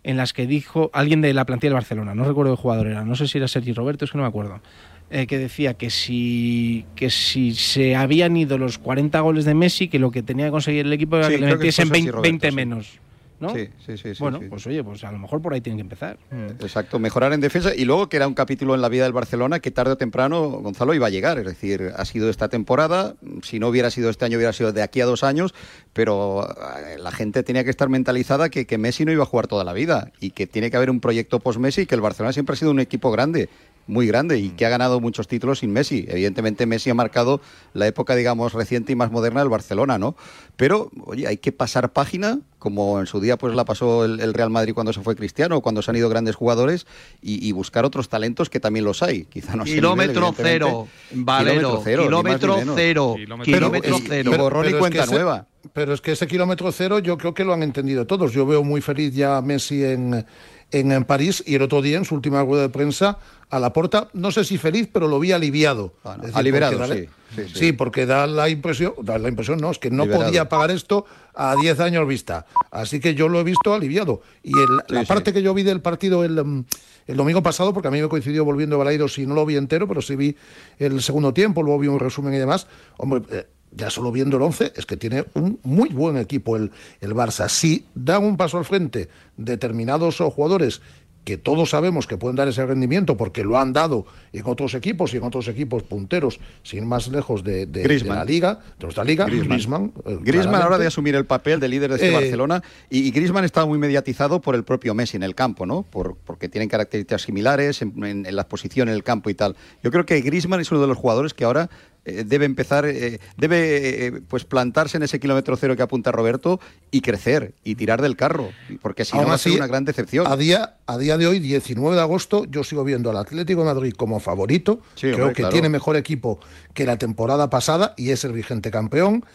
en 0.04 0.18
las 0.18 0.34
que 0.34 0.48
dijo 0.48 0.90
alguien 0.94 1.22
de 1.22 1.34
la 1.34 1.46
plantilla 1.46 1.70
del 1.70 1.76
Barcelona, 1.76 2.16
no 2.16 2.24
recuerdo 2.24 2.56
qué 2.56 2.62
jugador 2.62 2.88
era, 2.88 3.04
no 3.04 3.16
sé 3.16 3.28
si 3.28 3.38
era 3.38 3.48
Sergi 3.48 3.74
Roberto, 3.74 4.06
es 4.06 4.12
que 4.12 4.18
no 4.18 4.24
me 4.24 4.30
acuerdo, 4.30 4.62
eh, 5.10 5.28
que 5.28 5.38
decía 5.38 5.74
que 5.74 5.90
si, 5.90 6.86
que 6.96 7.10
si 7.10 7.54
se 7.54 7.96
habían 7.96 8.38
ido 8.38 8.58
los 8.58 8.78
40 8.78 9.20
goles 9.20 9.46
de 9.46 9.56
Messi, 9.56 9.88
que 9.88 10.00
lo 10.00 10.12
que 10.12 10.24
tenía 10.24 10.46
que 10.46 10.52
conseguir 10.52 10.86
el 10.86 10.94
equipo 10.94 11.18
era 11.18 11.28
Sí, 11.28 11.34
que 11.34 11.40
le 11.40 11.48
que 11.48 11.54
metiesen 11.56 11.88
Sergi 11.88 12.02
20, 12.02 12.12
Roberto, 12.12 12.30
20 12.30 12.50
sí. 12.50 12.56
menos. 12.56 13.00
¿No? 13.40 13.54
Sí, 13.54 13.70
sí, 13.86 13.98
sí, 13.98 14.12
bueno, 14.20 14.40
sí. 14.40 14.46
pues 14.50 14.68
oye, 14.68 14.84
pues 14.84 15.04
a 15.04 15.12
lo 15.12 15.20
mejor 15.20 15.42
por 15.42 15.54
ahí 15.54 15.62
tienen 15.62 15.78
que 15.78 15.84
empezar. 15.84 16.18
Exacto, 16.60 17.00
mejorar 17.00 17.34
en 17.34 17.42
defensa 17.42 17.74
y 17.76 17.86
luego 17.86 18.10
que 18.10 18.18
era 18.18 18.28
un 18.28 18.34
capítulo 18.34 18.76
en 18.76 18.82
la 18.82 18.90
vida 18.90 19.04
del 19.04 19.14
Barcelona 19.14 19.60
que 19.60 19.72
tarde 19.72 19.94
o 19.94 19.98
temprano 19.98 20.50
Gonzalo 20.50 20.94
iba 20.94 21.08
a 21.08 21.10
llegar, 21.10 21.40
es 21.40 21.46
decir, 21.46 21.92
ha 21.96 22.06
sido 22.06 22.30
esta 22.30 22.50
temporada, 22.50 23.16
si 23.44 23.60
no 23.60 23.68
hubiera 23.68 23.90
sido 23.92 24.10
este 24.10 24.26
año 24.26 24.38
hubiera 24.38 24.54
sido 24.54 24.74
de 24.74 24.82
aquí 24.82 25.02
a 25.02 25.06
dos 25.06 25.24
años, 25.24 25.54
pero 25.94 26.48
eh, 26.48 26.98
la 27.00 27.12
gente 27.12 27.44
tenía 27.44 27.64
que 27.64 27.70
estar 27.70 27.90
mentalizada 27.90 28.50
que, 28.50 28.66
que 28.66 28.78
Messi 28.78 29.06
no 29.06 29.12
iba 29.12 29.24
a 29.24 29.28
jugar 29.28 29.48
toda 29.48 29.64
la 29.64 29.74
vida 29.74 30.12
y 30.20 30.32
que 30.32 30.48
tiene 30.48 30.70
que 30.70 30.78
haber 30.78 30.90
un 30.90 31.00
proyecto 31.00 31.40
post-Messi 31.40 31.82
y 31.82 31.86
que 31.86 31.96
el 31.96 32.02
Barcelona 32.02 32.34
siempre 32.34 32.54
ha 32.54 32.58
sido 32.58 32.72
un 32.72 32.80
equipo 32.80 33.12
grande. 33.12 33.50
muy 33.88 34.06
grande 34.06 34.38
y 34.38 34.50
que 34.50 34.66
ha 34.68 34.70
ganado 34.70 35.00
muchos 35.00 35.28
títulos 35.28 35.60
sin 35.60 35.72
Messi. 35.74 36.06
Evidentemente 36.08 36.68
Messi 36.68 36.92
ha 36.92 36.94
marcado 36.94 37.42
la 37.74 37.88
época, 37.88 38.16
digamos, 38.16 38.54
reciente 38.54 38.92
y 38.92 38.96
más 38.96 39.12
moderna 39.12 39.40
del 39.40 39.50
Barcelona, 39.50 39.98
¿no? 39.98 40.16
Pero, 40.58 40.92
oye, 41.06 41.26
hay 41.28 41.38
que 41.38 41.52
pasar 41.52 41.92
página, 41.92 42.40
como 42.60 43.00
en 43.00 43.08
su 43.08 43.20
día 43.20 43.38
pues 43.38 43.56
la 43.56 43.66
pasó 43.66 44.06
el, 44.06 44.20
el 44.20 44.34
Real 44.34 44.50
Madrid 44.50 44.74
cuando 44.74 44.94
se 44.94 45.02
fue 45.02 45.16
Cristiano, 45.16 45.62
cuando 45.62 45.82
se 45.82 45.90
han 45.92 45.98
ido 45.98 46.10
grandes 46.10 46.36
jugadores, 46.36 46.86
y, 47.22 47.46
y 47.48 47.52
buscar 47.54 47.86
otros 47.86 48.10
talentos 48.10 48.50
que 48.50 48.60
también 48.60 48.86
los 48.86 49.02
hay. 49.02 49.24
Quizá 49.26 49.56
no 49.56 49.64
Kilómetro 49.64 50.22
nivel, 50.32 50.36
cero, 50.38 50.88
Valero, 51.12 51.82
kilómetro 51.84 52.58
ni 52.60 52.66
más 52.66 52.66
ni 52.68 52.72
menos. 52.72 52.76
cero, 52.76 53.16
kilómetro 53.44 53.98
Y- 53.98 54.02
cero. 54.08 54.32
y 54.34 54.38
borrón 54.38 54.66
y 54.66 54.68
es 54.70 54.74
que 54.76 55.00
ese-. 55.00 55.44
Pero 55.74 55.94
es 55.94 56.02
que 56.02 56.14
ese 56.14 56.26
kilómetro 56.28 56.72
cero 56.72 57.00
yo 57.00 57.18
creo 57.18 57.34
que 57.34 57.44
lo 57.44 57.54
han 57.54 57.64
entendido 57.64 58.06
todos. 58.08 58.32
Yo 58.34 58.46
veo 58.46 58.64
muy 58.64 58.82
feliz 58.82 59.14
ya 59.14 59.38
a 59.38 59.42
Messi 59.42 59.84
en, 59.84 60.26
en, 60.72 60.92
en 60.92 61.04
París 61.06 61.44
y 61.46 61.56
el 61.56 61.62
otro 61.64 61.82
día 61.82 61.98
en 61.98 62.06
su 62.06 62.16
última 62.16 62.44
rueda 62.44 62.64
de 62.64 62.70
prensa 62.70 63.18
a 63.50 63.60
la 63.60 63.74
porta, 63.74 64.10
no 64.14 64.32
sé 64.32 64.44
si 64.44 64.58
feliz, 64.58 64.88
pero 64.92 65.08
lo 65.08 65.20
vi 65.20 65.32
aliviado. 65.32 65.94
Es 66.24 66.36
ha 66.36 66.42
liberado, 66.44 66.78
porque 66.78 67.10
sí, 67.34 67.36
sí, 67.36 67.48
sí. 67.54 67.60
Sí, 67.60 67.72
porque 67.74 68.06
da 68.06 68.28
la 68.28 68.48
impresión, 68.50 68.94
da 69.02 69.18
la 69.18 69.28
impresión, 69.30 69.58
no, 69.60 69.72
es 69.72 69.80
que 69.80 69.90
no 69.90 70.04
Liberado. 70.04 70.26
podía 70.28 70.48
pagar 70.50 70.70
esto 70.70 71.06
a 71.34 71.56
10 71.56 71.80
años 71.80 72.08
vista. 72.08 72.46
Así 72.70 73.00
que 73.00 73.16
yo 73.16 73.28
lo 73.28 73.40
he 73.40 73.44
visto 73.44 73.74
aliviado. 73.74 74.22
Y 74.44 74.52
el- 74.60 74.78
la 74.90 75.04
parte 75.06 75.34
que 75.34 75.42
yo 75.42 75.54
vi 75.56 75.64
del 75.64 75.82
partido 75.82 76.24
el, 76.24 76.44
mm, 76.46 76.66
el 77.08 77.18
domingo 77.18 77.42
pasado, 77.42 77.74
porque 77.74 77.88
a 77.88 77.92
mí 77.92 78.00
me 78.00 78.08
coincidió 78.08 78.46
volviendo 78.46 78.76
a 78.76 78.80
Balaidos 78.80 79.18
y 79.18 79.26
no 79.26 79.34
lo 79.34 79.44
vi 79.48 79.56
entero, 79.56 79.88
pero 79.88 80.02
sí 80.04 80.16
vi 80.16 80.36
el 80.78 81.02
segundo 81.02 81.34
tiempo, 81.34 81.64
luego 81.64 81.80
vi 81.80 81.88
un 81.88 82.00
resumen 82.00 82.34
y 82.36 82.38
demás. 82.38 82.68
Hombre, 82.98 83.24
eh, 83.32 83.48
ya 83.72 83.90
solo 83.90 84.12
viendo 84.12 84.38
el 84.38 84.44
11, 84.44 84.74
es 84.76 84.86
que 84.86 84.98
tiene 84.98 85.26
un 85.34 85.60
muy 85.64 85.90
buen 85.90 86.18
equipo 86.18 86.56
el, 86.58 86.72
el 87.02 87.14
Barça. 87.14 87.48
Si 87.50 87.86
dan 87.96 88.24
un 88.24 88.38
paso 88.38 88.58
al 88.58 88.66
frente 88.66 89.10
determinados 89.38 90.18
jugadores 90.18 90.82
que 91.26 91.38
todos 91.38 91.70
sabemos 91.72 92.08
que 92.08 92.18
pueden 92.18 92.38
dar 92.38 92.48
ese 92.48 92.66
rendimiento 92.66 93.16
porque 93.16 93.44
lo 93.44 93.60
han 93.60 93.72
dado 93.72 94.08
en 94.34 94.42
otros 94.46 94.74
equipos 94.74 95.14
y 95.14 95.18
en 95.18 95.24
otros 95.24 95.48
equipos 95.48 95.84
punteros, 95.84 96.40
sin 96.64 96.88
más 96.88 97.08
lejos 97.10 97.44
de, 97.44 97.68
de- 97.68 97.84
de 97.84 97.84
la 98.20 98.26
liga, 98.26 98.60
de 98.80 98.84
nuestra 98.86 99.04
liga, 99.04 99.26
Griezmann. 99.26 99.92
Griezmann. 100.22 100.62
eh, 100.62 100.64
ahora 100.64 100.78
de 100.80 100.88
asumir 100.88 101.14
el 101.16 101.26
papel 101.26 101.60
de 101.60 101.68
líder 101.68 101.90
de 101.92 101.96
este 101.98 102.10
Eh, 102.10 102.14
Barcelona 102.14 102.64
y, 102.90 103.00
y 103.00 103.12
Griezmann 103.12 103.44
está 103.44 103.64
muy 103.66 103.78
mediatizado 103.78 104.42
por 104.42 104.56
el 104.56 104.64
propio 104.64 104.96
Messi 104.96 105.18
en 105.18 105.24
el 105.24 105.36
campo, 105.36 105.68
¿no? 105.68 105.84
Por, 105.84 106.16
porque 106.16 106.50
tienen 106.50 106.68
características 106.70 107.22
similares 107.24 107.84
en, 107.84 108.04
en, 108.04 108.26
en 108.26 108.36
la 108.36 108.48
posición 108.48 108.88
en 108.90 108.96
el 108.96 109.04
campo 109.04 109.30
y 109.30 109.36
tal. 109.36 109.56
Yo 109.84 109.92
creo 109.92 110.06
que 110.08 110.20
Griezmann 110.22 110.62
es 110.62 110.72
uno 110.72 110.82
de 110.82 110.88
los 110.88 110.98
jugadores 110.98 111.36
que 111.36 111.44
ahora 111.44 111.70
eh, 112.06 112.24
debe 112.26 112.46
empezar, 112.46 112.86
eh, 112.86 113.20
debe 113.38 114.08
eh, 114.08 114.22
pues 114.28 114.46
plantarse 114.46 114.98
en 114.98 115.04
ese 115.04 115.20
kilómetro 115.20 115.58
cero 115.58 115.76
que 115.76 115.84
apunta 115.84 116.12
Roberto 116.12 116.60
y 116.92 117.02
crecer 117.02 117.54
y 117.64 117.76
tirar 117.76 118.02
del 118.02 118.16
carro, 118.16 118.50
porque 118.82 119.06
si 119.06 119.18
no 119.18 119.28
va 119.28 119.34
a 119.34 119.38
ser 119.38 119.54
una 119.54 119.68
gran 119.68 119.86
decepción. 119.86 120.26
A 120.28 120.38
día, 120.38 120.78
a 120.86 120.98
día 120.98 121.18
de 121.18 121.28
hoy, 121.28 121.40
19 121.40 121.96
de 121.96 122.02
agosto, 122.02 122.46
yo 122.46 122.64
sigo 122.64 122.84
viendo 122.84 123.10
al 123.10 123.18
Atlético 123.18 123.62
de 123.62 123.74
Madrid 123.74 123.94
como 123.96 124.20
favorito. 124.20 124.82
Sí, 124.96 125.12
Creo 125.12 125.16
hombre, 125.16 125.36
que 125.36 125.42
claro. 125.42 125.54
tiene 125.54 125.70
mejor 125.70 125.98
equipo 125.98 126.40
que 126.74 126.86
la 126.86 126.98
temporada 126.98 127.50
pasada 127.50 127.94
y 127.98 128.12
es 128.12 128.24
el 128.24 128.32
vigente 128.32 128.72
campeón. 128.72 129.26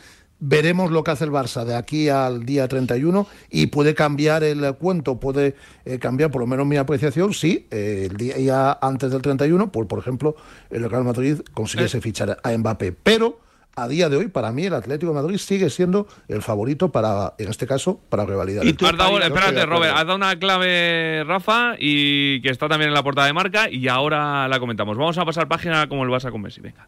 Veremos 0.40 0.90
lo 0.90 1.04
que 1.04 1.10
hace 1.12 1.24
el 1.24 1.30
Barça 1.30 1.64
de 1.64 1.74
aquí 1.74 2.08
al 2.08 2.44
día 2.44 2.68
31 2.68 3.26
y 3.50 3.68
puede 3.68 3.94
cambiar 3.94 4.42
el 4.44 4.74
cuento, 4.74 5.18
puede 5.18 5.54
eh, 5.84 5.98
cambiar 5.98 6.30
por 6.30 6.40
lo 6.42 6.46
menos 6.46 6.66
mi 6.66 6.76
apreciación 6.76 7.32
si 7.32 7.66
eh, 7.70 8.08
el 8.10 8.16
día 8.16 8.36
ya 8.38 8.78
antes 8.82 9.10
del 9.10 9.22
31, 9.22 9.70
pues 9.72 9.86
por 9.88 9.98
ejemplo, 10.00 10.36
el 10.70 10.88
Real 10.90 11.04
Madrid 11.04 11.40
consiguiese 11.54 12.00
fichar 12.00 12.38
a 12.42 12.50
Mbappé. 12.58 12.92
Pero 12.92 13.40
a 13.76 13.88
día 13.88 14.08
de 14.08 14.16
hoy, 14.16 14.28
para 14.28 14.52
mí, 14.52 14.66
el 14.66 14.74
Atlético 14.74 15.12
de 15.14 15.20
Madrid 15.22 15.38
sigue 15.38 15.68
siendo 15.70 16.06
el 16.28 16.42
favorito 16.42 16.92
para, 16.92 17.34
en 17.38 17.48
este 17.48 17.66
caso, 17.66 18.00
para 18.08 18.24
revalidar. 18.26 18.64
el 18.64 18.70
Has 18.70 18.76
dado- 18.78 19.16
título. 19.18 19.24
espérate, 19.24 19.66
Robert, 19.66 19.92
has 19.96 20.04
dado 20.06 20.14
una 20.16 20.36
clave, 20.38 21.24
Rafa, 21.26 21.74
y 21.78 22.40
que 22.42 22.50
está 22.50 22.68
también 22.68 22.88
en 22.90 22.94
la 22.94 23.02
portada 23.02 23.26
de 23.26 23.32
marca, 23.32 23.68
y 23.70 23.88
ahora 23.88 24.46
la 24.46 24.60
comentamos. 24.60 24.96
Vamos 24.98 25.16
a 25.18 25.24
pasar 25.24 25.48
página 25.48 25.88
como 25.88 26.04
el 26.04 26.10
Barça 26.10 26.30
con 26.30 26.42
Messi, 26.42 26.60
venga. 26.60 26.86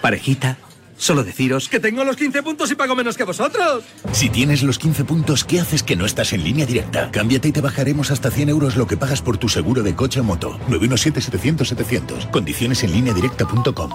Parejita, 0.00 0.58
solo 1.02 1.24
deciros 1.24 1.68
Que 1.68 1.80
tengo 1.80 2.04
los 2.04 2.16
15 2.16 2.42
puntos 2.42 2.70
y 2.70 2.74
pago 2.74 2.94
menos 2.94 3.16
que 3.16 3.24
vosotros. 3.24 3.84
Si 4.12 4.30
tienes 4.30 4.62
los 4.62 4.78
15 4.78 5.04
puntos, 5.04 5.44
¿qué 5.44 5.60
haces 5.60 5.82
que 5.82 5.96
no 5.96 6.06
estás 6.06 6.32
en 6.32 6.44
línea 6.44 6.66
directa? 6.66 7.10
Cámbiate 7.10 7.48
y 7.48 7.52
te 7.52 7.60
bajaremos 7.60 8.10
hasta 8.10 8.30
100 8.30 8.48
euros 8.48 8.76
lo 8.76 8.86
que 8.86 8.96
pagas 8.96 9.22
por 9.22 9.38
tu 9.38 9.48
seguro 9.48 9.82
de 9.82 9.94
coche 9.94 10.20
o 10.20 10.24
moto. 10.24 10.58
917-700-700. 10.68 12.30
Condiciones 12.30 12.82
en 12.84 12.92
lineadirecta.com. 12.92 13.90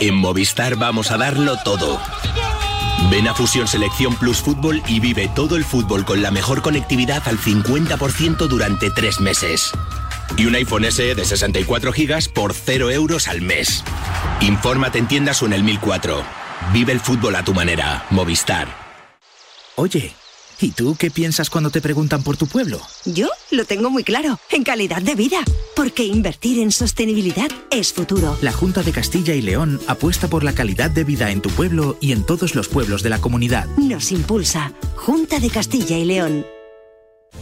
En 0.00 0.14
Movistar 0.14 0.76
vamos 0.76 1.10
a 1.10 1.18
darlo 1.18 1.56
todo. 1.64 2.00
Ven 3.10 3.28
a 3.28 3.34
Fusión 3.34 3.66
Selección 3.66 4.14
Plus 4.16 4.38
Fútbol 4.38 4.82
y 4.86 5.00
vive 5.00 5.30
todo 5.34 5.56
el 5.56 5.64
fútbol 5.64 6.04
con 6.04 6.22
la 6.22 6.30
mejor 6.30 6.62
conectividad 6.62 7.22
al 7.26 7.38
50% 7.38 8.46
durante 8.46 8.90
tres 8.90 9.20
meses. 9.20 9.72
Y 10.36 10.46
un 10.46 10.54
iPhone 10.54 10.90
SE 10.90 11.14
de 11.14 11.24
64 11.24 11.92
GB 11.92 12.32
por 12.32 12.54
0 12.54 12.90
euros 12.90 13.28
al 13.28 13.40
mes. 13.42 13.84
Infórmate 14.40 14.98
en 14.98 15.08
tiendas 15.08 15.42
o 15.42 15.46
en 15.46 15.52
el 15.52 15.62
1004. 15.62 16.22
Vive 16.72 16.92
el 16.92 17.00
fútbol 17.00 17.36
a 17.36 17.44
tu 17.44 17.52
manera. 17.52 18.06
Movistar. 18.10 18.68
Oye, 19.76 20.14
¿y 20.60 20.70
tú 20.72 20.94
qué 20.98 21.10
piensas 21.10 21.48
cuando 21.48 21.70
te 21.70 21.80
preguntan 21.80 22.22
por 22.22 22.36
tu 22.36 22.46
pueblo? 22.46 22.80
Yo 23.06 23.28
lo 23.50 23.64
tengo 23.64 23.90
muy 23.90 24.04
claro, 24.04 24.38
en 24.50 24.62
calidad 24.62 25.00
de 25.00 25.14
vida, 25.14 25.38
porque 25.74 26.04
invertir 26.04 26.60
en 26.60 26.70
sostenibilidad 26.70 27.50
es 27.70 27.92
futuro. 27.92 28.36
La 28.42 28.52
Junta 28.52 28.82
de 28.82 28.92
Castilla 28.92 29.34
y 29.34 29.42
León 29.42 29.80
apuesta 29.86 30.28
por 30.28 30.44
la 30.44 30.54
calidad 30.54 30.90
de 30.90 31.04
vida 31.04 31.30
en 31.30 31.40
tu 31.40 31.48
pueblo 31.50 31.96
y 32.00 32.12
en 32.12 32.24
todos 32.24 32.54
los 32.54 32.68
pueblos 32.68 33.02
de 33.02 33.10
la 33.10 33.20
comunidad. 33.20 33.66
Nos 33.78 34.12
impulsa 34.12 34.72
Junta 34.96 35.40
de 35.40 35.50
Castilla 35.50 35.96
y 35.96 36.04
León. 36.04 36.44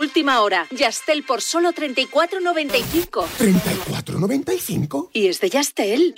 Última 0.00 0.42
hora. 0.42 0.68
Yastel 0.70 1.24
por 1.24 1.42
solo 1.42 1.72
34.95. 1.72 3.26
¿34.95? 3.38 5.10
Y 5.12 5.26
es 5.26 5.40
de 5.40 5.50
Yastel. 5.50 6.14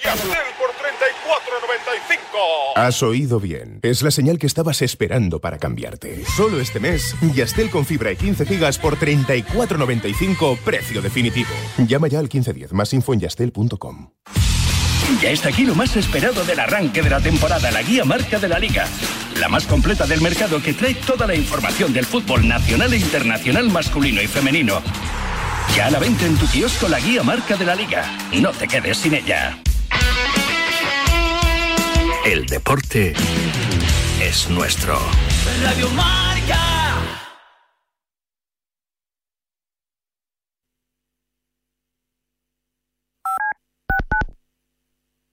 Has 2.77 3.03
oído 3.03 3.41
bien. 3.41 3.81
Es 3.83 4.03
la 4.03 4.11
señal 4.11 4.39
que 4.39 4.47
estabas 4.47 4.83
esperando 4.83 5.41
para 5.41 5.59
cambiarte. 5.59 6.25
Solo 6.27 6.61
este 6.61 6.79
mes, 6.79 7.15
Yastel 7.35 7.71
con 7.71 7.87
fibra 7.87 8.13
y 8.13 8.17
15 8.17 8.45
gigas 8.45 8.79
por 8.79 8.99
34.95, 8.99 10.59
precio 10.59 11.01
definitivo. 11.01 11.51
Llama 11.79 12.09
ya 12.09 12.19
al 12.19 12.25
1510, 12.25 12.75
más 12.75 12.93
info 12.93 13.15
en 13.15 13.21
yastel.com. 13.21 14.11
Ya 15.19 15.31
está 15.31 15.49
aquí 15.49 15.65
lo 15.65 15.75
más 15.75 15.97
esperado 15.97 16.45
del 16.45 16.61
arranque 16.61 17.03
de 17.03 17.11
la 17.11 17.21
temporada, 17.21 17.71
la 17.71 17.83
guía 17.83 18.05
marca 18.05 18.39
de 18.39 18.49
la 18.49 18.59
liga. 18.59 18.87
La 19.39 19.49
más 19.49 19.67
completa 19.67 20.07
del 20.07 20.21
mercado 20.21 20.63
que 20.63 20.73
trae 20.73 20.95
toda 20.95 21.27
la 21.27 21.35
información 21.35 21.93
del 21.93 22.07
fútbol 22.07 22.47
nacional 22.47 22.93
e 22.93 22.99
internacional 22.99 23.69
masculino 23.69 24.23
y 24.23 24.27
femenino. 24.27 24.81
Ya 25.75 25.87
a 25.87 25.91
la 25.91 25.99
venta 25.99 26.25
en 26.27 26.37
tu 26.37 26.47
kiosco 26.47 26.89
la 26.89 27.01
guía 27.01 27.23
marca 27.23 27.57
de 27.57 27.65
la 27.65 27.75
liga. 27.75 28.05
No 28.33 28.51
te 28.51 28.69
quedes 28.69 28.99
sin 28.99 29.15
ella. 29.15 29.59
El 32.25 32.47
deporte 32.47 33.15
es 34.21 34.49
nuestro. 34.49 34.99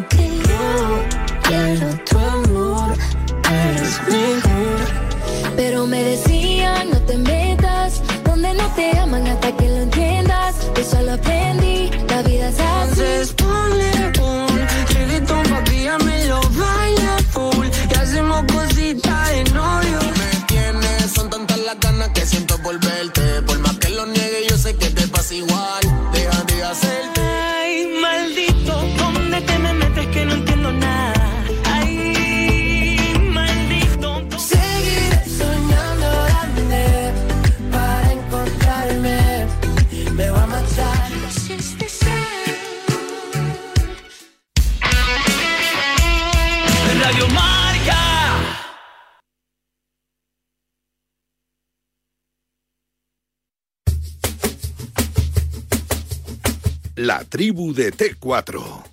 Que 0.00 0.28
no 0.48 1.02
quiero 1.42 1.88
tu 2.08 2.18
amor? 2.18 2.94
Eres 3.50 4.00
mejor. 4.08 5.52
Pero 5.56 5.86
me 5.86 6.02
La 57.02 57.24
tribu 57.24 57.72
de 57.72 57.90
T4. 57.90 58.91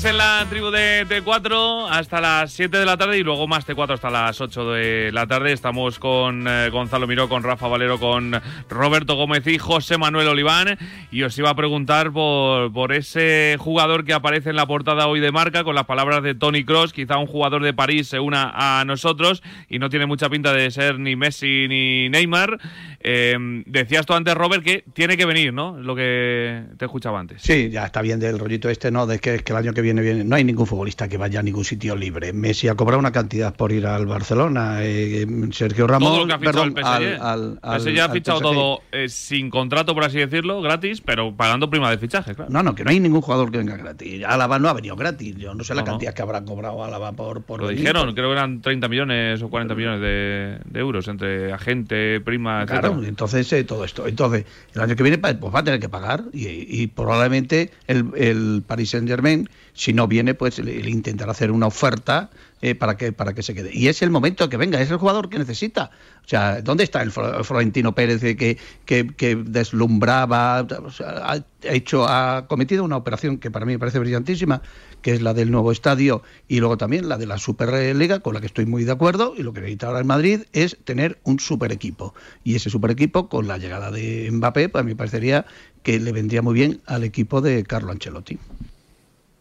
Seguimos 0.00 0.04
en 0.04 0.18
la 0.18 0.46
tribu 0.48 0.70
de 0.70 1.06
T4 1.06 1.88
hasta 1.90 2.20
las 2.20 2.52
7 2.52 2.78
de 2.78 2.86
la 2.86 2.96
tarde 2.96 3.18
y 3.18 3.22
luego 3.22 3.46
más 3.46 3.66
T4 3.66 3.94
hasta 3.94 4.08
las 4.08 4.40
8 4.40 4.72
de 4.72 5.12
la 5.12 5.26
tarde. 5.26 5.52
Estamos 5.52 5.98
con 5.98 6.46
eh, 6.48 6.70
Gonzalo 6.70 7.06
Miró, 7.06 7.28
con 7.28 7.42
Rafa 7.42 7.68
Valero, 7.68 7.98
con 7.98 8.32
Roberto 8.68 9.16
Gómez 9.16 9.46
y 9.46 9.58
José 9.58 9.98
Manuel 9.98 10.28
Oliván. 10.28 10.78
Y 11.10 11.22
os 11.22 11.36
iba 11.38 11.50
a 11.50 11.54
preguntar 11.54 12.12
por, 12.12 12.92
ese 12.92 13.56
jugador 13.58 14.04
que 14.04 14.14
aparece 14.14 14.50
en 14.50 14.56
la 14.56 14.66
portada 14.66 15.06
hoy 15.06 15.20
de 15.20 15.32
marca 15.32 15.64
con 15.64 15.74
las 15.74 15.84
palabras 15.84 16.22
de 16.22 16.34
Tony 16.34 16.64
Cross. 16.64 16.92
Quizá 16.92 17.18
un 17.18 17.26
jugador 17.26 17.62
de 17.62 17.74
París 17.74 18.08
se 18.08 18.20
una 18.20 18.52
a 18.54 18.84
nosotros 18.84 19.42
y 19.68 19.78
no 19.78 19.90
tiene 19.90 20.06
mucha 20.06 20.30
pinta 20.30 20.52
de 20.52 20.70
ser 20.70 20.98
ni 20.98 21.16
Messi 21.16 21.66
ni 21.68 22.08
Neymar. 22.08 22.58
Eh, 23.00 23.36
decías 23.66 24.06
tú 24.06 24.14
antes, 24.14 24.34
Robert, 24.34 24.62
que 24.62 24.84
tiene 24.94 25.16
que 25.16 25.26
venir, 25.26 25.52
¿no? 25.52 25.78
Lo 25.78 25.94
que 25.94 26.64
te 26.78 26.84
escuchaba 26.86 27.18
antes. 27.18 27.42
Sí, 27.42 27.70
ya 27.70 27.84
está 27.84 28.02
bien 28.02 28.20
del 28.20 28.38
rollito 28.38 28.68
este, 28.70 28.90
¿no? 28.90 29.06
De 29.06 29.18
que 29.18 29.42
el 29.46 29.56
año 29.56 29.72
que 29.72 29.80
viene, 29.80 29.89
viene 29.94 30.24
no 30.24 30.36
hay 30.36 30.44
ningún 30.44 30.66
futbolista 30.66 31.08
que 31.08 31.16
vaya 31.16 31.40
a 31.40 31.42
ningún 31.42 31.64
sitio 31.64 31.96
libre. 31.96 32.32
Messi 32.32 32.68
ha 32.68 32.74
cobrado 32.74 32.98
una 32.98 33.12
cantidad 33.12 33.54
por 33.54 33.72
ir 33.72 33.86
al 33.86 34.06
Barcelona. 34.06 34.78
eh, 34.82 35.26
Sergio 35.52 35.86
Ramos. 35.86 36.08
todo 36.10 36.20
lo 36.20 36.26
que 36.26 36.32
ha 36.34 36.38
fichado 36.38 36.72
perdón, 36.74 36.78
el 36.78 36.84
PSG. 36.84 37.20
al- 37.22 37.58
al- 37.62 37.80
PSG 37.80 38.00
ha 38.00 38.04
al 38.04 38.10
fichado 38.12 38.38
PSG. 38.38 38.42
todo 38.42 38.80
eh, 38.92 39.08
sin 39.08 39.50
contrato, 39.50 39.94
por 39.94 40.04
así 40.04 40.18
decirlo, 40.18 40.60
gratis, 40.62 41.00
pero 41.00 41.34
pagando 41.36 41.68
prima 41.70 41.90
de 41.90 41.98
fichaje, 41.98 42.34
claro. 42.34 42.50
No, 42.50 42.62
no, 42.62 42.74
que 42.74 42.84
no 42.84 42.90
hay 42.90 43.00
ningún 43.00 43.20
jugador 43.20 43.50
que 43.50 43.58
venga 43.58 43.76
gratis. 43.76 44.22
Álava 44.24 44.58
no 44.58 44.68
ha 44.68 44.72
venido 44.72 44.96
gratis. 44.96 45.36
Yo 45.36 45.54
no 45.54 45.64
sé 45.64 45.74
la 45.74 45.80
No, 45.82 45.86
no. 45.86 45.92
cantidad 45.92 46.14
que 46.14 46.22
habrá 46.22 46.44
cobrado 46.44 46.84
Álava 46.84 47.12
por, 47.12 47.42
por 47.42 47.60
Lo 47.60 47.66
venir. 47.68 47.80
dijeron, 47.80 48.14
creo 48.14 48.28
que 48.28 48.32
eran 48.32 48.60
30 48.60 48.88
millones 48.88 49.42
o 49.42 49.48
40 49.50 49.74
millones 49.74 50.00
de, 50.00 50.58
de 50.64 50.80
euros 50.80 51.08
entre 51.08 51.52
agente, 51.52 52.20
prima, 52.20 52.64
Claro, 52.66 52.88
etcétera. 52.88 53.08
entonces 53.08 53.52
eh, 53.52 53.64
todo 53.64 53.84
esto. 53.84 54.06
Entonces, 54.06 54.44
el 54.74 54.80
año 54.80 54.96
que 54.96 55.02
viene 55.02 55.18
pues 55.18 55.36
va 55.54 55.60
a 55.60 55.64
tener 55.64 55.80
que 55.80 55.88
pagar 55.88 56.24
y, 56.32 56.46
y 56.82 56.86
probablemente 56.88 57.70
el, 57.86 58.10
el 58.16 58.62
Paris 58.66 58.90
Saint 58.90 59.08
Germain, 59.08 59.48
si 59.72 59.92
no 59.92 60.06
viene, 60.08 60.34
pues 60.34 60.58
le, 60.58 60.82
le 60.82 60.90
intentará 60.90 61.32
hacer 61.32 61.50
una 61.50 61.66
oferta 61.66 62.30
eh, 62.62 62.74
para 62.74 62.96
que 62.96 63.12
para 63.12 63.32
que 63.34 63.42
se 63.42 63.54
quede. 63.54 63.70
Y 63.72 63.88
es 63.88 64.02
el 64.02 64.10
momento 64.10 64.48
que 64.48 64.56
venga, 64.56 64.80
es 64.80 64.90
el 64.90 64.98
jugador 64.98 65.28
que 65.30 65.38
necesita. 65.38 65.90
O 66.24 66.28
sea, 66.30 66.60
¿dónde 66.62 66.84
está 66.84 67.02
el 67.02 67.10
Flo- 67.10 67.42
Florentino 67.42 67.94
Pérez 67.94 68.20
que, 68.20 68.58
que, 68.84 69.06
que 69.16 69.36
deslumbraba? 69.36 70.58
Ha 70.58 71.44
hecho, 71.62 72.06
ha 72.06 72.46
cometido 72.46 72.84
una 72.84 72.96
operación 72.96 73.38
que 73.38 73.50
para 73.50 73.66
mí 73.66 73.72
me 73.72 73.78
parece 73.78 73.98
brillantísima, 73.98 74.62
que 75.02 75.12
es 75.12 75.22
la 75.22 75.34
del 75.34 75.50
nuevo 75.50 75.72
estadio 75.72 76.22
y 76.46 76.60
luego 76.60 76.76
también 76.76 77.08
la 77.08 77.16
de 77.18 77.26
la 77.26 77.38
Superliga, 77.38 78.20
con 78.20 78.34
la 78.34 78.40
que 78.40 78.46
estoy 78.46 78.66
muy 78.66 78.84
de 78.84 78.92
acuerdo. 78.92 79.34
Y 79.36 79.42
lo 79.42 79.52
que 79.52 79.60
necesita 79.60 79.86
ahora 79.88 79.98
el 79.98 80.04
Madrid 80.04 80.42
es 80.52 80.76
tener 80.84 81.18
un 81.24 81.40
super 81.40 81.72
equipo. 81.72 82.14
Y 82.44 82.54
ese 82.54 82.70
super 82.70 82.90
equipo, 82.90 83.28
con 83.28 83.48
la 83.48 83.58
llegada 83.58 83.90
de 83.90 84.28
Mbappé, 84.30 84.68
pues 84.68 84.82
a 84.82 84.84
mí 84.84 84.92
me 84.92 84.96
parecería 84.96 85.46
que 85.82 85.98
le 85.98 86.12
vendría 86.12 86.42
muy 86.42 86.54
bien 86.54 86.80
al 86.86 87.02
equipo 87.04 87.40
de 87.40 87.64
Carlo 87.64 87.90
Ancelotti. 87.90 88.38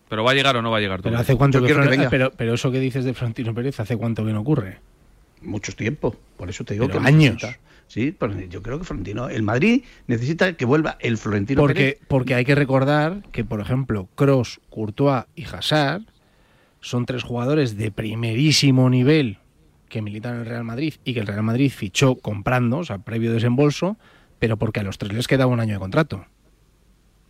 Pero 0.09 0.23
va 0.23 0.31
a 0.31 0.33
llegar 0.33 0.57
o 0.57 0.61
no 0.61 0.71
va 0.71 0.77
a 0.77 0.81
llegar. 0.81 1.01
Pero 1.01 1.17
hace 1.17 1.35
cuánto 1.35 1.61
que, 1.61 1.67
que 1.67 1.75
Fran- 1.75 1.89
venga. 1.89 2.09
pero, 2.09 2.31
pero 2.31 2.55
eso 2.55 2.71
que 2.71 2.79
dices 2.79 3.05
de 3.05 3.13
Florentino 3.13 3.53
Pérez, 3.53 3.79
¿hace 3.79 3.95
cuánto 3.95 4.25
que 4.25 4.33
no 4.33 4.41
ocurre? 4.41 4.79
Mucho 5.41 5.71
tiempo. 5.73 6.15
Por 6.35 6.49
eso 6.49 6.63
te 6.65 6.73
digo 6.73 6.87
Pero 6.87 7.01
que 7.01 7.07
años. 7.07 7.35
necesita- 7.35 7.59
Sí, 7.87 8.15
pero 8.17 8.39
yo 8.39 8.61
creo 8.61 8.77
que 8.77 8.85
Florentino, 8.85 9.29
el 9.29 9.41
Madrid 9.41 9.83
necesita 10.05 10.53
que 10.53 10.63
vuelva 10.65 10.97
el 10.99 11.17
Florentino 11.17 11.59
Porque, 11.61 11.73
Pérez. 11.73 11.99
porque 12.07 12.35
hay 12.35 12.45
que 12.45 12.53
recordar 12.53 13.23
que, 13.31 13.43
por 13.43 13.61
ejemplo, 13.61 14.07
Cross, 14.13 14.59
Courtois 14.69 15.23
y 15.35 15.45
Hazard 15.45 16.03
son 16.81 17.07
tres 17.07 17.23
jugadores 17.23 17.77
de 17.77 17.89
primerísimo 17.91 18.89
nivel 18.91 19.39
que 19.89 20.03
militan 20.03 20.35
en 20.35 20.39
el 20.41 20.45
Real 20.45 20.63
Madrid 20.65 20.93
y 21.03 21.15
que 21.15 21.19
el 21.21 21.25
Real 21.25 21.41
Madrid 21.41 21.71
fichó 21.75 22.13
comprando, 22.15 22.77
o 22.77 22.83
sea, 22.83 22.99
previo 22.99 23.33
desembolso, 23.33 23.97
pero 24.37 24.57
porque 24.57 24.81
a 24.81 24.83
los 24.83 24.99
tres 24.99 25.11
les 25.13 25.27
quedaba 25.27 25.51
un 25.51 25.59
año 25.59 25.73
de 25.73 25.79
contrato. 25.79 26.25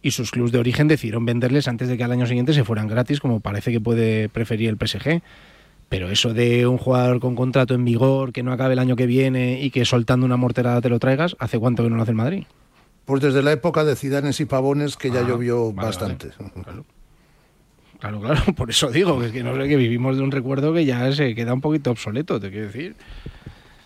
Y 0.01 0.11
sus 0.11 0.31
clubes 0.31 0.51
de 0.51 0.59
origen 0.59 0.87
decidieron 0.87 1.25
venderles 1.25 1.67
antes 1.67 1.87
de 1.89 1.97
que 1.97 2.03
al 2.03 2.11
año 2.11 2.25
siguiente 2.25 2.53
se 2.53 2.63
fueran 2.63 2.87
gratis, 2.87 3.19
como 3.19 3.41
parece 3.41 3.71
que 3.71 3.81
puede 3.81 4.29
preferir 4.29 4.69
el 4.69 4.77
PSG. 4.77 5.21
Pero 5.89 6.09
eso 6.09 6.33
de 6.33 6.67
un 6.67 6.77
jugador 6.77 7.19
con 7.19 7.35
contrato 7.35 7.73
en 7.73 7.83
vigor, 7.83 8.31
que 8.31 8.43
no 8.43 8.53
acabe 8.53 8.73
el 8.73 8.79
año 8.79 8.95
que 8.95 9.07
viene 9.07 9.61
y 9.61 9.71
que 9.71 9.83
soltando 9.85 10.25
una 10.25 10.37
morterada 10.37 10.81
te 10.81 10.89
lo 10.89 10.99
traigas, 10.99 11.35
¿hace 11.39 11.59
cuánto 11.59 11.83
que 11.83 11.89
no 11.89 11.95
lo 11.97 12.03
hace 12.03 12.11
el 12.11 12.17
Madrid? 12.17 12.43
Pues 13.05 13.21
desde 13.23 13.41
la 13.41 13.51
época 13.51 13.83
de 13.83 13.95
Cidanes 13.95 14.39
y 14.39 14.45
Pavones, 14.45 14.95
que 14.95 15.09
ya 15.09 15.21
Ah, 15.21 15.27
llovió 15.27 15.73
vale, 15.73 15.87
bastante. 15.87 16.29
Claro, 17.99 18.21
claro, 18.21 18.41
por 18.55 18.69
eso 18.69 18.89
digo, 18.91 19.19
que, 19.19 19.25
es 19.25 19.31
que 19.31 19.43
no 19.43 19.55
sé, 19.55 19.67
que 19.67 19.75
vivimos 19.75 20.15
de 20.15 20.23
un 20.23 20.31
recuerdo 20.31 20.73
que 20.73 20.85
ya 20.85 21.11
se 21.11 21.35
queda 21.35 21.53
un 21.53 21.61
poquito 21.61 21.91
obsoleto, 21.91 22.39
te 22.39 22.49
quiero 22.49 22.67
decir. 22.67 22.95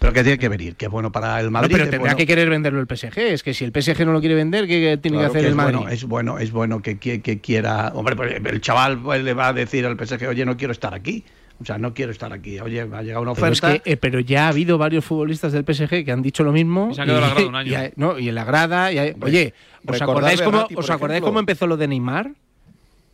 Pero 0.03 0.11
que 0.11 0.23
tiene 0.23 0.37
que 0.37 0.49
venir, 0.49 0.75
que 0.75 0.87
es 0.87 0.91
bueno 0.91 1.13
para 1.13 1.39
el 1.39 1.45
No, 1.45 1.51
Madrid. 1.51 1.69
pero 1.71 1.83
es 1.85 1.89
tendrá 1.89 1.99
bueno- 2.11 2.17
que 2.17 2.25
querer 2.27 2.49
venderlo 2.49 2.81
el 2.81 2.87
PSG. 2.87 3.19
Es 3.19 3.41
que 3.41 3.53
si 3.53 3.63
el 3.63 3.71
PSG 3.71 4.05
no 4.05 4.11
lo 4.11 4.19
quiere 4.19 4.35
vender, 4.35 4.67
¿qué 4.67 4.97
tiene 5.01 5.17
Claro 5.17 5.31
que 5.31 5.37
hacer 5.37 5.41
que 5.43 5.47
el 5.47 5.55
Madrid? 5.55 5.75
Bueno, 5.77 5.89
es 5.91 6.03
bueno, 6.03 6.39
es 6.39 6.51
bueno 6.51 6.81
que, 6.81 6.99
qui- 6.99 7.21
que 7.21 7.39
quiera. 7.39 7.93
Hombre, 7.95 8.13
pues 8.17 8.33
el 8.43 8.59
chaval 8.59 8.99
pues, 9.01 9.23
le 9.23 9.33
va 9.33 9.47
a 9.47 9.53
decir 9.53 9.85
al 9.85 9.95
PSG, 9.97 10.27
oye, 10.27 10.43
no 10.45 10.57
quiero 10.57 10.73
estar 10.73 10.93
aquí. 10.93 11.23
O 11.61 11.65
sea, 11.65 11.77
no 11.77 11.93
quiero 11.93 12.11
estar 12.11 12.33
aquí. 12.33 12.59
Oye, 12.59 12.83
va 12.83 12.97
a 12.97 13.01
llegar 13.03 13.21
una 13.21 13.33
Pero, 13.33 13.47
es 13.47 13.63
oferta. 13.63 13.81
que, 13.81 13.93
eh, 13.93 13.95
pero 13.95 14.19
ya 14.19 14.47
ha 14.47 14.49
habido 14.49 14.77
varios 14.77 15.05
futbolistas 15.05 15.53
del 15.53 15.63
PSG 15.63 16.03
que 16.03 16.11
han 16.11 16.21
dicho 16.21 16.43
lo 16.43 16.51
mismo. 16.51 16.89
Y 16.91 16.95
se 16.95 17.01
han 17.01 17.07
quedado 17.07 17.21
en 17.23 17.27
la 17.29 17.33
grada 17.35 17.47
un 17.47 17.55
año. 17.55 17.71
y 17.71 17.75
hay- 17.75 17.91
no, 17.95 18.19
y 18.19 18.27
en 18.27 18.35
la 18.35 18.43
grada. 18.43 18.91
y 18.91 18.97
hay- 18.97 19.15
oye, 19.21 19.53
¿os 19.87 20.01
acordáis, 20.01 20.41
cómo, 20.41 20.57
Berratti, 20.57 20.75
¿os 20.77 20.89
acordáis 20.89 21.21
cómo 21.23 21.39
empezó 21.39 21.65
lo 21.65 21.77
de 21.77 21.87
Neymar? 21.87 22.31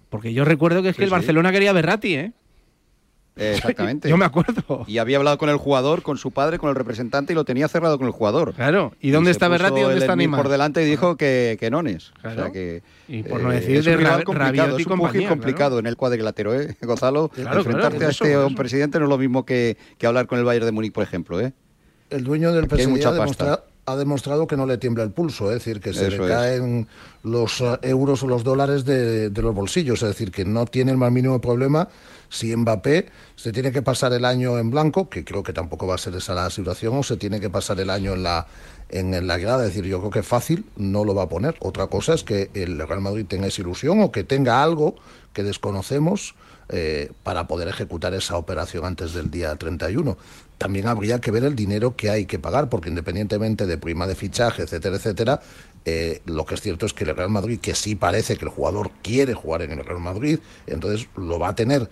Porque 0.09 0.33
yo 0.33 0.43
recuerdo 0.43 0.81
que 0.81 0.89
es 0.89 0.95
que 0.95 1.01
Sí, 1.01 1.03
el 1.03 1.09
sí. 1.09 1.13
Barcelona 1.13 1.51
quería 1.51 1.69
a 1.69 1.73
Berratti, 1.73 2.15
¿eh? 2.15 2.31
Eh, 3.39 3.53
Exactamente. 3.55 4.09
Yo 4.09 4.17
me 4.17 4.25
acuerdo. 4.25 4.83
Y 4.87 4.97
había 4.97 5.17
hablado 5.17 5.37
con 5.37 5.49
el 5.49 5.57
jugador, 5.57 6.01
con 6.03 6.17
su 6.17 6.31
padre, 6.31 6.59
con 6.59 6.69
el 6.69 6.75
representante 6.75 7.33
y 7.33 7.35
lo 7.35 7.45
tenía 7.45 7.67
cerrado 7.67 7.97
con 7.97 8.05
el 8.07 8.13
jugador. 8.13 8.53
Claro. 8.53 8.93
¿Y 8.99 9.11
dónde 9.11 9.29
se 9.29 9.31
está 9.31 9.47
Berratti 9.47 9.79
y 9.79 9.83
dónde 9.83 9.97
está 9.99 10.15
Neymar? 10.15 10.41
por 10.41 10.49
delante 10.51 10.83
y 10.83 10.85
dijo 10.89 11.15
que, 11.15 11.57
que 11.59 11.69
nones. 11.71 12.11
O 12.17 12.21
Claro. 12.21 12.41
sea 12.43 12.51
que, 12.51 12.83
Y 13.07 13.23
por 13.23 13.41
no 13.41 13.49
decir 13.51 13.77
es 13.77 13.85
de 13.85 13.91
un 13.93 13.97
rival 13.99 14.17
Ra- 14.19 14.23
complicado, 14.25 14.77
y 14.77 14.81
es 14.81 14.87
un 14.87 14.91
compañía, 14.91 15.21
claro. 15.21 15.35
complicado 15.35 15.79
en 15.79 15.87
el 15.87 15.95
cuadrilátero, 15.95 16.53
¿eh, 16.59 16.75
Gonzalo? 16.81 17.29
Claro, 17.29 17.57
Enfrentarte 17.59 17.97
claro, 17.97 18.07
a 18.07 18.11
este 18.11 18.31
eso. 18.33 18.49
presidente 18.55 18.99
no 18.99 19.05
es 19.05 19.09
lo 19.09 19.17
mismo 19.17 19.45
que, 19.45 19.77
que 19.97 20.05
hablar 20.07 20.27
con 20.27 20.37
el 20.39 20.45
Bayern 20.45 20.65
de 20.65 20.71
Múnich, 20.71 20.91
por 20.93 21.03
ejemplo, 21.03 21.39
¿eh? 21.39 21.53
El 22.09 22.23
dueño 22.23 22.51
del 22.51 22.65
PSG 22.67 22.89
mucha 22.89 23.09
ha, 23.09 23.17
pasta. 23.17 23.63
Ha 23.91 23.95
demostrado 23.95 24.47
que 24.47 24.57
no 24.57 24.65
le 24.65 24.77
tiembla 24.77 25.03
el 25.03 25.11
pulso, 25.11 25.51
es 25.51 25.59
decir, 25.59 25.79
que 25.79 25.93
se 25.93 26.07
Eso 26.07 26.17
le 26.17 26.23
es. 26.25 26.31
caen 26.31 26.87
los 27.23 27.61
eh, 27.61 27.77
euros 27.83 28.23
o 28.23 28.27
los 28.27 28.43
dólares 28.43 28.85
de, 28.85 29.29
de 29.29 29.41
los 29.41 29.53
bolsillos, 29.53 30.01
es 30.03 30.09
decir, 30.09 30.31
que 30.31 30.45
no 30.45 30.65
tiene 30.65 30.91
el 30.91 30.97
más 30.97 31.11
mínimo 31.11 31.39
problema 31.41 31.89
si 32.29 32.55
Mbappé 32.55 33.09
se 33.35 33.51
tiene 33.51 33.71
que 33.71 33.81
pasar 33.81 34.13
el 34.13 34.23
año 34.23 34.57
en 34.59 34.69
blanco, 34.69 35.09
que 35.09 35.23
creo 35.25 35.41
que 35.43 35.51
tampoco 35.53 35.87
va 35.87 35.95
a 35.95 35.97
ser 35.97 36.15
esa 36.15 36.35
la 36.35 36.49
situación, 36.49 36.95
o 36.97 37.03
se 37.03 37.17
tiene 37.17 37.39
que 37.39 37.49
pasar 37.49 37.79
el 37.79 37.89
año 37.89 38.13
en 38.13 38.23
la 38.23 38.45
en 38.89 39.27
la 39.27 39.37
grada. 39.37 39.65
Es 39.65 39.73
decir, 39.73 39.85
yo 39.85 39.99
creo 39.99 40.11
que 40.11 40.23
fácil 40.23 40.65
no 40.75 41.03
lo 41.03 41.15
va 41.15 41.23
a 41.23 41.29
poner. 41.29 41.55
Otra 41.59 41.87
cosa 41.87 42.13
es 42.13 42.23
que 42.23 42.49
el 42.53 42.79
Real 42.87 43.01
Madrid 43.01 43.25
tenga 43.27 43.47
esa 43.47 43.61
ilusión 43.61 44.01
o 44.01 44.11
que 44.11 44.23
tenga 44.23 44.63
algo 44.63 44.95
que 45.33 45.43
desconocemos 45.43 46.35
eh, 46.71 47.11
para 47.23 47.47
poder 47.47 47.67
ejecutar 47.67 48.13
esa 48.13 48.37
operación 48.37 48.85
antes 48.85 49.13
del 49.13 49.31
día 49.31 49.55
31. 49.55 50.17
También 50.59 50.87
habría 50.87 51.19
que 51.19 51.31
ver 51.31 51.43
el 51.43 51.55
dinero 51.55 51.95
que 51.95 52.09
hay 52.09 52.25
que 52.25 52.37
pagar, 52.37 52.69
porque 52.69 52.89
independientemente 52.89 53.65
de 53.65 53.77
prima 53.77 54.05
de 54.05 54.15
fichaje, 54.15 54.63
etcétera, 54.63 54.97
etcétera, 54.97 55.41
eh, 55.85 56.21
lo 56.25 56.45
que 56.45 56.55
es 56.55 56.61
cierto 56.61 56.85
es 56.85 56.93
que 56.93 57.05
el 57.05 57.15
Real 57.15 57.29
Madrid, 57.29 57.59
que 57.59 57.73
sí 57.73 57.95
parece 57.95 58.37
que 58.37 58.45
el 58.45 58.51
jugador 58.51 58.91
quiere 59.01 59.33
jugar 59.33 59.63
en 59.63 59.71
el 59.71 59.83
Real 59.83 59.99
Madrid, 59.99 60.39
entonces 60.67 61.07
lo 61.15 61.39
va 61.39 61.49
a 61.49 61.55
tener, 61.55 61.89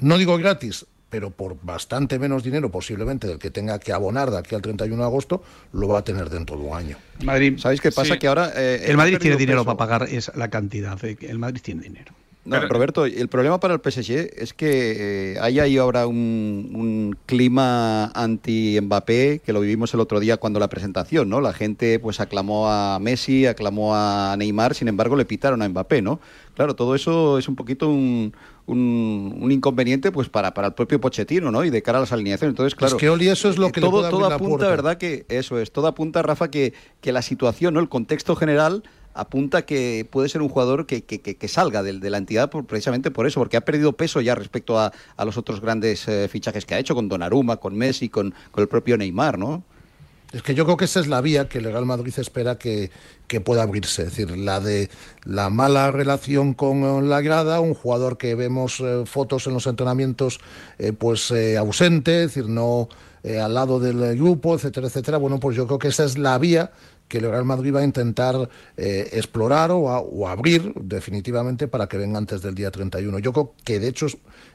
no 0.00 0.18
digo 0.18 0.36
gratis, 0.36 0.86
pero 1.10 1.30
por 1.30 1.56
bastante 1.62 2.18
menos 2.18 2.42
dinero 2.42 2.70
posiblemente 2.70 3.26
del 3.26 3.38
que 3.38 3.50
tenga 3.50 3.78
que 3.78 3.92
abonar 3.92 4.30
de 4.30 4.38
aquí 4.38 4.54
al 4.54 4.62
31 4.62 5.02
de 5.02 5.06
agosto, 5.06 5.42
lo 5.72 5.88
va 5.88 6.00
a 6.00 6.04
tener 6.04 6.28
dentro 6.30 6.56
de 6.56 6.62
un 6.64 6.76
año. 6.76 6.96
Madrid, 7.24 7.58
¿Sabéis 7.58 7.80
qué 7.80 7.90
pasa? 7.90 8.14
Sí. 8.14 8.18
Que 8.18 8.26
ahora... 8.28 8.52
eh, 8.54 8.84
el 8.86 8.96
Madrid 8.96 9.18
tiene 9.18 9.36
dinero 9.36 9.64
peso. 9.64 9.76
para 9.76 9.98
pagar 9.98 10.08
esa, 10.10 10.32
la 10.36 10.48
cantidad. 10.48 10.98
El 11.04 11.38
Madrid 11.38 11.60
tiene 11.62 11.82
dinero. 11.82 12.12
No, 12.48 12.68
Roberto, 12.68 13.04
el 13.04 13.28
problema 13.28 13.60
para 13.60 13.74
el 13.74 13.80
PSG 13.80 14.30
es 14.36 14.54
que 14.54 15.32
eh, 15.34 15.38
hay 15.40 15.60
ahí 15.60 15.76
ahora 15.76 16.06
un, 16.06 16.70
un 16.74 17.16
clima 17.26 18.06
anti-Mbappé 18.14 19.42
que 19.44 19.52
lo 19.52 19.60
vivimos 19.60 19.92
el 19.94 20.00
otro 20.00 20.18
día 20.18 20.38
cuando 20.38 20.58
la 20.58 20.68
presentación, 20.68 21.28
¿no? 21.28 21.40
La 21.40 21.52
gente 21.52 21.98
pues 21.98 22.20
aclamó 22.20 22.70
a 22.70 22.98
Messi, 22.98 23.46
aclamó 23.46 23.94
a 23.94 24.34
Neymar, 24.38 24.74
sin 24.74 24.88
embargo 24.88 25.16
le 25.16 25.24
pitaron 25.24 25.62
a 25.62 25.68
Mbappé, 25.68 26.00
¿no? 26.02 26.20
Claro, 26.54 26.74
todo 26.74 26.94
eso 26.94 27.38
es 27.38 27.48
un 27.48 27.54
poquito 27.54 27.88
un, 27.88 28.32
un, 28.66 29.38
un 29.40 29.52
inconveniente 29.52 30.10
pues 30.10 30.28
para, 30.28 30.54
para 30.54 30.68
el 30.68 30.74
propio 30.74 31.00
Pochettino, 31.00 31.50
¿no? 31.50 31.64
Y 31.64 31.70
de 31.70 31.82
cara 31.82 31.98
a 31.98 32.00
las 32.00 32.12
alineaciones. 32.12 32.52
Entonces, 32.52 32.74
claro, 32.74 32.96
es 32.96 33.00
que 33.00 33.08
Oli 33.08 33.28
eso 33.28 33.48
es 33.48 33.58
lo 33.58 33.68
eh, 33.68 33.72
que 33.72 33.80
le 33.80 33.86
todo, 33.86 33.92
puede 33.92 34.06
abrir 34.06 34.18
todo 34.18 34.28
la 34.28 34.34
apunta, 34.34 34.56
puerta. 34.56 34.70
¿verdad? 34.70 34.98
Que 34.98 35.24
eso 35.28 35.58
es, 35.58 35.70
todo 35.70 35.86
apunta, 35.86 36.22
Rafa, 36.22 36.50
que, 36.50 36.72
que 37.00 37.12
la 37.12 37.22
situación, 37.22 37.74
¿no? 37.74 37.80
El 37.80 37.88
contexto 37.88 38.36
general 38.36 38.82
apunta 39.18 39.62
que 39.66 40.06
puede 40.10 40.28
ser 40.28 40.42
un 40.42 40.48
jugador 40.48 40.86
que, 40.86 41.02
que, 41.04 41.20
que- 41.20 41.48
salga 41.48 41.82
de, 41.82 41.98
de 41.98 42.10
la 42.10 42.18
entidad 42.18 42.50
por- 42.50 42.66
precisamente 42.66 43.10
por 43.10 43.26
eso, 43.26 43.40
porque 43.40 43.56
ha 43.56 43.62
perdido 43.62 43.92
peso 43.92 44.20
ya 44.20 44.34
respecto 44.34 44.78
a, 44.78 44.92
a 45.16 45.24
los 45.24 45.36
otros 45.36 45.60
grandes 45.60 46.06
eh, 46.08 46.28
fichajes 46.28 46.64
que 46.64 46.74
ha 46.74 46.78
hecho, 46.78 46.94
con 46.94 47.08
Donnarumma, 47.08 47.56
con 47.56 47.76
Messi, 47.76 48.08
con, 48.08 48.34
con 48.50 48.62
el 48.62 48.68
propio 48.68 48.96
Neymar, 48.96 49.38
¿no? 49.38 49.62
Es 50.30 50.42
que 50.42 50.54
yo 50.54 50.66
creo 50.66 50.76
que 50.76 50.84
esa 50.84 51.00
es 51.00 51.06
la 51.06 51.22
vía 51.22 51.48
que 51.48 51.56
el 51.56 51.64
Real 51.64 51.86
Madrid 51.86 52.12
espera 52.18 52.58
que, 52.58 52.90
que 53.28 53.40
pueda 53.40 53.62
abrirse. 53.62 54.02
Es 54.02 54.10
decir, 54.10 54.36
la 54.36 54.60
de 54.60 54.90
la 55.24 55.48
mala 55.48 55.90
relación 55.90 56.52
con 56.52 56.82
eh, 56.84 57.02
la 57.02 57.22
grada, 57.22 57.60
un 57.60 57.72
jugador 57.72 58.18
que 58.18 58.34
vemos 58.34 58.80
eh, 58.80 59.04
fotos 59.06 59.46
en 59.46 59.54
los 59.54 59.66
entrenamientos 59.66 60.38
pues 60.98 61.32
ausente, 61.58 62.24
es 62.24 62.34
decir, 62.34 62.48
no 62.50 62.88
al 63.24 63.52
lado 63.54 63.80
del 63.80 64.16
grupo, 64.16 64.54
etcétera, 64.54 64.86
etcétera. 64.86 65.18
Bueno, 65.18 65.40
pues 65.40 65.56
yo 65.56 65.66
creo 65.66 65.78
que 65.78 65.88
esa 65.88 66.04
es 66.04 66.18
la 66.18 66.38
vía 66.38 66.70
que 67.08 67.18
el 67.18 67.30
Real 67.30 67.44
Madrid 67.44 67.74
va 67.74 67.80
a 67.80 67.84
intentar 67.84 68.48
eh, 68.76 69.08
explorar 69.12 69.70
o, 69.72 70.28
abrir 70.28 70.72
definitivamente 70.76 71.66
para 71.66 71.88
que 71.88 71.96
venga 71.96 72.18
antes 72.18 72.42
del 72.42 72.54
día 72.54 72.70
31. 72.70 73.18
Yo 73.18 73.32
creo 73.32 73.54
que 73.64 73.80
de 73.80 73.88
hecho 73.88 74.06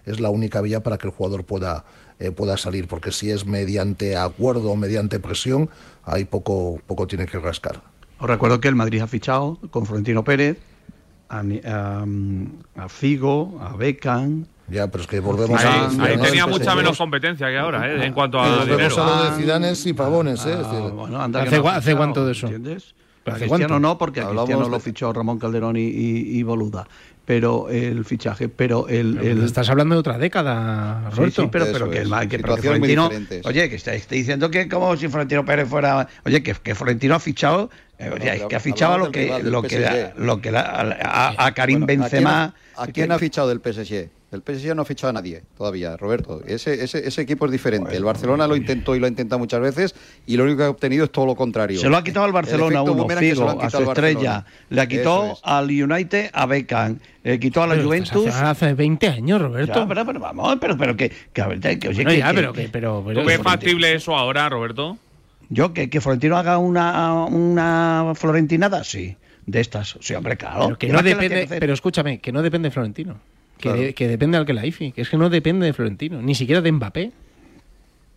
es, 0.06 0.20
la 0.20 0.30
única 0.30 0.62
vía 0.62 0.84
para 0.84 0.98
que 0.98 1.08
el 1.08 1.14
jugador 1.14 1.44
pueda, 1.44 1.84
eh, 2.20 2.32
pueda 2.32 2.58
salir, 2.58 2.88
porque 2.88 3.12
si 3.12 3.32
es 3.32 3.46
mediante 3.46 4.16
acuerdo 4.16 4.72
o 4.72 4.76
mediante 4.76 5.20
presión, 5.20 5.70
ahí 6.04 6.26
poco, 6.26 6.80
poco 6.86 7.08
tiene 7.08 7.26
que 7.26 7.40
rascar. 7.40 7.82
Os 8.20 8.30
recuerdo 8.30 8.62
que 8.62 8.68
el 8.68 8.76
Madrid 8.76 9.02
ha 9.02 9.08
fichado 9.08 9.60
con 9.72 9.86
Florentino 9.86 10.24
Pérez 10.24 10.58
a, 11.30 11.44
a, 11.66 12.06
a 12.76 12.90
Figo, 12.90 13.60
a 13.62 13.76
Beckham. 13.76 14.46
Ya, 14.70 14.88
pero 14.88 15.04
es 15.04 15.08
que 15.10 15.20
volvemos 15.20 15.60
Ahí, 15.60 15.68
a 15.68 16.06
ahí 16.06 16.18
¿no? 16.18 16.24
tenía 16.24 16.48
mucha 16.48 16.72
PSG. 16.72 16.76
menos 16.78 16.98
competencia 16.98 17.48
que 17.48 17.58
ahora, 17.58 17.92
¿eh? 17.92 18.06
En 18.06 18.14
cuanto 18.14 18.40
a 18.40 18.48
Volvemos 18.60 18.78
dinero. 18.78 19.04
a 19.04 19.26
lo 19.26 19.32
de 19.36 19.42
Zidanes 19.44 19.86
y 19.86 19.94
Pavones, 19.94 20.46
¿eh? 20.46 20.52
Es 20.54 20.58
decir, 20.60 20.92
Bueno, 20.92 21.22
anda 21.22 21.42
¿Hace 21.44 21.60
no 21.60 21.70
hace 21.70 21.96
cuánto 21.96 22.26
de 22.26 22.32
eso? 22.32 22.48
¿Entiendes? 22.48 22.96
¿Pero 23.24 23.34
A 23.34 23.38
hace 23.38 23.46
Cristiano 23.48 23.74
cuánto? 23.76 23.88
no, 23.88 23.98
porque 23.98 24.22
a 24.22 24.30
Cristiano 24.30 24.64
de- 24.66 24.70
lo 24.72 24.80
fichó 24.80 25.12
Ramón 25.14 25.38
Calderón 25.40 25.76
y, 25.78 25.82
y- 25.84 26.38
y 26.40 26.44
Boluda. 26.44 26.88
Pero 27.26 27.70
el 27.70 28.04
fichaje, 28.04 28.50
pero 28.50 28.88
el. 28.90 29.16
Pero 29.18 29.32
el- 29.32 29.44
Estás 29.46 29.70
hablando 29.70 29.96
de 29.96 30.00
otra 30.00 30.18
década, 30.18 31.10
Sí, 31.12 31.16
Roberto. 31.18 31.42
sí, 31.44 31.48
pero, 31.52 31.64
Eso 31.66 31.74
pero 31.74 31.90
que, 31.90 31.98
el, 32.00 32.14
es. 32.14 32.28
que, 32.28 32.40
pero 32.40 32.56
que 32.56 32.62
Florentino. 32.64 33.10
Oye, 33.46 33.70
que 33.70 33.76
está, 33.78 33.94
está 33.94 34.16
diciendo 34.16 34.52
que 34.52 34.68
como 34.68 34.96
si 34.98 35.08
Florentino 35.08 35.46
Pérez 35.46 35.70
fuera. 35.70 36.06
Oye, 36.26 36.44
que, 36.44 36.54
que 36.54 36.76
Florentino 36.76 37.16
ha 37.16 37.20
fichado. 37.22 37.70
eh, 37.98 38.08
No, 38.10 38.16
oye, 38.16 38.32
pero 38.34 38.48
que 38.50 38.56
ha 38.58 38.60
fichado 38.60 38.98
lo 38.98 39.10
que, 39.12 39.24
rival, 39.24 39.52
lo 39.52 39.62
que, 39.62 39.70
PSG. 39.70 40.14
lo 40.20 40.42
que 40.42 40.52
la- 40.52 40.62
a, 40.62 41.30
a- 41.30 41.46
a 41.46 41.54
Karim 41.54 41.86
Bueno, 41.86 42.04
¿a 42.04 42.10
quién 42.10 42.24
Benzema. 42.24 42.44
ha- 42.76 42.84
¿A 42.84 42.88
quién 42.88 43.12
ha 43.14 43.20
fichado 43.20 43.48
del 43.48 43.62
PSG? 43.62 44.10
El 44.34 44.42
PSG 44.42 44.76
no 44.76 44.82
ha 44.82 44.86
fichado 44.86 45.10
a 45.12 45.14
nadie 45.14 45.44
todavía, 45.58 45.96
Roberto. 45.98 46.42
Ese, 46.46 46.84
ese, 46.84 47.08
ese 47.08 47.22
equipo 47.22 47.46
es 47.46 47.52
diferente. 47.52 47.96
el 47.96 48.04
Barcelona 48.04 48.48
lo 48.48 48.56
intentó 48.56 48.96
y 48.96 49.00
lo 49.00 49.06
ha 49.06 49.10
intentado 49.10 49.40
muchas 49.40 49.62
veces 49.62 49.96
y 50.26 50.36
lo 50.38 50.44
único 50.44 50.58
que 50.60 50.64
ha 50.66 50.70
obtenido 50.70 51.06
es 51.06 51.12
todo 51.12 51.26
lo 51.26 51.36
contrario. 51.36 51.80
Se 51.80 51.90
lo 51.90 51.98
ha 51.98 52.04
quitado 52.04 52.26
al 52.26 52.30
El 52.30 52.34
Barcelona 52.34 52.82
uno, 52.82 53.08
Figo, 53.08 53.50
a 53.50 53.70
su 53.70 53.84
estrella. 53.84 54.46
Le 54.70 54.88
quitó 54.88 55.24
Eso 55.26 55.34
es. 55.34 55.40
al 55.44 55.66
United 55.70 56.30
a 56.34 56.46
Beckham. 56.46 57.00
Le 57.24 57.40
quitó 57.40 57.64
a 57.64 57.68
la 57.68 57.76
Pero 57.76 57.86
Juventus. 57.88 58.28
hace 58.28 58.44
hace 58.66 58.74
20 58.74 59.08
años, 59.08 59.42
Roberto. 59.42 59.80
Ya, 59.82 59.88
pero, 59.88 60.06
pero 60.06 60.20
vamos, 60.20 60.58
pero, 60.60 60.78
pero 60.78 60.98
que, 60.98 61.10
que, 61.32 61.42
a 61.42 61.48
ver, 61.48 61.60
que, 61.60 61.70
oye, 61.88 62.04
Bueno, 62.04 62.10
que- 62.10 62.18
ya, 62.18 62.30
que- 62.30 62.34
pero, 62.36 62.54
que, 62.54 62.70
pero, 62.70 63.04
pero- 63.06 63.22
¿Tú 63.22 63.26
ves 63.28 63.40
factible 63.42 63.94
eso 63.94 64.16
ahora, 64.18 64.50
Roberto? 64.50 64.98
Yo, 65.50 65.74
que, 65.74 65.90
que 65.90 66.02
Florentino 66.02 66.38
haga 66.38 66.58
una, 66.58 67.26
una 67.26 68.14
florentinada, 68.16 68.84
sí. 68.84 69.16
De 69.46 69.60
estas. 69.60 69.98
Sí, 70.00 70.14
hombre, 70.16 70.38
claro. 70.38 70.78
Pero, 70.80 71.00
pero 71.50 71.74
escúchame, 71.74 72.20
que 72.20 72.32
no 72.32 72.42
depende 72.42 72.68
de 72.70 72.72
Florentino. 72.72 73.20
Que, 73.64 73.70
Claro. 73.70 73.82
de- 73.82 73.94
que 73.94 74.08
depende 74.10 74.38
al 74.38 74.46
que 74.46 74.52
la 74.54 74.66
IFI. 74.66 74.92
Que 74.92 75.02
es 75.04 75.10
que 75.10 75.16
no 75.18 75.30
depende 75.30 75.66
de 75.66 75.72
Florentino, 75.72 76.22
ni 76.22 76.36
siquiera 76.36 76.62
de 76.62 76.70
Mbappé. 76.72 77.12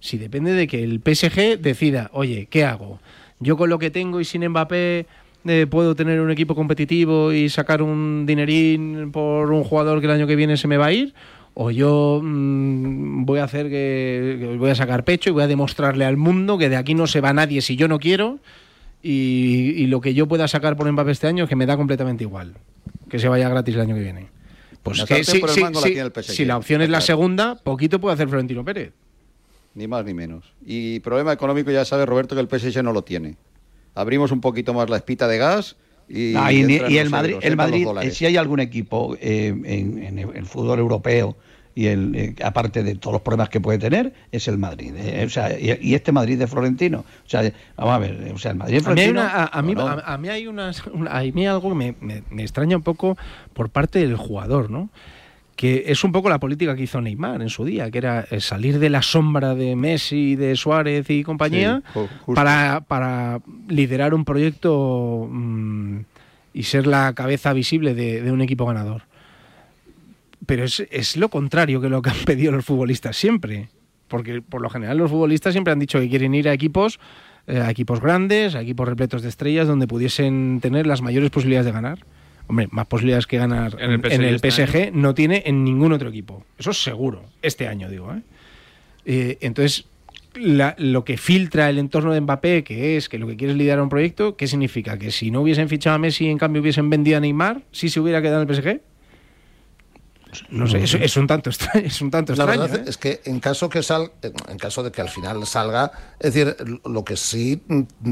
Si 0.01 0.19
depende 0.19 0.53
de 0.53 0.67
que 0.67 0.83
el 0.83 1.01
PSG 1.01 1.57
decida, 1.61 2.11
oye, 2.13 2.49
¿qué 2.51 2.65
hago? 2.65 2.99
Yo 3.39 3.57
con 3.57 3.71
lo 3.71 3.79
que 3.79 3.91
tengo 3.93 4.21
y 4.21 4.25
sin 4.25 4.45
Mbappé 4.49 5.07
eh, 5.47 5.67
puedo 5.71 5.95
tener 5.95 6.21
un 6.21 6.33
equipo 6.33 6.57
competitivo 6.57 7.33
y 7.33 7.49
sacar 7.49 7.81
un 7.81 8.25
dinerín 8.27 9.13
por 9.13 9.53
un 9.53 9.63
jugador 9.63 10.01
que 10.01 10.07
el 10.07 10.13
año 10.13 10.27
que 10.27 10.35
viene 10.35 10.57
se 10.57 10.67
me 10.67 10.77
va 10.79 10.87
a 10.87 10.93
ir. 10.93 11.15
O 11.55 11.71
yo 11.71 12.21
mm, 12.23 13.25
voy 13.25 13.39
a 13.39 13.45
hacer 13.45 13.67
que, 13.71 14.37
que 14.41 14.57
voy 14.59 14.71
a 14.71 14.75
sacar 14.75 15.05
pecho 15.05 15.31
y 15.31 15.33
voy 15.33 15.45
a 15.45 15.47
demostrarle 15.47 16.05
al 16.05 16.17
mundo 16.17 16.59
que 16.59 16.69
de 16.69 16.77
aquí 16.77 16.95
no 16.95 17.07
se 17.07 17.21
va 17.21 17.33
nadie 17.33 17.63
si 17.63 17.77
yo 17.77 17.87
no 17.87 17.99
quiero. 18.01 18.41
Y, 19.03 19.75
y 19.77 19.87
lo 19.87 20.01
que 20.01 20.13
yo 20.15 20.27
pueda 20.27 20.49
sacar 20.49 20.77
por 20.77 20.91
Mbappé 20.91 21.13
este 21.13 21.29
año 21.29 21.45
es 21.45 21.49
que 21.49 21.55
me 21.57 21.67
da 21.67 21.77
completamente 21.77 22.25
igual. 22.25 22.55
Que 23.09 23.21
se 23.21 23.29
vaya 23.29 23.49
gratis 23.49 23.77
el 23.77 23.81
año 23.83 23.95
que 23.95 24.03
viene. 24.03 24.27
Pues 24.87 24.99
La 24.99 25.07
que 25.07 25.25
sartén 25.25 25.35
si, 25.35 25.41
por 25.41 25.49
el 25.51 25.55
si- 25.57 25.61
mango 25.63 25.81
la 25.81 25.87
si- 25.89 25.93
tiene 25.93 26.07
el 26.07 26.13
PSG, 26.13 26.33
si 26.33 26.45
la 26.45 26.57
opción 26.57 26.81
es 26.81 26.89
la 26.89 26.99
claro. 26.99 27.07
segunda, 27.07 27.55
poquito 27.57 28.01
puede 28.01 28.15
hacer 28.15 28.29
Florentino 28.29 28.65
Pérez. 28.65 28.93
Ni 29.75 29.87
más 29.89 30.05
ni 30.05 30.15
menos. 30.15 30.55
Y 30.65 31.01
problema 31.01 31.33
económico 31.33 31.71
ya 31.71 31.85
sabe 31.85 32.07
Roberto 32.07 32.35
que 32.37 32.41
el 32.41 32.49
PSG 32.49 32.83
no 32.83 32.93
lo 32.93 33.03
tiene. 33.03 33.37
Abrimos 33.95 34.31
un 34.31 34.41
poquito 34.41 34.73
más 34.75 34.89
la 34.89 34.97
espita 34.97 35.27
de 35.29 35.39
gas 35.39 35.77
y, 36.09 36.35
Ah, 36.37 36.53
y, 36.53 36.61
el 36.63 37.11
Madrid, 37.11 37.31
euros, 37.33 37.45
el 37.45 37.57
Madrid 37.57 37.87
si 38.13 38.27
hay 38.27 38.37
algún 38.37 38.61
equipo 38.61 39.17
eh, 39.21 39.49
en, 39.65 40.03
en 40.03 40.19
el 40.19 40.47
fútbol 40.47 40.79
europeo 40.79 41.37
y 41.77 41.87
el 41.89 42.15
eh, 42.17 42.35
aparte 42.43 42.83
de 42.83 42.95
todos 42.97 43.13
los 43.13 43.23
problemas 43.23 43.51
que 43.51 43.61
puede 43.61 43.79
tener, 43.79 44.13
es 44.33 44.49
el 44.49 44.57
Madrid. 44.59 44.95
eh, 44.97 45.25
o 45.27 45.29
sea, 45.31 45.57
y, 45.57 45.79
y 45.83 45.95
este 45.95 46.11
Madrid 46.11 46.39
de 46.39 46.47
Florentino. 46.49 47.01
O 47.01 47.29
sea, 47.29 47.43
vamos 47.77 47.95
a 47.95 47.99
ver, 47.99 48.19
eh, 48.27 48.33
o 48.35 48.39
sea, 48.39 48.51
el 48.53 48.57
Madrid 48.57 48.81
de 48.83 48.91
A 48.91 48.95
mí 48.95 49.01
hay, 49.03 49.11
Florentino. 49.11 49.21
una- 49.21 49.45
a, 49.45 49.59
a 50.09 50.17
mí, 50.19 50.29
a- 50.29 50.33
hay 50.33 50.47
unas, 50.49 50.85
una- 50.87 51.11
a 51.17 51.21
mí 51.23 51.33
hay 51.43 51.47
algo 51.47 51.69
que 51.69 51.75
me, 51.77 51.95
me- 52.01 52.23
me 52.31 52.43
extraña 52.43 52.77
un 52.77 52.83
poco 52.83 53.17
por 53.53 53.69
parte 53.69 53.99
del 54.01 54.17
jugador, 54.17 54.71
¿no? 54.71 54.89
Que 55.55 55.85
es 55.87 56.03
un 56.05 56.13
poco 56.13 56.29
la 56.31 56.39
política 56.39 56.75
que 56.77 56.83
hizo 56.83 57.01
Neymar 57.01 57.41
en 57.43 57.49
su 57.51 57.65
día, 57.65 57.91
que 57.91 57.99
era 57.99 58.27
salir 58.41 58.79
de 58.79 58.91
la 58.91 59.01
sombra 59.03 59.55
de 59.55 59.75
Messi, 59.77 60.35
de 60.37 60.55
Suárez 60.57 61.09
y 61.11 61.23
compañía 61.25 61.83
Sí, 61.95 62.01
para, 62.35 62.81
para 62.89 63.41
liderar 63.69 64.13
un 64.15 64.25
proyecto 64.27 65.29
mm, 65.31 65.99
y 66.55 66.63
ser 66.65 66.87
la 66.87 67.13
cabeza 67.15 67.53
visible 67.53 67.95
de, 67.95 68.21
de 68.23 68.33
un 68.33 68.41
equipo 68.43 68.67
ganador. 68.67 69.03
Pero 70.45 70.65
es, 70.65 70.87
es 70.91 71.17
lo 71.17 71.29
contrario 71.31 71.81
que 71.81 71.89
lo 71.89 72.03
que 72.03 72.11
han 72.11 72.17
pedido 72.27 72.53
los 72.53 72.65
futbolistas 72.65 73.17
siempre. 73.17 73.69
Porque 74.09 74.43
por 74.43 74.61
lo 74.63 74.69
general 74.71 74.99
los 74.99 75.11
futbolistas 75.11 75.53
siempre 75.53 75.73
han 75.73 75.79
dicho 75.81 75.99
que 75.99 76.09
quieren 76.09 76.35
ir 76.35 76.49
a 76.49 76.53
equipos, 76.53 77.01
eh, 77.49 77.59
a 77.59 77.71
equipos 77.71 78.01
grandes, 78.01 78.55
a 78.55 78.61
equipos 78.63 78.87
repletos 78.87 79.23
de 79.23 79.29
estrellas, 79.29 79.67
donde 79.67 79.89
pudiesen 79.89 80.61
tener 80.63 80.87
las 80.87 81.03
mayores 81.03 81.31
posibilidades 81.31 81.67
de 81.67 81.73
ganar. 81.73 82.05
Hombre, 82.49 82.69
más 82.71 82.87
posibilidades 82.87 83.27
que 83.27 83.39
ganar 83.39 83.77
En 83.81 83.91
el 83.91 84.01
en, 84.07 84.13
en 84.13 84.23
el 84.23 84.39
PSG 84.39 84.61
este 84.61 84.91
no 84.93 85.15
tiene 85.15 85.43
en 85.47 85.65
ningún 85.65 85.93
otro 85.93 86.11
equipo. 86.11 86.45
Eso 86.57 86.71
es 86.71 86.81
seguro, 86.81 87.25
este 87.43 87.67
año 87.67 87.91
digo. 87.91 88.13
¿eh? 88.15 88.21
Eh, 89.05 89.39
entonces, 89.41 89.87
la- 90.37 90.77
lo 90.79 91.05
que 91.05 91.17
filtra 91.17 91.69
el 91.69 91.79
entorno 91.79 92.13
de 92.13 92.21
Mbappé, 92.21 92.63
que 92.63 92.97
es 92.97 93.09
que 93.09 93.19
lo 93.19 93.27
que 93.27 93.37
quiere 93.37 93.53
es 93.53 93.59
liderar 93.59 93.81
un 93.83 93.89
proyecto, 93.89 94.37
¿qué 94.37 94.47
significa? 94.47 94.97
¿Que 94.97 95.11
si 95.11 95.33
no 95.33 95.41
hubiesen 95.41 95.69
fichado 95.69 95.97
a 95.97 95.99
Messi 95.99 96.27
y 96.27 96.31
en 96.31 96.39
cambio 96.39 96.63
hubiesen 96.63 96.89
vendido 96.89 97.17
a 97.17 97.21
Neymar, 97.21 97.63
sí 97.73 97.89
se 97.89 97.99
hubiera 97.99 98.23
quedado 98.23 98.43
en 98.43 98.49
el 98.49 98.55
PSG? 98.55 98.81
No 100.51 100.67
sé, 100.67 100.83
es, 100.83 100.95
es 100.95 101.17
un 101.17 101.27
tanto 101.27 101.51
extraño. 101.51 101.87
Es 101.87 102.01
un 102.01 102.11
tanto 102.11 102.35
La 102.35 102.45
extraño 102.45 102.63
verdad 102.63 102.81
¿eh? 102.81 102.85
es 102.91 102.97
que 102.97 103.21
en 103.25 103.41
caso 103.41 103.69
que 103.69 103.83
sal, 103.83 104.13
en 104.23 104.59
caso 104.59 104.83
de 104.83 104.93
que 104.93 105.01
al 105.01 105.09
final 105.09 105.47
salga, 105.47 105.93
es 106.19 106.35
decir, 106.35 106.57
lo 106.85 107.05
que 107.05 107.17
sí 107.17 107.63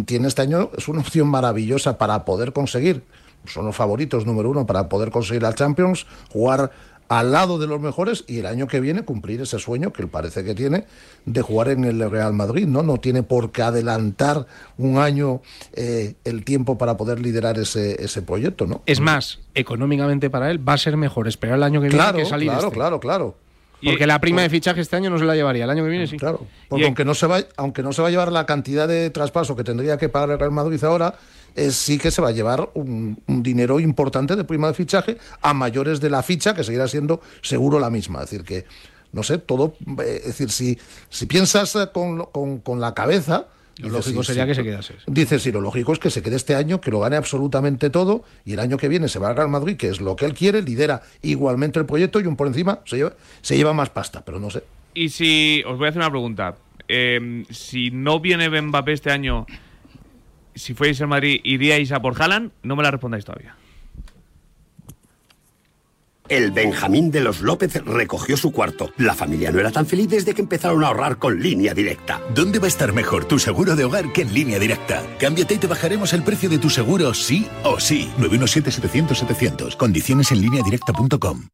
tiene 0.07 0.29
este 0.29 0.43
año 0.43 0.71
es 0.77 0.89
una 0.89 1.01
opción 1.01 1.29
maravillosa 1.29 1.99
para 1.99 2.25
poder 2.25 2.53
conseguir, 2.53 3.05
son 3.47 3.67
los 3.67 3.77
favoritos 3.77 4.27
número 4.27 4.51
uno 4.51 4.67
para 4.67 4.89
poder 4.89 5.11
conseguir 5.11 5.43
la 5.43 5.55
Champions, 5.55 6.07
jugar 6.31 6.71
al 7.09 7.33
lado 7.33 7.59
de 7.59 7.67
los 7.67 7.81
mejores 7.81 8.25
y 8.27 8.39
el 8.39 8.47
año 8.47 8.67
que 8.67 8.81
viene 8.81 9.03
cumplir 9.03 9.41
ese 9.41 9.59
sueño 9.59 9.93
que 9.93 10.03
él 10.03 10.09
parece 10.09 10.45
que 10.45 10.55
tiene 10.55 10.85
de 11.27 11.43
jugar 11.43 11.69
en 11.69 11.85
el 11.85 12.11
Real 12.11 12.33
Madrid, 12.33 12.67
¿no? 12.67 12.83
No 12.83 12.99
tiene 12.99 13.23
por 13.23 13.53
qué 13.53 13.63
adelantar 13.63 14.47
un 14.79 14.99
año 14.99 15.41
eh, 15.75 16.15
el 16.25 16.45
tiempo 16.45 16.79
para 16.79 16.97
poder 16.97 17.21
liderar 17.21 17.59
ese, 17.59 18.03
ese 18.03 18.23
proyecto, 18.23 18.67
¿no? 18.67 18.83
Es 18.87 19.01
más, 19.01 19.41
económicamente 19.55 20.31
para 20.31 20.51
él 20.51 20.67
va 20.67 20.75
a 20.75 20.79
ser 20.79 20.97
mejor 20.97 21.29
esperar 21.29 21.57
el 21.57 21.63
año 21.63 21.81
que 21.81 21.89
Claro, 21.89 22.15
viene 22.15 22.25
que 22.25 22.31
salir 22.31 22.49
claro, 22.49 22.67
este. 22.67 22.75
claro, 22.75 23.01
claro. 23.01 23.37
Porque 23.83 24.07
la 24.07 24.19
prima 24.19 24.41
de 24.41 24.49
fichaje 24.49 24.81
este 24.81 24.97
año 24.97 25.11
no 25.11 25.19
se 25.19 25.25
la 25.25 25.35
llevaría, 25.35 25.65
el 25.65 25.71
año 25.71 25.85
que 25.85 25.91
viene 25.91 26.07
sí. 26.07 26.17
Claro. 26.17 26.47
Porque 26.69 26.87
aunque 26.87 27.05
no 27.05 27.15
se 27.15 27.27
va, 27.27 27.41
aunque 27.59 27.83
no 27.83 27.93
se 27.93 28.01
va 28.01 28.09
a 28.09 28.11
llevar 28.11 28.33
la 28.33 28.47
cantidad 28.47 28.89
de 28.89 29.11
traspaso 29.11 29.57
que 29.57 29.65
tendría 29.65 29.99
que 29.99 30.09
pagar 30.09 30.31
el 30.31 30.39
Real 30.39 30.53
Madrid 30.53 30.83
ahora, 30.85 31.17
eh, 31.55 31.71
sí 31.71 31.99
que 31.99 32.11
se 32.11 32.21
va 32.23 32.29
a 32.29 32.33
llevar 32.33 32.71
un, 32.75 33.19
un 33.27 33.43
dinero 33.43 33.81
importante 33.81 34.37
de 34.37 34.45
prima 34.45 34.69
de 34.69 34.75
fichaje 34.75 35.19
a 35.43 35.55
mayores 35.55 36.01
de 36.01 36.11
la 36.11 36.23
ficha, 36.23 36.55
que 36.55 36.65
seguirá 36.65 36.89
siendo 36.89 37.21
seguro 37.43 37.79
la 37.79 37.91
misma. 37.91 38.23
Es 38.23 38.31
decir, 38.31 38.45
que, 38.45 38.65
no 39.13 39.23
sé, 39.23 39.39
todo. 39.39 39.77
eh, 40.03 40.19
es 40.21 40.27
decir, 40.27 40.51
si, 40.51 40.79
si 41.09 41.27
piensas 41.27 41.75
eh, 41.77 41.89
con, 41.93 42.25
con, 42.27 42.59
con 42.59 42.81
la 42.81 42.95
cabeza. 42.95 43.47
Lo 43.79 43.89
dices, 43.89 43.93
lógico 44.07 44.23
sí, 44.23 44.27
sería 44.29 44.45
sí, 44.45 44.49
que 44.49 44.55
se 44.55 44.63
quedase. 44.63 44.95
Dices, 45.09 45.43
sí, 45.43 45.51
lo 45.51 45.61
lógico 45.61 45.93
es 45.93 45.99
que 45.99 46.09
se 46.09 46.23
quede 46.23 46.37
este 46.37 46.55
año, 46.55 46.81
que 46.81 46.93
lo 46.93 47.01
gane 47.01 47.17
absolutamente 47.17 47.91
todo, 47.91 48.23
y 48.45 48.53
el 48.53 48.61
año 48.61 48.77
que 48.77 48.87
viene 48.87 49.09
se 49.09 49.19
va 49.19 49.31
al 49.31 49.37
Real 49.37 49.49
Madrid, 49.49 49.77
que 49.77 49.89
es 49.89 50.01
lo 50.01 50.15
que 50.15 50.27
él 50.27 50.35
quiere, 50.35 50.63
lidera 50.63 51.03
igualmente 51.23 51.81
el 51.81 51.85
proyecto 51.85 52.21
y 52.21 52.27
un 52.27 52.37
por 52.37 52.47
encima 52.47 52.79
se 52.85 52.99
lleva, 52.99 53.15
se 53.43 53.57
lleva 53.57 53.73
más 53.73 53.91
pasta, 53.91 54.25
pero 54.25 54.39
no 54.39 54.49
sé. 54.49 54.63
Y 54.95 55.09
si. 55.09 55.65
Os 55.67 55.77
voy 55.77 55.87
a 55.87 55.91
hacer 55.91 56.03
una 56.03 56.11
pregunta. 56.11 56.55
Eh, 56.87 57.45
si 57.51 57.91
no 57.91 58.21
viene 58.21 58.49
Mbappé 58.49 58.93
este 58.93 59.11
año, 59.11 59.45
si 60.55 60.75
fuerais 60.75 61.01
el 61.01 61.09
Madrid, 61.09 61.41
¿iríais 61.45 61.93
a 61.93 62.01
por 62.01 62.21
Haaland? 62.21 62.53
No 62.63 62.77
me 62.77 62.83
la 62.83 62.91
respondáis 62.91 63.25
todavía. 63.25 63.57
El 66.29 66.53
Benjamín 66.53 67.11
de 67.11 67.21
los 67.21 67.43
López 67.43 67.75
recogió 67.85 68.39
su 68.39 68.51
cuarto. 68.51 68.91
La 68.97 69.13
familia 69.13 69.53
no 69.53 69.61
era 69.61 69.71
tan 69.71 69.87
feliz 69.87 70.09
desde 70.09 70.33
que 70.33 70.41
empezaron 70.41 70.83
a 70.83 70.87
ahorrar 70.87 71.19
con 71.19 71.39
línea 71.43 71.75
directa. 71.75 72.19
¿Dónde 72.35 72.59
va 72.59 72.65
a 72.65 72.69
estar 72.69 72.95
mejor 72.95 73.27
tu 73.27 73.39
seguro 73.39 73.77
de 73.77 73.85
hogar 73.85 74.11
que 74.11 74.23
en 74.23 74.33
línea 74.33 74.59
directa? 74.59 75.03
Cámbiate 75.19 75.55
y 75.55 75.59
te 75.59 75.67
bajaremos 75.67 76.15
el 76.15 76.23
precio 76.23 76.49
de 76.49 76.59
tu 76.59 76.71
seguro 76.71 77.13
sí 77.13 77.47
o 77.63 77.79
sí. 77.79 78.11
917-700-700. 78.19 79.77
Condiciones 79.77 80.33
en 80.33 80.41
línea 80.41 80.63
directa.com. 80.63 81.49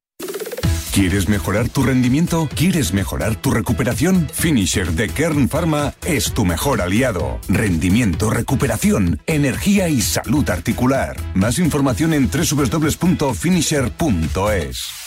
¿Quieres 0.92 1.28
mejorar 1.28 1.68
tu 1.68 1.84
rendimiento? 1.84 2.48
¿Quieres 2.56 2.92
mejorar 2.92 3.36
tu 3.36 3.52
recuperación? 3.52 4.28
Finisher 4.32 4.90
de 4.90 5.08
Kern 5.08 5.48
Pharma 5.48 5.94
es 6.04 6.32
tu 6.32 6.44
mejor 6.44 6.82
aliado. 6.82 7.38
Rendimiento, 7.48 8.28
recuperación, 8.28 9.22
energía 9.26 9.88
y 9.88 10.02
salud 10.02 10.50
articular. 10.50 11.14
Más 11.34 11.60
información 11.60 12.12
en 12.12 12.28
www.finisher.es. 12.28 14.99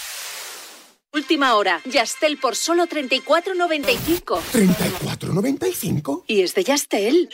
Última 1.14 1.54
hora. 1.56 1.80
Yastel 1.86 2.38
por 2.38 2.56
solo 2.56 2.88
34.95. 2.88 4.40
¿34.95? 4.52 6.24
Y 6.28 6.42
es 6.42 6.56
de 6.56 6.64
Yastel. 6.64 7.30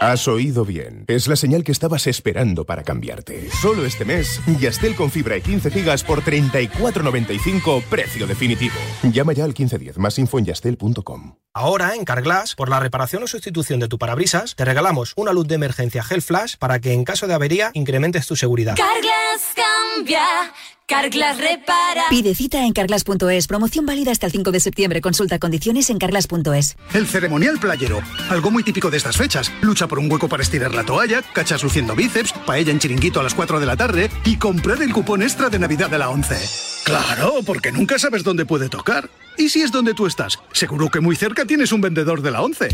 Has 0.00 0.26
oído 0.26 0.64
bien. 0.64 1.04
Es 1.06 1.28
la 1.28 1.36
señal 1.36 1.62
que 1.62 1.70
estabas 1.72 2.06
esperando 2.08 2.64
para 2.64 2.82
cambiarte. 2.82 3.48
Solo 3.50 3.84
este 3.84 4.04
mes, 4.04 4.40
Yastel 4.58 4.96
con 4.96 5.10
fibra 5.10 5.36
y 5.36 5.42
15 5.42 5.70
gigas 5.70 6.02
por 6.02 6.22
34.95, 6.22 7.84
precio 7.84 8.26
definitivo. 8.26 8.74
Llama 9.04 9.32
ya 9.32 9.44
al 9.44 9.50
1510, 9.50 9.98
más 9.98 10.18
info 10.18 10.38
en 10.38 10.46
yastel.com. 10.46 11.36
Ahora, 11.54 11.94
en 11.94 12.04
Carglass, 12.04 12.54
por 12.54 12.68
la 12.68 12.80
reparación 12.80 13.22
o 13.22 13.26
sustitución 13.26 13.80
de 13.80 13.88
tu 13.88 13.98
parabrisas, 13.98 14.54
te 14.56 14.64
regalamos 14.64 15.14
una 15.16 15.32
luz 15.32 15.48
de 15.48 15.54
emergencia 15.54 16.02
Gel 16.02 16.20
Flash 16.20 16.56
para 16.58 16.80
que 16.80 16.92
en 16.92 17.04
caso 17.04 17.26
de 17.26 17.34
avería 17.34 17.70
incrementes 17.72 18.26
tu 18.26 18.36
seguridad. 18.36 18.76
Carglass 18.76 19.54
cambia, 19.54 20.52
Carglass 20.96 21.38
repara. 21.38 22.04
Pide 22.10 22.32
cita 22.36 22.64
en 22.64 22.72
carglass.es. 22.72 23.48
Promoción 23.48 23.86
válida 23.86 24.12
hasta 24.12 24.26
el 24.26 24.32
5 24.32 24.52
de 24.52 24.60
septiembre. 24.60 25.00
Consulta 25.00 25.40
condiciones 25.40 25.90
en 25.90 25.98
carglass.es. 25.98 26.76
El 26.94 27.08
ceremonial 27.08 27.58
playero, 27.58 28.00
algo 28.30 28.52
muy 28.52 28.62
típico 28.62 28.88
de 28.88 28.96
estas 28.98 29.16
fechas. 29.16 29.50
Lucha 29.62 29.88
por 29.88 29.98
un 29.98 30.10
hueco 30.10 30.28
para 30.28 30.44
estirar 30.44 30.74
la 30.76 30.84
toalla, 30.84 31.22
cachas 31.22 31.64
luciendo 31.64 31.96
bíceps, 31.96 32.32
paella 32.46 32.70
en 32.70 32.78
chiringuito 32.78 33.18
a 33.18 33.24
las 33.24 33.34
4 33.34 33.58
de 33.58 33.66
la 33.66 33.76
tarde 33.76 34.10
y 34.24 34.36
comprar 34.36 34.80
el 34.80 34.92
cupón 34.92 35.22
extra 35.22 35.50
de 35.50 35.58
Navidad 35.58 35.90
de 35.90 35.98
la 35.98 36.08
11. 36.08 36.36
Claro, 36.84 37.40
porque 37.44 37.72
nunca 37.72 37.98
sabes 37.98 38.22
dónde 38.22 38.46
puede 38.46 38.68
tocar. 38.68 39.10
¿Y 39.36 39.48
si 39.48 39.62
es 39.62 39.72
donde 39.72 39.92
tú 39.92 40.06
estás? 40.06 40.38
Seguro 40.52 40.88
que 40.88 41.00
muy 41.00 41.16
cerca 41.16 41.44
tienes 41.44 41.72
un 41.72 41.80
vendedor 41.80 42.22
de 42.22 42.30
la 42.30 42.42
11. 42.42 42.68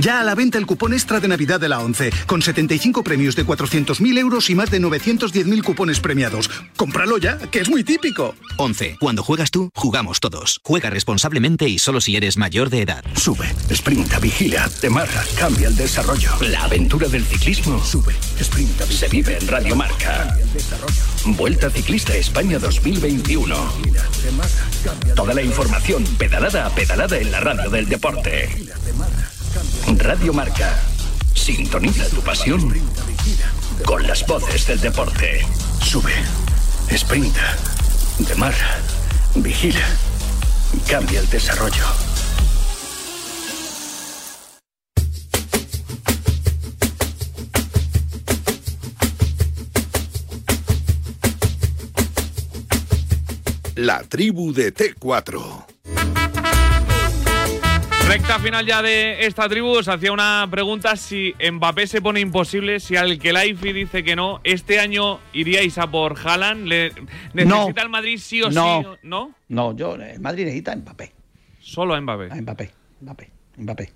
Ya 0.00 0.18
a 0.18 0.24
la 0.24 0.34
venta 0.34 0.56
el 0.56 0.64
cupón 0.64 0.94
extra 0.94 1.20
de 1.20 1.28
Navidad 1.28 1.60
de 1.60 1.68
la 1.68 1.80
11, 1.80 2.10
con 2.24 2.40
75 2.40 3.04
premios 3.04 3.36
de 3.36 3.44
400.000 3.44 4.18
euros 4.18 4.48
y 4.48 4.54
más 4.54 4.70
de 4.70 4.80
910.000 4.80 5.62
cupones 5.62 6.00
premiados. 6.00 6.48
Cómpralo 6.74 7.18
ya, 7.18 7.36
que 7.36 7.60
es 7.60 7.68
muy 7.68 7.84
típico. 7.84 8.34
11. 8.56 8.96
Cuando 8.98 9.22
juegas 9.22 9.50
tú, 9.50 9.70
jugamos 9.74 10.18
todos. 10.20 10.60
Juega 10.64 10.88
responsablemente 10.88 11.68
y 11.68 11.78
solo 11.78 12.00
si 12.00 12.16
eres 12.16 12.38
mayor 12.38 12.70
de 12.70 12.80
edad. 12.80 13.04
Sube, 13.14 13.54
sprinta, 13.70 14.18
vigila, 14.18 14.70
te 14.80 14.88
marca, 14.88 15.22
cambia 15.38 15.68
el 15.68 15.76
desarrollo. 15.76 16.32
La 16.40 16.64
aventura 16.64 17.06
del 17.06 17.24
ciclismo 17.26 17.84
sube, 17.84 18.14
sprinta, 18.42 18.86
se 18.86 19.06
vive 19.08 19.36
en 19.38 19.48
Radio 19.48 19.76
Marca. 19.76 20.34
Vuelta 21.26 21.68
Ciclista 21.68 22.16
España 22.16 22.58
2021. 22.58 23.54
Toda 25.14 25.34
la 25.34 25.42
información 25.42 26.04
pedalada 26.16 26.64
a 26.64 26.70
pedalada 26.70 27.18
en 27.18 27.30
la 27.30 27.40
radio 27.40 27.68
del 27.68 27.86
deporte. 27.86 28.48
Radio 29.98 30.32
Marca. 30.32 30.80
Sintoniza 31.34 32.08
tu 32.08 32.20
pasión 32.20 32.72
con 33.84 34.06
las 34.06 34.26
voces 34.26 34.66
del 34.66 34.80
deporte. 34.80 35.44
Sube, 35.82 36.12
sprinta, 36.96 37.56
demarra, 38.18 38.78
vigila, 39.34 39.86
cambia 40.88 41.20
el 41.20 41.28
desarrollo. 41.30 41.84
La 53.76 54.02
tribu 54.02 54.52
de 54.52 54.74
T4. 54.74 56.19
Recta 58.10 58.40
final 58.40 58.66
ya 58.66 58.82
de 58.82 59.24
esta 59.24 59.48
tribu. 59.48 59.68
Os 59.68 59.86
hacía 59.86 60.10
una 60.10 60.46
pregunta 60.50 60.96
si 60.96 61.32
Mbappé 61.52 61.86
se 61.86 62.02
pone 62.02 62.18
imposible, 62.18 62.80
si 62.80 62.96
al 62.96 63.20
que 63.20 63.32
Laifi 63.32 63.72
dice 63.72 64.02
que 64.02 64.16
no, 64.16 64.40
¿este 64.42 64.80
año 64.80 65.20
iríais 65.32 65.78
a 65.78 65.88
por 65.88 66.16
Haaland? 66.18 66.66
¿Le- 66.66 66.92
¿Necesita 67.34 67.82
el 67.82 67.88
Madrid 67.88 68.18
sí 68.20 68.42
o 68.42 68.50
No. 68.50 68.82
sí? 68.82 68.98
¿No? 69.04 69.32
No, 69.48 69.76
yo, 69.76 69.94
el 69.94 70.18
Madrid 70.18 70.42
necesita 70.44 70.72
a 70.72 70.76
Mbappé. 70.76 71.12
Solo 71.60 71.94
a 71.94 72.00
Mbappé. 72.00 72.28
A 72.32 72.34
Mbappé, 72.34 72.70
Mbappé, 73.00 73.30
Mbappé. 73.58 73.92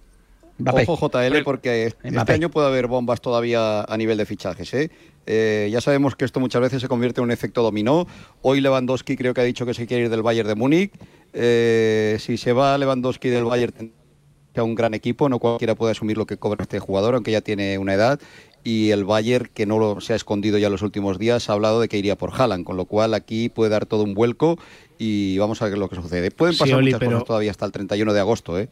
Mbappé. 0.59 0.85
Ojo 0.87 1.09
JL 1.11 1.43
porque 1.43 1.93
este 2.05 2.33
año 2.33 2.49
puede 2.51 2.69
haber 2.69 2.87
bombas 2.87 3.21
todavía 3.21 3.83
a 3.83 3.97
nivel 3.97 4.17
de 4.17 4.27
fichajes. 4.27 4.73
¿eh? 4.75 4.93
Eh, 5.27 5.69
ya 5.73 5.81
sabemos 5.81 6.15
que 6.15 6.25
esto 6.25 6.39
muchas 6.39 6.63
veces 6.63 6.81
se 6.81 6.87
convierte 6.87 7.21
en 7.21 7.25
un 7.25 7.33
efecto 7.33 7.63
dominó. 7.65 8.07
Hoy 8.43 8.61
Lewandowski 8.61 9.17
creo 9.17 9.35
que 9.35 9.41
ha 9.41 9.45
dicho 9.45 9.67
que 9.67 9.75
se 9.75 9.89
quiere 9.89 10.05
ir 10.05 10.11
del 10.11 10.23
Bayern 10.23 10.47
de 10.47 10.55
Múnich. 10.55 10.93
Eh, 11.33 12.17
si 12.21 12.37
se 12.37 12.53
va 12.53 12.79
Lewandowski 12.79 13.29
del 13.31 13.45
Bayern 13.47 13.93
un 14.63 14.75
gran 14.75 14.95
equipo, 14.95 15.29
no 15.29 15.39
cualquiera 15.39 15.75
puede 15.75 15.93
asumir 15.93 16.17
lo 16.17 16.27
que 16.27 16.37
cobra 16.37 16.63
este 16.63 16.79
jugador, 16.79 17.15
aunque 17.15 17.33
ya 17.33 17.41
tiene 17.41 17.79
una 17.79 17.95
edad. 17.95 18.21
Y 18.63 18.91
el 18.93 19.05
Bayern, 19.05 19.51
que 19.53 19.67
no 19.67 19.79
lo, 19.79 20.01
se 20.01 20.13
ha 20.15 20.17
escondido 20.17 20.57
ya 20.59 20.71
los 20.71 20.81
últimos 20.83 21.19
días, 21.19 21.51
ha 21.51 21.53
hablado 21.53 21.81
de 21.81 21.89
que 21.89 21.99
iría 21.99 22.17
por 22.17 22.31
Haaland, 22.33 22.65
con 22.65 22.77
lo 22.77 22.87
cual 22.87 23.13
aquí 23.15 23.49
puede 23.51 23.71
dar 23.71 23.85
todo 23.85 24.05
un 24.05 24.15
vuelco 24.15 24.59
y 24.99 25.37
vamos 25.39 25.61
a 25.61 25.67
ver 25.69 25.77
lo 25.77 25.89
que 25.89 25.97
sucede. 25.97 26.31
Pueden 26.31 26.55
Sí, 26.55 26.61
pasar 26.61 26.77
Oli, 26.77 26.87
muchas 26.87 27.01
pero- 27.01 27.11
cosas 27.13 27.27
todavía 27.27 27.51
hasta 27.51 27.67
el 27.67 27.73
31 27.73 28.13
de 28.15 28.21
agosto, 28.21 28.59
¿eh? 28.59 28.69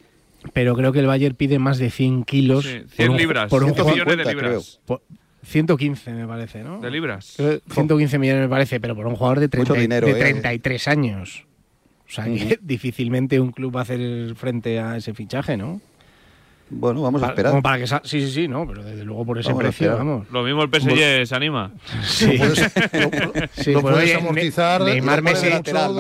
Pero 0.55 0.75
creo 0.75 0.93
que 0.93 1.01
el 1.01 1.07
Bayern 1.07 1.35
pide 1.37 1.59
más 1.59 1.79
de 1.79 1.91
100 1.91 2.25
kilos. 2.25 2.65
Sí, 2.65 2.79
por 2.81 2.89
100 2.91 3.11
un- 3.11 3.17
libras, 3.19 3.51
Por 3.51 3.63
un 3.65 3.75
100 3.75 3.85
jugador- 3.85 4.07
millones 4.07 4.27
de 4.27 4.35
libras. 4.35 4.81
Por- 4.87 5.03
115 5.45 6.13
me 6.13 6.27
parece, 6.27 6.63
¿no? 6.63 6.81
¿De 6.81 6.91
libras? 6.91 7.35
Creo 7.37 7.61
que 7.61 7.75
115 7.75 8.19
millones 8.19 8.43
me 8.43 8.49
parece, 8.49 8.81
pero 8.81 8.95
por 8.97 9.07
un 9.07 9.17
jugador 9.17 9.41
de, 9.41 9.49
30 9.49 9.73
Mucho 9.73 9.81
dinero, 9.81 10.07
de 10.07 10.13
¿eh? 10.13 10.17
33 10.17 10.89
años. 10.89 11.45
O 12.13 12.15
sea, 12.15 12.25
que 12.27 12.59
difícilmente 12.63 13.41
un 13.41 13.53
club 13.53 13.75
va 13.75 13.81
a 13.81 13.83
hacer 13.85 14.35
frente 14.37 14.79
a 14.79 14.97
ese 14.99 15.15
fichaje, 15.15 15.57
¿no? 15.57 15.81
Bueno, 16.75 17.03
vamos 17.03 17.21
a 17.21 17.25
Para- 17.27 17.33
esperar. 17.35 17.51
como 17.53 17.63
para 17.63 17.79
que 17.79 17.87
sa- 17.87 18.01
sí, 18.03 18.23
sí, 18.23 18.31
sí, 18.33 18.49
no, 18.49 18.67
pero 18.67 18.83
desde 18.83 19.05
luego 19.05 19.27
por 19.27 19.39
ese 19.39 19.49
Vamos 19.51 19.63
precio, 19.63 19.95
vamos. 19.95 20.27
Lo 20.31 20.43
mismo 20.43 20.63
el 20.63 20.71
PSG 20.71 21.27
se 21.27 21.35
anima. 21.35 21.71
Sí. 22.03 22.39
Sí, 23.53 23.73
lo 23.73 23.83
puedes 23.83 23.99
oye, 23.99 24.15
amortizar 24.15 24.81
Ne- 24.81 24.91
y 24.91 24.95
Neymar, 24.95 25.19
lo 25.19 25.23
Messi, 25.25 25.51
lateral. 25.51 25.95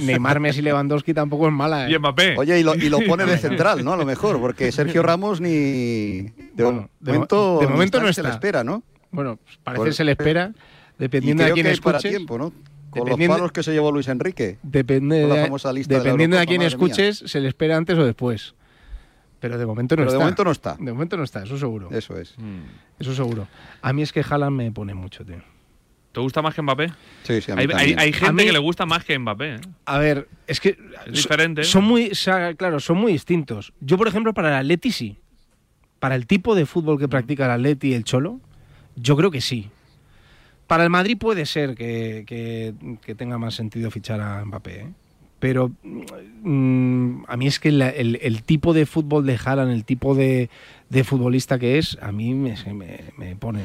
Neymar, 0.00 0.40
Messi, 0.40 0.60
Lewandowski 0.60 1.14
tampoco 1.14 1.46
es 1.46 1.52
mala. 1.54 1.88
¿eh? 1.88 1.92
Y 1.94 1.98
Mbappé. 1.98 2.34
Oye, 2.36 2.60
y 2.60 2.62
lo, 2.62 2.74
y 2.74 2.90
lo 2.90 3.00
pone 3.00 3.24
de 3.24 3.38
central, 3.38 3.82
¿no? 3.82 3.94
A 3.94 3.96
lo 3.96 4.04
mejor, 4.04 4.38
porque 4.38 4.70
Sergio 4.70 5.02
Ramos 5.02 5.40
ni. 5.40 5.48
De 5.50 6.32
Bueno, 6.58 6.90
momento, 7.00 7.58
de 7.60 7.66
momento 7.68 8.00
no 8.00 8.12
se 8.12 8.22
le 8.22 8.28
está. 8.28 8.36
espera, 8.36 8.62
¿no? 8.64 8.82
Bueno, 9.10 9.38
pues 9.42 9.58
parece 9.64 9.82
Pues- 9.84 9.96
se 9.96 10.04
le 10.04 10.12
espera, 10.12 10.52
Y 10.54 10.58
dependiendo 10.98 11.42
de 11.42 11.52
creo 11.52 11.64
quién 11.64 11.74
que 11.74 11.80
para 11.80 11.98
tiempo, 12.00 12.36
¿no? 12.36 12.52
Con 12.90 13.04
Dependiendo- 13.04 13.34
los 13.34 13.40
palos 13.40 13.52
que 13.52 13.62
se 13.62 13.72
llevó 13.72 13.92
Luis 13.92 14.08
Enrique. 14.08 14.58
Depende, 14.62 15.20
Con 15.20 15.28
la 15.30 15.34
de, 15.36 15.42
famosa 15.44 15.72
lista 15.72 15.94
de 15.94 15.98
la 15.98 16.04
dependiendo 16.04 16.36
de 16.36 16.42
a 16.42 16.46
quién 16.46 16.58
mía. 16.60 16.68
escuches, 16.68 17.18
se 17.26 17.40
le 17.40 17.48
espera 17.48 17.76
antes 17.76 17.98
o 17.98 18.04
después. 18.04 18.54
Pero 19.40 19.56
de 19.58 19.66
momento 19.66 19.94
no 19.94 20.00
Pero 20.00 20.10
de 20.10 20.16
está. 20.16 20.24
momento 20.24 20.44
no 20.44 20.50
está. 20.50 20.76
De 20.80 20.92
momento 20.92 21.16
no 21.16 21.22
está, 21.22 21.42
eso 21.44 21.56
seguro. 21.58 21.88
Eso 21.92 22.16
es. 22.16 22.34
Eso 22.98 23.14
seguro. 23.14 23.46
A 23.82 23.92
mí 23.92 24.02
es 24.02 24.12
que 24.12 24.24
Haaland 24.28 24.56
me 24.56 24.72
pone 24.72 24.94
mucho, 24.94 25.24
tío. 25.24 25.36
¿Te 26.10 26.20
gusta 26.20 26.40
más 26.42 26.54
que 26.54 26.62
Mbappé? 26.62 26.88
Sí, 27.22 27.40
sí, 27.42 27.52
a 27.52 27.54
mí 27.56 27.62
Hay, 27.62 27.68
hay- 27.92 27.94
hay 27.98 28.08
A 28.10 28.12
gente 28.12 28.32
mí- 28.32 28.44
que 28.46 28.52
le 28.52 28.58
gusta 28.58 28.86
más 28.86 29.04
que 29.04 29.16
Mbappé. 29.18 29.54
¿eh? 29.56 29.60
A 29.84 29.98
ver, 29.98 30.26
es 30.46 30.58
que 30.58 30.76
Es 31.06 31.12
diferente. 31.12 31.62
son 31.64 31.84
muy, 31.84 32.08
o 32.10 32.14
sea, 32.14 32.54
claro, 32.54 32.80
son 32.80 32.96
muy 32.96 33.12
distintos. 33.12 33.72
Yo, 33.80 33.96
por 33.98 34.08
ejemplo, 34.08 34.32
para 34.34 34.48
el 34.48 34.54
Atleti 34.54 34.90
sí. 34.90 35.18
Para 36.00 36.14
el 36.14 36.26
tipo 36.26 36.54
de 36.54 36.64
fútbol 36.64 36.98
que 36.98 37.06
practica 37.08 37.44
el 37.44 37.50
Atleti 37.52 37.88
y 37.90 37.94
el 37.94 38.04
Cholo, 38.04 38.40
yo 38.96 39.16
creo 39.16 39.30
que 39.30 39.40
sí. 39.40 39.70
Para 40.68 40.84
el 40.84 40.90
Madrid 40.90 41.18
puede 41.18 41.46
ser 41.46 41.74
que, 41.74 42.22
que- 42.26 42.74
que 43.04 43.14
tenga 43.16 43.38
más 43.38 43.54
sentido 43.54 43.90
fichar 43.90 44.20
a 44.20 44.44
Mbappé, 44.44 44.80
¿eh? 44.82 44.92
Pero 45.40 45.70
mm, 46.42 47.24
a 47.28 47.36
mí 47.36 47.46
es 47.46 47.58
que 47.60 47.72
la- 47.72 47.90
el, 47.90 48.18
el 48.22 48.42
tipo 48.42 48.72
de 48.72 48.86
fútbol 48.86 49.26
de 49.26 49.38
Haaland, 49.42 49.72
el 49.72 49.84
tipo 49.84 50.14
de, 50.14 50.50
de 50.88 51.04
futbolista 51.04 51.58
que 51.58 51.78
es, 51.78 51.98
a 52.00 52.12
mí 52.12 52.34
me, 52.34 52.54
me- 52.74 53.00
me 53.16 53.36
pone, 53.36 53.62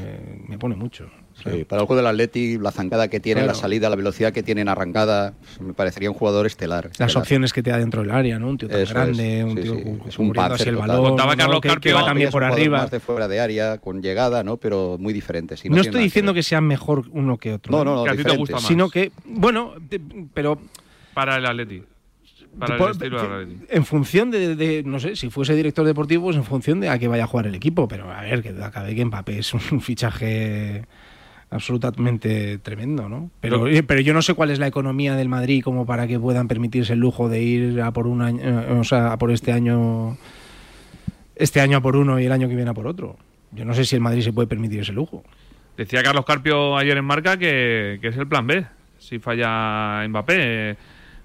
me 0.47 0.57
pone 0.57 0.75
mucho. 0.75 1.09
Sí, 1.35 1.63
para 1.67 1.81
el 1.81 1.87
juego 1.87 1.95
del 1.97 2.05
Atleti, 2.05 2.59
la 2.59 2.71
zancada 2.71 3.07
que 3.07 3.19
tiene, 3.19 3.41
Claro. 3.41 3.53
la 3.53 3.59
salida, 3.59 3.89
la 3.89 3.95
velocidad 3.95 4.31
que 4.31 4.43
tiene 4.43 4.61
en 4.61 4.69
arrancada, 4.69 5.33
me 5.59 5.73
parecería 5.73 6.11
un 6.11 6.15
jugador 6.15 6.45
estelar. 6.45 6.85
Las 6.85 6.91
estelar. 6.91 7.17
opciones 7.17 7.51
que 7.53 7.63
te 7.63 7.71
da 7.71 7.79
dentro 7.79 8.03
del 8.03 8.11
área, 8.11 8.37
¿no? 8.37 8.49
Un 8.49 8.59
tío 8.59 8.69
tan 8.69 8.77
Eso 8.81 8.83
es, 8.89 8.93
grande, 8.93 9.43
un 9.43 9.55
sí, 9.57 9.63
tío 9.63 9.73
sí. 9.73 9.83
Es 10.09 10.19
un 10.19 10.37
así 10.37 10.69
el 10.69 10.75
balón, 10.75 11.03
Contaba 11.03 11.31
¿no? 11.35 11.37
Carlos 11.39 11.59
que, 11.61 11.69
que 11.69 11.73
Carpio, 11.73 11.95
va 11.95 12.05
también 12.05 12.27
Es 12.27 12.33
un 12.35 12.39
por 12.39 12.43
arriba. 12.43 12.77
Más 12.83 12.91
de 12.91 12.99
fuera 12.99 13.27
de 13.27 13.39
área, 13.39 13.79
con 13.79 14.03
llegada, 14.03 14.43
¿no? 14.43 14.57
Pero 14.57 14.97
muy 14.99 15.11
diferente. 15.11 15.55
no 15.69 15.77
estoy 15.81 15.91
que 15.91 16.03
diciendo 16.03 16.33
ver. 16.33 16.39
que 16.39 16.43
sea 16.43 16.61
mejor 16.61 17.05
uno 17.11 17.37
que 17.37 17.53
otro. 17.53 17.71
No, 17.71 17.81
¿eh? 17.81 17.85
no, 17.85 17.95
no, 17.95 18.03
Que 18.03 18.09
a 18.11 18.15
ti 18.15 18.23
te 18.23 18.37
gusta 18.37 18.55
más. 18.57 18.63
Sino 18.67 18.89
que, 18.89 19.11
bueno, 19.25 19.73
te- 19.89 19.99
pero 20.35 20.59
Para 21.13 21.37
el 21.37 21.45
Atleti. 21.45 21.83
Para 22.59 22.75
el 22.75 22.91
estilo 22.91 23.17
que- 23.17 23.23
del 23.27 23.33
Atleti. 23.55 23.65
en 23.69 23.85
función 23.85 24.31
de, 24.31 24.55
de- 24.55 24.83
no 24.83 24.99
sé, 24.99 25.15
si 25.15 25.29
fuese 25.29 25.55
director 25.55 25.85
deportivo, 25.85 26.23
pues 26.25 26.37
en 26.37 26.43
función 26.43 26.79
de 26.79 26.89
a 26.89 26.99
qué 26.99 27.07
vaya 27.07 27.23
a 27.23 27.27
jugar 27.27 27.47
el 27.47 27.55
equipo. 27.55 27.87
Pero 27.87 28.11
a 28.11 28.21
ver, 28.21 28.41
que 28.43 28.49
acabé 28.63 28.95
que 28.95 29.05
Mbappé 29.05 29.39
es 29.39 29.53
un 29.53 29.59
fichaje 29.81 30.85
absolutamente 31.49 32.57
tremendo, 32.57 33.07
¿no? 33.09 33.29
Pero, 33.39 33.65
pero 33.87 34.01
yo 34.01 34.13
no 34.13 34.21
sé 34.23 34.33
cuál 34.33 34.49
es 34.49 34.57
la 34.59 34.67
economía 34.67 35.15
del 35.15 35.29
Madrid 35.29 35.63
como 35.63 35.85
para 35.85 36.07
que 36.07 36.19
puedan 36.19 36.47
permitirse 36.47 36.93
el 36.93 36.99
lujo 36.99 37.29
de 37.29 37.41
ir 37.43 37.81
a 37.81 37.91
por 37.91 38.07
un 38.07 38.21
año, 38.23 38.39
eh, 38.41 38.71
o 38.73 38.83
sea, 38.83 39.13
a 39.13 39.17
por 39.19 39.29
este 39.31 39.51
año, 39.51 40.17
este 41.35 41.61
año 41.61 41.77
a 41.77 41.81
por 41.81 41.95
uno 41.95 42.19
y 42.19 42.25
el 42.25 42.31
año 42.31 42.47
que 42.49 42.55
viene 42.55 42.71
a 42.71 42.73
por 42.73 42.87
otro. 42.87 43.17
Yo 43.51 43.65
no 43.65 43.75
sé 43.75 43.85
si 43.85 43.95
el 43.95 44.01
Madrid 44.01 44.23
se 44.23 44.33
puede 44.33 44.47
permitir 44.47 44.79
ese 44.79 44.93
lujo. 44.93 45.23
Decía 45.77 46.01
Carlos 46.01 46.25
Carpio 46.25 46.75
ayer 46.75 46.97
en 46.97 47.05
marca 47.05 47.37
que, 47.37 47.99
que 48.01 48.07
es 48.07 48.17
el 48.17 48.27
plan 48.27 48.47
B. 48.47 48.65
Si 48.97 49.19
falla 49.19 50.03
Mbappé. 50.07 50.75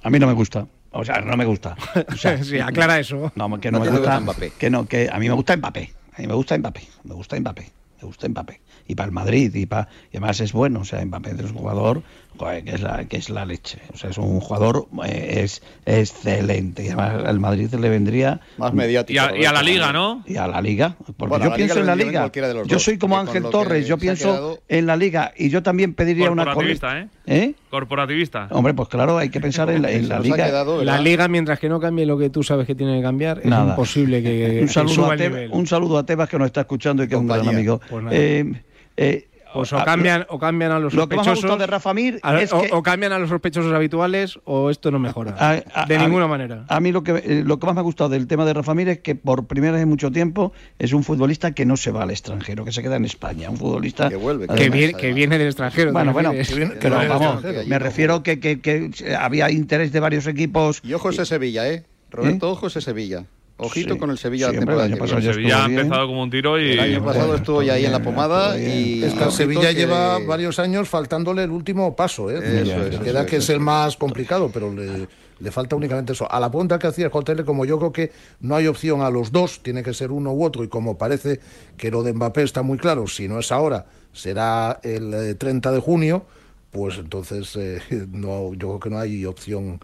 A 0.03 0.11
mí 0.11 0.19
no 0.19 0.27
me 0.27 0.33
gusta. 0.33 0.67
O 0.91 1.05
sea, 1.05 1.21
no 1.21 1.37
me 1.37 1.45
gusta. 1.45 1.77
O 2.11 2.17
sea, 2.17 2.43
Sí, 2.45 2.59
aclara 2.59 2.99
eso. 2.99 3.33
No, 3.35 3.61
que 3.61 3.71
No 3.71 3.79
no, 3.79 3.85
me 3.85 3.91
gusta 3.91 4.21
Mbappé. 4.21 4.53
Que 4.59 4.71
no, 4.71 4.87
que 4.87 5.09
a 5.13 5.19
mí 5.19 5.29
me 5.29 5.35
gusta 5.35 5.57
Mbappé. 5.57 5.93
A 6.17 6.21
mí 6.21 6.27
me 6.27 6.35
gusta 6.35 6.57
Mbappé. 6.59 6.83
Me 7.05 7.15
gusta 7.15 7.39
Mbappé. 7.39 7.71
Me 8.01 8.07
gusta 8.07 8.29
Mbappé. 8.29 8.61
Y 8.87 8.95
para 8.95 9.07
el 9.07 9.13
Madrid, 9.13 9.55
y, 9.55 9.67
para, 9.67 9.89
y 10.11 10.17
además 10.17 10.41
es 10.41 10.53
bueno. 10.53 10.81
O 10.81 10.85
sea, 10.85 11.05
Mbappé 11.05 11.31
es 11.31 11.51
un 11.51 11.55
jugador 11.59 12.03
joder, 12.39 12.65
que, 12.65 12.71
es 12.71 12.81
la, 12.81 13.05
que 13.05 13.17
es 13.17 13.29
la 13.31 13.45
leche. 13.45 13.79
O 13.93 13.97
sea, 13.99 14.11
es 14.11 14.19
un 14.19 14.41
jugador 14.41 14.87
eh, 15.07 15.41
es 15.45 15.63
excelente. 15.87 16.85
Y 16.85 16.87
además 16.89 17.25
al 17.27 17.41
Madrid 17.41 17.73
le 17.75 17.89
vendría. 17.89 18.41
Más 18.57 18.73
mediático. 18.73 19.15
y, 19.15 19.19
a, 19.19 19.37
y 19.37 19.45
a 19.45 19.53
la 19.53 19.63
liga, 19.63 19.93
¿no? 19.93 20.23
Y 20.27 20.37
a 20.37 20.47
la 20.47 20.61
liga. 20.61 20.97
Porque 21.17 21.29
Bueno, 21.31 21.45
yo 21.45 21.51
la 21.51 21.57
pienso 21.57 21.75
Liga 21.75 21.81
en 21.81 21.87
la 21.87 21.97
liga. 21.97 22.31
los 22.55 22.67
Yo 22.69 22.75
dos, 22.77 22.83
soy 22.83 22.99
como 22.99 23.19
Ángel 23.19 23.45
Torres. 23.51 23.87
Yo 23.87 23.99
pienso 23.99 24.29
quedado- 24.29 24.61
en 24.69 24.87
la 24.87 24.97
liga. 24.97 25.33
Y 25.37 25.49
yo 25.51 25.63
también 25.63 25.95
pediría 25.95 26.31
una. 26.31 26.45
Corporativista, 26.45 26.89
cole- 26.89 27.01
¿eh? 27.27 27.45
¿Eh? 27.45 27.55
Corporativista. 27.71 28.49
Hombre, 28.51 28.75
pues 28.75 28.89
claro, 28.89 29.19
hay 29.19 29.29
que 29.31 29.41
pensar 29.41 29.71
en 29.71 29.83
la, 29.83 29.91
en 29.91 30.09
liga. 30.23 30.47
quedado, 30.47 30.85
La 30.85 31.01
liga, 31.01 31.29
mientras 31.29 31.59
que 31.59 31.69
no 31.69 31.81
cambie 31.81 32.07
lo 32.07 32.17
que 32.19 32.31
tú 32.31 32.43
sabes 32.43 32.67
que 32.67 32.75
tiene 32.75 32.97
que 32.99 33.03
cambiar, 33.03 33.39
es 33.41 33.45
Nada. 33.47 33.71
imposible 33.71 34.23
que, 34.23 34.59
un, 34.63 34.67
que 34.67 34.73
saludo 34.73 34.95
suba 34.95 35.15
a 35.15 35.17
Tebas, 35.17 35.41
un 35.51 35.67
saludo 35.67 35.99
a 35.99 36.07
Tebas 36.07 36.29
que 36.29 36.39
nos 36.39 36.47
está 36.47 36.61
escuchando 36.63 37.03
y 37.03 37.09
que 37.09 37.15
es 37.15 37.21
un 37.21 37.27
gran 37.27 37.49
amigo. 37.49 37.81
Pues 37.89 38.05
nada. 38.05 38.17
Eh, 38.17 38.53
eh, 38.97 39.28
Pues 39.55 39.73
o 39.73 39.83
cambian, 39.85 40.27
o 40.29 40.39
cambian 40.39 40.73
a 40.73 40.79
los 40.79 40.93
lo 40.95 41.09
que 41.09 41.17
más 41.17 41.27
me 41.27 41.33
ha 41.33 41.35
sospechosos. 41.35 41.45
gustado 41.51 41.59
de 41.59 41.67
Rafa 41.67 41.95
Mir 41.95 42.21
a- 42.23 42.41
es 42.41 42.53
o, 42.53 42.61
que 42.63 42.69
o 42.73 42.83
cambian 42.83 43.13
a 43.13 43.19
los 43.19 43.29
sospechosos 43.31 43.73
habituales 43.73 44.39
o 44.45 44.71
esto 44.71 44.91
no 44.91 44.99
mejora. 44.99 45.35
A- 45.39 45.63
a- 45.75 45.87
de 45.87 45.99
ninguna 45.99 46.27
mí- 46.27 46.31
manera. 46.31 46.65
A 46.69 46.81
mí 46.81 46.93
lo 46.93 47.03
que, 47.03 47.13
eh, 47.25 47.43
lo 47.45 47.59
que 47.59 47.67
más 47.67 47.75
me 47.75 47.81
ha 47.81 47.85
gustado 47.85 48.11
del 48.11 48.27
tema 48.27 48.45
de 48.45 48.53
Rafa 48.53 48.75
Mir 48.75 48.89
es 48.91 48.99
que 49.01 49.15
por 49.15 49.47
primera 49.47 49.73
vez 49.73 49.83
en 49.83 49.89
mucho 49.89 50.11
tiempo 50.13 50.53
es 50.79 50.93
un 50.93 51.03
futbolista 51.03 51.53
que 51.53 51.65
no 51.67 51.77
se 51.77 51.91
va 51.91 52.03
al 52.03 52.11
extranjero, 52.11 52.65
que 52.65 52.73
se 52.73 52.83
queda 52.83 52.97
en 52.97 53.05
España. 53.05 53.49
Un 53.51 53.57
futbolista 53.57 54.09
Que 54.09 54.17
vuelve, 54.17 54.47
que, 54.49 54.71
viene, 54.71 54.95
que 54.95 55.13
viene 55.13 55.39
del 55.39 55.49
extranjero. 55.49 55.93
Bueno, 55.93 56.11
¿te 56.11 56.15
bueno, 56.15 56.31
viene- 56.33 56.75
pero 56.81 56.97
vamos, 57.09 57.43
me 57.67 57.79
refiero 57.79 58.23
que, 58.23 58.41
que, 58.41 58.61
que 58.61 58.91
había 59.19 59.51
interés 59.51 59.93
de 59.93 60.01
varios 60.01 60.27
equipos. 60.27 60.81
Y 60.85 60.93
ojo 60.93 61.11
ese 61.11 61.25
Sevilla, 61.25 61.69
¿eh? 61.69 61.85
Roberto, 62.11 62.51
ojo 62.51 62.67
ese 62.69 62.81
Sevilla. 62.81 63.25
Ojito 63.61 63.95
Sí. 63.95 63.99
con 64.01 64.11
el 64.11 64.19
Sevilla 64.19 64.51
Sí, 64.51 64.55
la 64.55 64.59
hombre, 64.61 64.75
el 64.75 64.81
temporada 64.81 64.85
año 64.87 64.95
que 64.95 65.01
pasado 65.01 65.33
Sevilla 65.33 65.65
ha 65.65 65.67
empezado 65.67 66.07
como 66.07 66.23
un 66.23 66.31
tiro 66.31 66.61
y. 66.61 66.71
El 66.73 66.81
año 66.81 67.05
pasado 67.05 67.27
Bueno, 67.27 67.39
estuvo 67.41 67.63
ya 67.63 67.73
ahí 67.75 67.85
en 67.87 67.93
la 67.93 68.03
pomada 68.03 68.59
y... 68.59 69.03
Es 69.03 69.15
que 69.15 69.25
el 69.25 69.33
Sevilla 69.33 69.69
que- 69.69 69.75
lleva 69.75 70.19
varios 70.21 70.59
años 70.61 70.89
faltándole 70.89 71.43
el 71.43 71.51
último 71.51 71.95
paso, 71.97 72.31
¿eh? 72.31 72.63
Eso 72.63 73.03
queda 73.03 73.27
que 73.27 73.37
es 73.37 73.51
el 73.51 73.59
más 73.61 73.97
complicado, 73.97 74.51
pero 74.55 74.73
le, 74.73 75.09
le 75.41 75.51
falta 75.51 75.75
únicamente 75.75 76.13
eso. 76.13 76.31
A 76.31 76.39
la 76.39 76.49
pregunta 76.51 76.79
que 76.79 76.87
hacía 76.87 77.11
Jotele, 77.11 77.45
como 77.45 77.65
yo 77.65 77.79
creo 77.79 77.93
que 77.93 78.13
no 78.41 78.55
hay 78.55 78.69
opción 78.69 79.03
a 79.03 79.11
los 79.11 79.33
dos, 79.33 79.61
tiene 79.63 79.83
que 79.83 79.93
ser 79.93 80.13
uno 80.13 80.33
u 80.33 80.45
otro, 80.45 80.63
y 80.63 80.69
como 80.69 80.97
parece 80.97 81.41
que 81.77 81.91
lo 81.91 82.03
de 82.05 82.13
Mbappé 82.13 82.43
está 82.45 82.63
muy 82.63 82.79
claro, 82.79 83.09
si 83.09 83.27
no 83.29 83.41
es 83.41 83.51
ahora, 83.51 83.87
será 84.13 84.79
el 84.85 85.13
eh, 85.15 85.35
30 85.35 85.73
de 85.73 85.81
junio, 85.81 86.25
pues 86.71 86.99
entonces 86.99 87.57
eh, 87.57 87.81
no, 88.13 88.53
yo 88.55 88.69
creo 88.69 88.81
que 88.81 88.91
no 88.91 88.99
hay 88.99 89.25
opción 89.27 89.81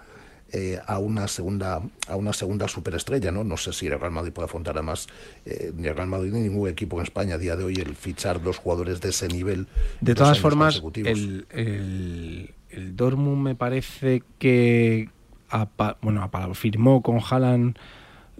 eh, 0.56 0.78
a 0.86 0.98
una 1.00 1.26
segunda 1.26 1.82
a 2.08 2.16
una 2.16 2.32
segunda 2.32 2.68
superestrella, 2.68 3.32
¿no? 3.32 3.42
No 3.42 3.56
sé 3.56 3.72
si 3.72 3.86
el 3.88 3.98
Real 3.98 4.12
Madrid 4.12 4.32
puede 4.32 4.46
afrontar 4.46 4.76
además 4.76 5.08
eh, 5.44 5.72
ni 5.76 5.88
el 5.88 5.96
Real 5.96 6.08
Madrid 6.08 6.32
ni 6.32 6.40
ningún 6.40 6.68
equipo 6.68 6.96
en 6.98 7.02
España 7.02 7.34
a 7.34 7.38
día 7.38 7.56
de 7.56 7.64
hoy 7.64 7.74
el 7.74 7.94
fichar 7.96 8.40
dos 8.40 8.58
jugadores 8.58 9.00
de 9.00 9.08
ese 9.08 9.26
nivel. 9.28 9.66
De 10.00 10.14
todas 10.14 10.38
formas, 10.40 10.80
el, 10.94 11.46
el, 11.50 12.50
el 12.70 12.96
Dortmund 12.96 13.42
me 13.42 13.54
parece 13.54 14.22
que 14.38 15.08
apa- 15.50 15.96
bueno, 16.02 16.30
firmó 16.54 17.02
con 17.02 17.18
Haaland 17.18 17.76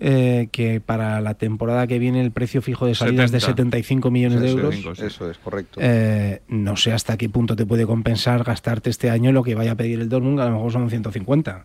eh, 0.00 0.48
que 0.50 0.80
para 0.80 1.20
la 1.20 1.34
temporada 1.34 1.86
que 1.86 2.00
viene 2.00 2.20
el 2.20 2.32
precio 2.32 2.60
fijo 2.62 2.84
de 2.86 2.96
salida 2.96 3.24
es 3.24 3.30
de 3.30 3.38
70. 3.40 3.76
75 3.78 4.10
millones 4.10 4.40
de 4.40 4.50
euros. 4.50 4.74
es, 4.74 5.00
eso 5.00 5.30
es, 5.30 5.38
correcto. 5.38 5.78
Eh, 5.82 6.42
no 6.48 6.76
sé 6.76 6.92
hasta 6.92 7.16
qué 7.16 7.28
punto 7.28 7.54
te 7.54 7.64
puede 7.64 7.86
compensar 7.86 8.42
gastarte 8.42 8.90
este 8.90 9.08
año 9.10 9.30
lo 9.30 9.44
que 9.44 9.54
vaya 9.54 9.72
a 9.72 9.76
pedir 9.76 10.00
el 10.00 10.08
Dortmund, 10.08 10.36
que 10.38 10.42
a 10.42 10.46
lo 10.46 10.56
mejor 10.56 10.72
son 10.72 10.90
150. 10.90 11.64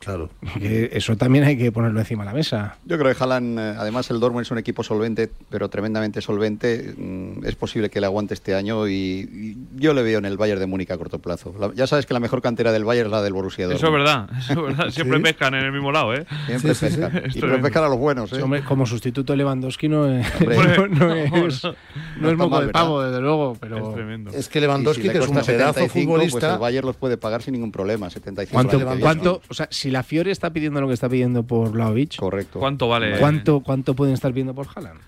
Claro. 0.00 0.30
Que 0.58 0.90
eso 0.92 1.14
también 1.16 1.44
hay 1.44 1.56
que 1.58 1.70
ponerlo 1.70 2.00
encima 2.00 2.24
de 2.24 2.30
la 2.30 2.34
mesa. 2.34 2.76
Yo 2.86 2.98
creo 2.98 3.14
que 3.14 3.22
Haaland, 3.22 3.58
eh, 3.58 3.74
además 3.78 4.10
el 4.10 4.18
Dortmund 4.18 4.42
es 4.46 4.50
un 4.50 4.58
equipo 4.58 4.82
solvente, 4.82 5.30
pero 5.50 5.68
tremendamente 5.68 6.20
solvente. 6.20 6.94
Mm, 6.96 7.44
Es 7.44 7.54
posible 7.54 7.90
que 7.90 8.00
le 8.00 8.06
aguante 8.06 8.34
este 8.34 8.54
año 8.54 8.88
y, 8.88 9.56
yo 9.76 9.92
le 9.94 10.02
veo 10.02 10.18
en 10.18 10.24
el 10.24 10.36
Bayern 10.38 10.58
de 10.60 10.66
Múnich 10.66 10.90
a 10.90 10.96
corto 10.98 11.18
plazo. 11.18 11.54
La- 11.60 11.72
ya 11.74 11.86
sabes 11.86 12.06
que 12.06 12.14
la 12.14 12.20
mejor 12.20 12.40
cantera 12.42 12.72
del 12.72 12.84
Bayern 12.84 13.06
es 13.08 13.12
la 13.12 13.22
del 13.22 13.32
Borussia 13.32 13.66
Eso 13.66 13.74
es 13.74 13.80
Dortmund. 13.82 14.04
verdad, 14.04 14.28
eso 14.38 14.52
es 14.52 14.76
verdad. 14.76 14.90
Siempre 14.90 15.18
Sí. 15.18 15.22
pescan 15.24 15.54
en 15.54 15.64
el 15.66 15.72
mismo 15.72 15.92
lado, 15.92 16.14
¿eh? 16.14 16.26
Siempre 16.46 16.74
Sí, 16.74 16.86
sí, 16.86 16.92
sí. 16.94 17.00
pescan. 17.00 17.16
Es 17.26 17.36
Y 17.36 17.40
tremendo. 17.40 17.62
pescan 17.64 17.84
a 17.84 17.88
los 17.88 17.98
buenos, 17.98 18.32
¿eh? 18.32 18.36
Sí, 18.36 18.42
hombre, 18.42 18.62
como 18.64 18.86
sustituto 18.86 19.32
de 19.32 19.36
Lewandowski 19.36 19.88
no 19.88 20.06
es, 20.06 20.26
Hombre. 20.40 20.56
no, 20.88 20.88
no 20.88 21.14
es, 21.14 21.28
No, 21.28 21.28
no 21.30 21.30
no. 21.30 21.46
es 21.46 21.54
está 21.64 21.74
moco 22.36 22.50
mal, 22.50 22.60
de 22.60 22.66
¿verdad? 22.66 22.72
pavo, 22.72 23.02
desde 23.02 23.20
luego, 23.20 23.56
pero 23.60 23.88
Es 23.88 23.94
tremendo. 23.94 24.30
Es 24.30 24.48
que 24.48 24.60
Lewandowski, 24.62 25.02
si 25.02 25.08
que 25.10 25.18
es 25.18 25.28
un 25.28 25.34
pedazo 25.36 25.44
75, 25.44 25.90
pues 25.92 25.92
futbolista, 26.30 26.54
el 26.54 26.58
Bayern 26.60 26.86
los 26.86 26.96
puede 26.96 27.16
pagar 27.18 27.42
sin 27.42 27.52
ningún 27.52 27.70
problema, 27.72 28.08
75. 28.08 28.52
¿Cuánto, 28.54 28.98
cuánto- 29.00 29.42
o 29.48 29.54
sea, 29.54 29.68
si 29.70 29.89
la 29.90 30.02
Fiore 30.02 30.30
está 30.30 30.52
pidiendo 30.52 30.80
lo 30.80 30.88
que 30.88 30.94
está 30.94 31.08
pidiendo 31.08 31.42
por 31.42 31.70
Vlahovic, 31.72 32.16
Correcto. 32.16 32.58
¿Cuánto 32.58 32.88
vale? 32.88 33.18
¿cuánto, 33.18 33.60
¿cuánto 33.60 33.94
pueden 33.94 34.14
estar 34.14 34.30
pidiendo 34.32 34.54
por 34.54 34.66
Haaland? 34.74 35.00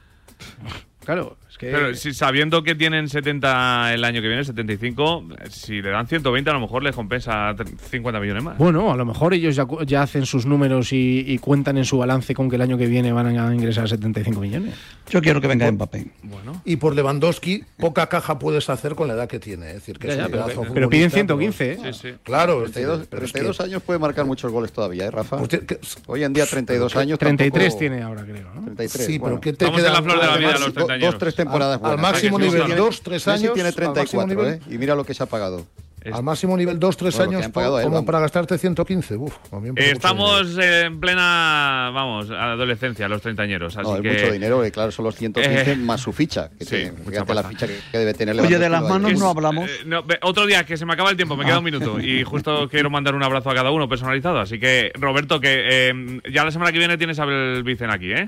Claro, 1.04 1.36
que... 1.62 1.70
Pero 1.72 1.94
si 1.94 2.12
sabiendo 2.12 2.62
que 2.62 2.74
tienen 2.74 3.08
70 3.08 3.94
el 3.94 4.04
año 4.04 4.20
que 4.20 4.28
viene, 4.28 4.44
75, 4.44 5.24
si 5.50 5.80
le 5.80 5.90
dan 5.90 6.06
120 6.06 6.50
a 6.50 6.52
lo 6.52 6.60
mejor 6.60 6.82
les 6.82 6.94
compensa 6.94 7.54
50 7.90 8.20
millones 8.20 8.42
más. 8.42 8.58
Bueno, 8.58 8.92
a 8.92 8.96
lo 8.96 9.04
mejor 9.04 9.32
ellos 9.34 9.54
ya, 9.56 9.66
ya 9.86 10.02
hacen 10.02 10.26
sus 10.26 10.44
números 10.46 10.92
y, 10.92 11.24
y 11.26 11.38
cuentan 11.38 11.78
en 11.78 11.84
su 11.84 11.98
balance 11.98 12.34
con 12.34 12.50
que 12.50 12.56
el 12.56 12.62
año 12.62 12.76
que 12.76 12.86
viene 12.86 13.12
van 13.12 13.38
a 13.38 13.54
ingresar 13.54 13.88
75 13.88 14.40
millones. 14.40 14.74
Yo 15.10 15.20
quiero 15.22 15.40
que 15.40 15.46
venga 15.48 15.70
Mbappé. 15.70 16.06
Bueno. 16.22 16.60
y 16.64 16.76
por 16.76 16.94
Lewandowski, 16.94 17.64
poca 17.76 18.06
caja 18.08 18.38
puedes 18.38 18.68
hacer 18.70 18.94
con 18.94 19.08
la 19.08 19.14
edad 19.14 19.28
que 19.28 19.38
tiene. 19.38 19.68
Es 19.68 19.74
decir, 19.74 19.98
que 19.98 20.08
Ya, 20.08 20.12
es 20.14 20.18
ya, 20.18 20.24
un 20.26 20.30
pero, 20.32 20.44
pedazo 20.46 20.74
pero 20.74 20.88
piden 20.90 21.10
futbolista, 21.10 21.34
115, 21.36 21.72
¿eh? 21.72 21.92
Sí, 21.92 21.98
sí. 22.08 22.14
Claro, 22.22 22.64
es 22.64 22.72
decir, 22.74 22.86
32, 22.88 23.06
pero 23.10 23.24
es 23.24 23.32
que- 23.32 23.38
32 23.40 23.60
años 23.60 23.82
puede 23.82 23.98
marcar 23.98 24.24
muchos 24.26 24.50
goles 24.50 24.72
todavía, 24.72 25.06
¿eh, 25.06 25.10
Rafa? 25.10 25.38
pues 25.38 25.48
que- 25.48 25.78
Hoy 26.06 26.24
en 26.24 26.32
día 26.32 26.46
32 26.46 26.96
años 26.96 27.18
33 27.18 27.52
tampoco- 27.64 27.78
tiene 27.78 28.02
ahora, 28.02 28.22
creo, 28.24 28.48
¿no? 28.54 28.62
33, 28.64 29.06
Sí, 29.06 29.18
bueno. 29.18 29.36
pero 29.36 29.40
¿qué 29.40 29.52
te 29.52 29.64
Estamos 29.64 29.80
en 29.80 29.84
queda? 29.86 29.92
la 29.94 30.02
flor 30.02 30.20
de 30.20 30.26
la 30.26 30.36
vida 30.38 30.52
los 30.58 30.74
Do- 30.74 30.86
30 30.86 31.06
dos, 31.06 31.18
tres 31.18 31.34
temporadas 31.34 31.51
al 31.60 31.78
buenas. 31.78 32.00
máximo 32.00 32.38
nivel 32.38 32.60
buscar. 32.60 32.76
2, 32.78 33.02
3 33.02 33.26
Messi 33.26 33.44
años. 33.44 33.54
tiene 33.54 33.68
al 33.68 33.74
máximo 33.74 34.22
34, 34.24 34.26
nivel- 34.26 34.54
¿eh? 34.54 34.74
Y 34.74 34.78
mira 34.78 34.94
lo 34.94 35.04
que 35.04 35.14
se 35.14 35.22
ha 35.22 35.26
pagado. 35.26 35.66
Es- 36.04 36.12
Al 36.12 36.24
máximo 36.24 36.56
nivel 36.56 36.80
2, 36.80 36.96
3 36.96 37.14
Bueno, 37.14 37.24
lo 37.26 37.30
que 37.30 37.36
años 37.36 37.46
han 37.46 37.52
pagado 37.52 37.78
él, 37.78 37.84
como 37.84 37.94
vamos. 37.94 38.06
para 38.06 38.18
gastarte 38.18 38.58
115. 38.58 39.14
Uf, 39.16 39.36
a 39.52 39.60
mí 39.60 39.68
me 39.70 39.74
parece 39.74 39.94
mucho 39.94 40.08
dinero. 40.08 40.40
Estamos 40.40 40.58
en 40.58 40.98
plena, 41.00 41.90
vamos, 41.94 42.28
adolescencia, 42.28 43.08
los 43.08 43.22
treintañeros. 43.22 43.76
Así 43.76 43.88
No, 43.88 43.94
es 43.94 44.02
que, 44.02 44.08
mucho 44.10 44.32
dinero, 44.32 44.62
que 44.62 44.72
claro, 44.72 44.90
son 44.90 45.04
los 45.04 45.14
115 45.14 45.70
Eh, 45.72 45.76
más 45.76 46.00
su 46.00 46.12
ficha. 46.12 46.50
Que 46.58 46.64
sí, 46.64 46.70
tiene. 46.74 46.90
mucha 46.90 47.10
Fíjate 47.10 47.34
la 47.34 47.42
ficha 47.44 47.66
que, 47.68 47.78
que 47.92 47.98
debe 47.98 48.14
tener 48.14 48.34
Oye, 48.40 48.58
de 48.58 48.68
las 48.68 48.82
manos 48.82 49.12
no 49.16 49.28
hablamos. 49.30 49.70
eh, 49.70 49.74
no, 49.86 50.02
otro 50.22 50.44
día 50.46 50.64
que 50.66 50.76
se 50.76 50.84
me 50.84 50.92
acaba 50.92 51.08
el 51.10 51.16
tiempo, 51.16 51.36
me 51.36 51.44
Ah. 51.44 51.46
queda 51.46 51.58
un 51.58 51.64
minuto. 51.66 52.00
Y 52.00 52.24
justo 52.24 52.68
quiero 52.68 52.90
mandar 52.90 53.14
un 53.14 53.22
abrazo 53.22 53.50
a 53.50 53.54
cada 53.54 53.70
uno 53.70 53.88
personalizado. 53.88 54.40
Así 54.40 54.58
que, 54.58 54.90
Roberto, 54.94 55.38
que 55.38 55.68
eh, 55.70 56.20
ya 56.32 56.44
la 56.44 56.50
semana 56.50 56.72
que 56.72 56.78
viene 56.78 56.98
tienes 56.98 57.20
a 57.20 57.26
Vicen 57.26 57.90
aquí, 57.92 58.10
¿eh? 58.12 58.26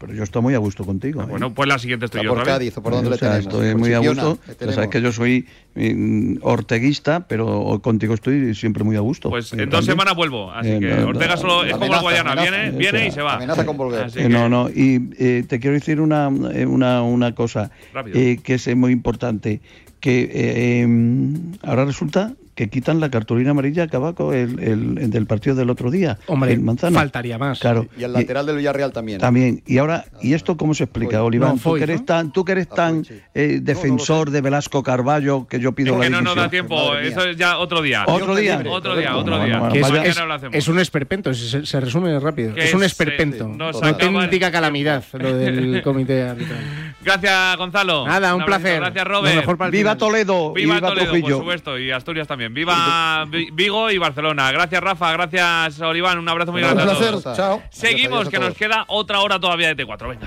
Pero 0.00 0.14
yo 0.14 0.22
estoy 0.22 0.40
muy 0.40 0.54
a 0.54 0.58
gusto 0.58 0.84
contigo. 0.84 1.20
¿eh? 1.22 1.26
Bueno, 1.28 1.52
pues 1.52 1.68
la 1.68 1.78
siguiente 1.78 2.06
estoy 2.06 2.20
¿Está 2.20 2.24
yo 2.24 2.30
por 2.30 2.40
otra 2.40 2.54
vez. 2.54 2.58
Cádiz 2.58 2.78
o 2.78 2.82
por 2.82 2.92
dónde 2.94 3.10
le 3.10 3.18
sea, 3.18 3.32
tenemos? 3.32 3.52
Estoy 3.54 3.70
Por 3.72 3.78
muy 3.80 3.92
a 3.92 3.98
gusto. 3.98 4.38
sabes 4.72 4.88
que 4.88 5.02
yo 5.02 5.12
soy 5.12 5.46
mm, 5.74 6.36
orteguista, 6.40 7.26
pero 7.28 7.78
contigo 7.82 8.14
estoy 8.14 8.54
siempre 8.54 8.82
muy 8.82 8.96
a 8.96 9.00
gusto. 9.00 9.28
Pues 9.30 9.52
en 9.52 9.68
dos 9.68 9.84
semanas 9.84 10.16
vuelvo. 10.16 10.50
Así 10.50 10.70
Eh, 10.70 10.80
que 10.80 10.94
no, 10.94 11.08
Ortega 11.08 11.36
solo 11.36 11.64
es 11.64 11.72
como 11.72 11.84
el 11.84 11.92
amenaza, 11.94 12.02
Guayana. 12.02 12.34
Viene, 12.42 12.70
O 12.70 12.78
viene 12.78 12.98
sea, 12.98 13.06
y 13.06 13.10
se 13.10 13.22
va. 13.22 13.34
amenaza 13.36 13.66
con 13.66 13.76
volver. 13.76 14.04
Así 14.04 14.18
que- 14.20 14.28
No, 14.28 14.48
no, 14.48 14.70
y 14.70 15.10
eh, 15.18 15.44
te 15.46 15.60
quiero 15.60 15.74
decir 15.74 16.00
una, 16.00 16.30
eh, 16.54 16.64
una, 16.66 17.02
una 17.02 17.34
cosa 17.34 17.70
eh, 18.14 18.38
que 18.42 18.54
es 18.54 18.74
muy 18.76 18.92
importante, 18.92 19.60
que 20.00 20.22
eh, 20.32 20.80
em, 20.80 21.52
ahora 21.62 21.84
resulta 21.84 22.32
que 22.60 22.68
quitan 22.68 23.00
la 23.00 23.08
cartulina 23.10 23.52
amarilla 23.52 23.84
a 23.84 23.88
Cabaco 23.88 24.34
el, 24.34 24.58
el- 24.58 24.98
el 24.98 25.10
del 25.10 25.24
partido 25.24 25.56
del 25.56 25.70
otro 25.70 25.90
día, 25.90 26.18
Hombre, 26.26 26.52
el 26.52 26.60
Manzano. 26.60 26.94
faltaría 26.94 27.38
más. 27.38 27.58
Claro. 27.58 27.86
Y 27.96 28.04
el 28.04 28.12
lateral 28.12 28.44
del 28.44 28.56
Villarreal 28.58 28.92
también. 28.92 29.18
También. 29.18 29.62
Y 29.66 29.78
ahora, 29.78 30.04
¿y 30.20 30.34
esto 30.34 30.58
cómo 30.58 30.74
se 30.74 30.84
explica, 30.84 31.22
Oliván? 31.24 31.56
No, 31.56 31.62
tú, 31.70 31.76
que 31.78 31.84
eres 31.84 32.00
¿no? 32.00 32.04
tan, 32.04 32.32
tú 32.32 32.44
que 32.44 32.52
eres 32.52 32.68
tan 32.68 33.02
eh, 33.34 33.60
defensor 33.62 34.30
de 34.30 34.42
Velasco 34.42 34.82
Carballo, 34.82 35.46
que 35.46 35.58
yo 35.58 35.72
pido 35.72 35.94
Es 35.94 36.00
la 36.00 36.04
que 36.04 36.10
no 36.10 36.20
nos 36.20 36.36
da 36.36 36.50
tiempo. 36.50 36.94
Eso 36.96 37.24
es 37.24 37.36
ya 37.38 37.56
otro 37.56 37.80
día. 37.80 38.04
¿Otro 38.06 38.34
día? 38.36 38.62
Otro 38.68 38.94
día, 38.94 39.16
otro 39.16 39.42
día. 39.42 39.56
es, 39.72 39.80
vaya- 39.80 40.04
es- 40.04 40.16
Mañana 40.16 40.26
lo 40.26 40.34
hacemos. 40.34 40.54
es 40.56 40.68
un 40.68 40.78
esperpento, 40.80 41.32
se, 41.32 41.64
se 41.64 41.80
resume 41.80 42.20
rápido. 42.20 42.54
Es 42.56 42.74
un 42.74 42.82
esperpento. 42.84 43.46
Una 43.46 43.70
acaba- 43.70 43.88
auténtica 44.16 44.50
calamidad 44.50 45.02
lo 45.14 45.32
del 45.38 45.80
comité 45.82 46.24
arbitral. 46.24 46.58
Gracias, 47.02 47.56
Gonzalo. 47.56 48.06
Nada, 48.06 48.34
un 48.34 48.44
placer. 48.44 48.80
Gracias, 48.80 49.06
Robert. 49.06 49.46
Viva. 49.70 49.96
Toledo 49.96 50.52
y 50.56 50.60
Viva, 50.66 50.80
Toledo, 50.80 51.12
por 51.20 51.30
supuesto, 51.30 51.78
y 51.78 51.90
Asturias 51.90 52.28
también. 52.28 52.49
Viva 52.54 53.24
Vi- 53.28 53.50
Vigo 53.52 53.90
y 53.90 53.98
Barcelona. 53.98 54.50
Gracias, 54.52 54.80
Rafa. 54.82 55.12
Gracias, 55.12 55.80
Oliván. 55.80 56.18
Un 56.18 56.28
abrazo 56.28 56.52
muy 56.52 56.62
Un 56.62 56.68
grande 56.68 56.82
a 56.82 56.86
placer, 56.96 57.20
todos. 57.20 57.36
chao. 57.36 57.62
Seguimos, 57.70 58.28
que 58.28 58.38
nos 58.38 58.54
queda 58.54 58.84
otra 58.88 59.20
hora 59.20 59.38
todavía 59.40 59.74
de 59.74 59.76
T4. 59.86 60.08
Venga. 60.08 60.26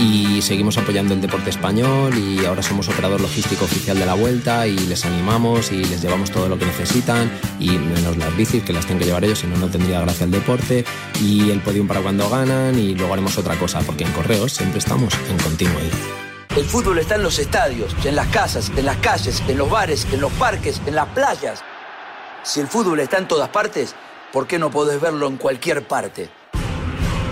Y 0.00 0.40
seguimos 0.40 0.78
apoyando 0.78 1.12
el 1.12 1.20
deporte 1.20 1.50
español 1.50 2.16
y 2.16 2.44
ahora 2.46 2.62
somos 2.62 2.88
operador 2.88 3.20
logístico 3.20 3.66
oficial 3.66 3.98
de 3.98 4.06
la 4.06 4.14
vuelta 4.14 4.66
y 4.66 4.76
les 4.78 5.04
animamos 5.04 5.70
y 5.72 5.84
les 5.84 6.00
llevamos 6.00 6.30
todo 6.30 6.48
lo 6.48 6.58
que 6.58 6.64
necesitan 6.64 7.30
y 7.58 7.68
menos 7.70 8.16
las 8.16 8.34
bicis 8.34 8.62
que 8.62 8.72
las 8.72 8.86
tienen 8.86 9.00
que 9.00 9.06
llevar 9.06 9.24
ellos, 9.24 9.40
si 9.40 9.46
no 9.46 9.56
no 9.58 9.68
tendría 9.68 10.00
gracia 10.00 10.24
el 10.24 10.30
deporte 10.30 10.86
y 11.20 11.50
el 11.50 11.60
podium 11.60 11.86
para 11.86 12.00
cuando 12.00 12.30
ganan 12.30 12.78
y 12.78 12.94
luego 12.94 13.12
haremos 13.12 13.36
otra 13.36 13.56
cosa 13.56 13.80
porque 13.80 14.04
en 14.04 14.12
Correos 14.12 14.52
siempre 14.52 14.78
estamos 14.78 15.12
en 15.28 15.36
Continuo. 15.38 15.78
El 16.56 16.64
fútbol 16.64 16.98
está 16.98 17.16
en 17.16 17.22
los 17.22 17.38
estadios, 17.38 17.94
en 18.04 18.16
las 18.16 18.26
casas, 18.28 18.72
en 18.76 18.86
las 18.86 18.96
calles, 18.96 19.42
en 19.46 19.58
los 19.58 19.68
bares, 19.68 20.06
en 20.12 20.20
los 20.20 20.32
parques, 20.32 20.80
en 20.86 20.94
las 20.94 21.08
playas. 21.08 21.62
Si 22.42 22.58
el 22.58 22.66
fútbol 22.66 23.00
está 23.00 23.18
en 23.18 23.28
todas 23.28 23.50
partes, 23.50 23.94
¿por 24.32 24.46
qué 24.46 24.58
no 24.58 24.70
podés 24.70 25.00
verlo 25.00 25.28
en 25.28 25.36
cualquier 25.36 25.86
parte? 25.86 26.39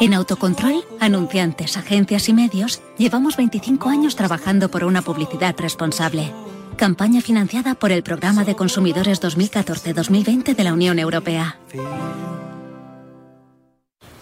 En 0.00 0.14
Autocontrol, 0.14 0.84
anunciantes, 1.00 1.76
agencias 1.76 2.28
y 2.28 2.32
medios, 2.32 2.80
llevamos 2.98 3.36
25 3.36 3.88
años 3.88 4.16
trabajando 4.16 4.70
por 4.70 4.84
una 4.84 5.02
publicidad 5.02 5.54
responsable. 5.58 6.32
Campaña 6.76 7.20
financiada 7.20 7.74
por 7.74 7.92
el 7.92 8.02
Programa 8.02 8.44
de 8.44 8.56
Consumidores 8.56 9.20
2014-2020 9.20 10.56
de 10.56 10.64
la 10.64 10.72
Unión 10.72 10.98
Europea. 10.98 11.58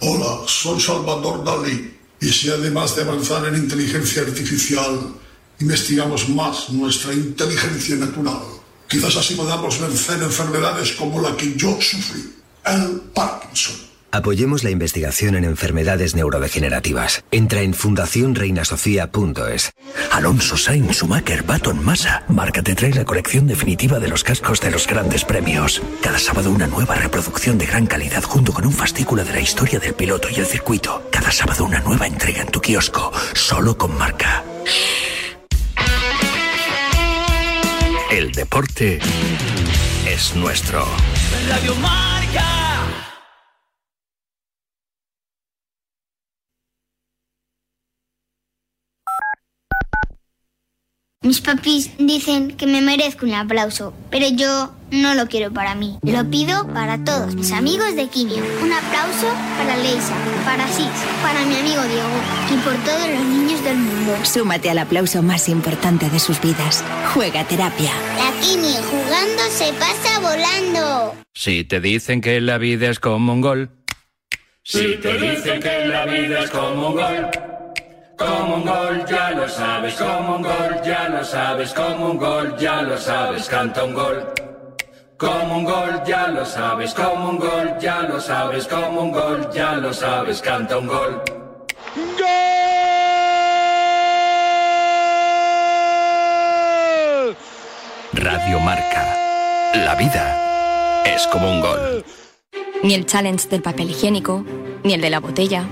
Hola, 0.01 0.41
soy 0.47 0.81
Salvador 0.81 1.45
Dalí. 1.45 1.97
Y 2.21 2.29
si 2.29 2.51
además 2.51 2.95
de 2.97 3.03
avanzar 3.03 3.47
en 3.47 3.55
inteligencia 3.55 4.23
artificial, 4.23 5.15
investigamos 5.61 6.29
más 6.29 6.69
nuestra 6.71 7.15
inteligencia 7.15 7.97
natural, 7.97 8.41
quizás 8.87 9.17
así 9.17 9.35
podamos 9.35 9.81
vencer 9.81 10.23
enfermedades 10.23 10.93
como 10.93 11.23
la 11.23 11.35
que 11.37 11.55
yo 11.57 11.81
sufrí, 11.81 12.35
el 12.67 13.01
Parkinson. 13.15 13.90
Apoyemos 14.13 14.65
la 14.65 14.71
investigación 14.71 15.37
en 15.37 15.45
enfermedades 15.45 16.17
neurodegenerativas. 16.17 17.25
Entra 17.31 17.63
en 17.63 17.75
fundacionreinasofía.es. 17.75 19.73
Alonso 20.11 20.57
Sainz 20.57 20.97
Schumacher 20.97 21.45
Baton 21.45 21.85
Massa. 21.85 22.25
Marca 22.29 22.63
te 22.63 22.75
trae 22.75 22.93
la 22.93 23.05
colección 23.05 23.47
definitiva 23.47 24.01
de 24.01 24.09
los 24.09 24.25
cascos 24.25 24.61
de 24.61 24.73
los 24.73 24.89
grandes 24.89 25.25
premios. 25.25 25.81
Cada 26.03 26.19
sábado 26.19 26.51
una 26.51 26.67
nueva 26.67 26.97
reproducción 26.97 27.57
de 27.57 27.67
gran 27.67 27.87
calidad 27.87 28.25
junto 28.25 28.53
con 28.53 28.67
un 28.67 28.73
fascículo 28.73 29.25
de 29.25 29.33
la 29.33 29.41
historia 29.41 29.79
del 29.79 29.95
piloto 29.95 30.29
y 30.29 30.41
el 30.41 30.47
circuito. 30.47 31.09
Cada 31.13 31.31
sábado 31.31 31.65
una 31.65 31.79
nueva 31.81 32.07
entrega 32.07 32.43
en 32.43 32.49
tu 32.49 32.61
kiosco, 32.61 33.13
solo 33.35 33.79
con 33.79 33.97
marca. 33.97 34.43
El 38.11 38.33
deporte 38.33 38.99
es 40.05 40.35
nuestro. 40.35 40.85
Radio 41.49 41.77
Marca. 41.77 42.70
Mis 51.23 51.43
papis 51.43 51.91
dicen 51.99 52.57
que 52.57 52.67
me 52.67 52.81
merezco 52.81 53.27
un 53.27 53.35
aplauso, 53.35 53.93
pero 54.11 54.27
yo 54.31 54.73
no 54.91 55.15
lo 55.15 55.27
quiero 55.27 55.53
para 55.53 55.75
mí. 55.75 55.99
Lo 56.01 56.25
pido 56.31 56.67
para 56.69 57.05
todos 57.05 57.35
mis 57.35 57.53
amigos 57.53 57.95
de 57.95 58.09
Quimio. 58.09 58.43
Un 58.63 58.73
aplauso 58.73 59.27
para 59.59 59.77
Leisa, 59.77 60.15
para 60.47 60.67
Sis, 60.69 60.89
para 61.21 61.45
mi 61.45 61.57
amigo 61.57 61.83
Diego 61.83 62.09
y 62.51 62.57
por 62.65 62.75
todos 62.87 63.07
los 63.07 63.23
niños 63.27 63.63
del 63.63 63.77
mundo. 63.77 64.17
Súmate 64.23 64.71
al 64.71 64.79
aplauso 64.79 65.21
más 65.21 65.51
importante 65.51 66.09
de 66.09 66.19
sus 66.19 66.41
vidas. 66.41 66.83
Juega 67.13 67.45
terapia. 67.45 67.93
La 68.17 68.33
Quimio 68.41 68.81
jugando 68.85 69.43
se 69.51 69.75
pasa 69.75 70.21
volando. 70.21 71.17
Si 71.35 71.65
te 71.65 71.81
dicen 71.81 72.23
que 72.23 72.41
la 72.41 72.57
vida 72.57 72.89
es 72.89 72.99
como 72.99 73.35
un 73.35 73.43
gol. 73.43 73.71
Si 74.63 74.97
te 74.97 75.19
dicen 75.19 75.61
que 75.61 75.85
la 75.85 76.07
vida 76.07 76.45
es 76.45 76.51
como 76.51 76.89
un 76.89 76.95
gol, 76.95 77.29
como 78.21 78.57
un 78.57 78.65
gol, 78.67 79.05
ya 79.07 79.31
lo 79.31 79.49
sabes, 79.49 79.95
como 79.95 80.37
un 80.37 80.43
gol, 80.43 80.83
ya 80.85 81.09
lo 81.09 81.25
sabes, 81.25 81.73
como 81.73 82.11
un 82.11 82.19
gol, 82.19 82.57
ya 82.59 82.83
lo 82.83 82.99
sabes, 82.99 83.49
canta 83.49 83.85
un 83.85 83.95
gol. 83.95 84.33
Como 85.17 85.57
un 85.59 85.65
gol, 85.65 86.03
ya 86.07 86.29
lo 86.29 86.45
sabes, 86.45 86.93
como 86.95 87.31
un 87.31 87.39
gol, 87.39 87.79
ya 87.81 88.03
lo 88.03 88.21
sabes, 88.21 88.67
como 88.67 89.01
un 89.03 89.13
gol, 89.13 89.51
ya 89.53 89.73
lo 89.77 89.93
sabes, 89.93 90.43
canta 90.43 90.77
un 90.77 90.87
gol. 90.87 91.23
Radio 98.13 98.61
Marca. 98.61 99.17
La 99.75 99.95
vida 99.95 101.05
es 101.07 101.27
como 101.29 101.51
un 101.51 101.61
gol. 101.61 102.05
Ni 102.83 102.95
el 102.95 103.07
challenge 103.07 103.49
del 103.49 103.63
papel 103.63 103.91
higiénico, 103.91 104.45
ni 104.85 104.95
el 104.95 105.01
de 105.01 105.11
la 105.11 105.21
botella. 105.21 105.65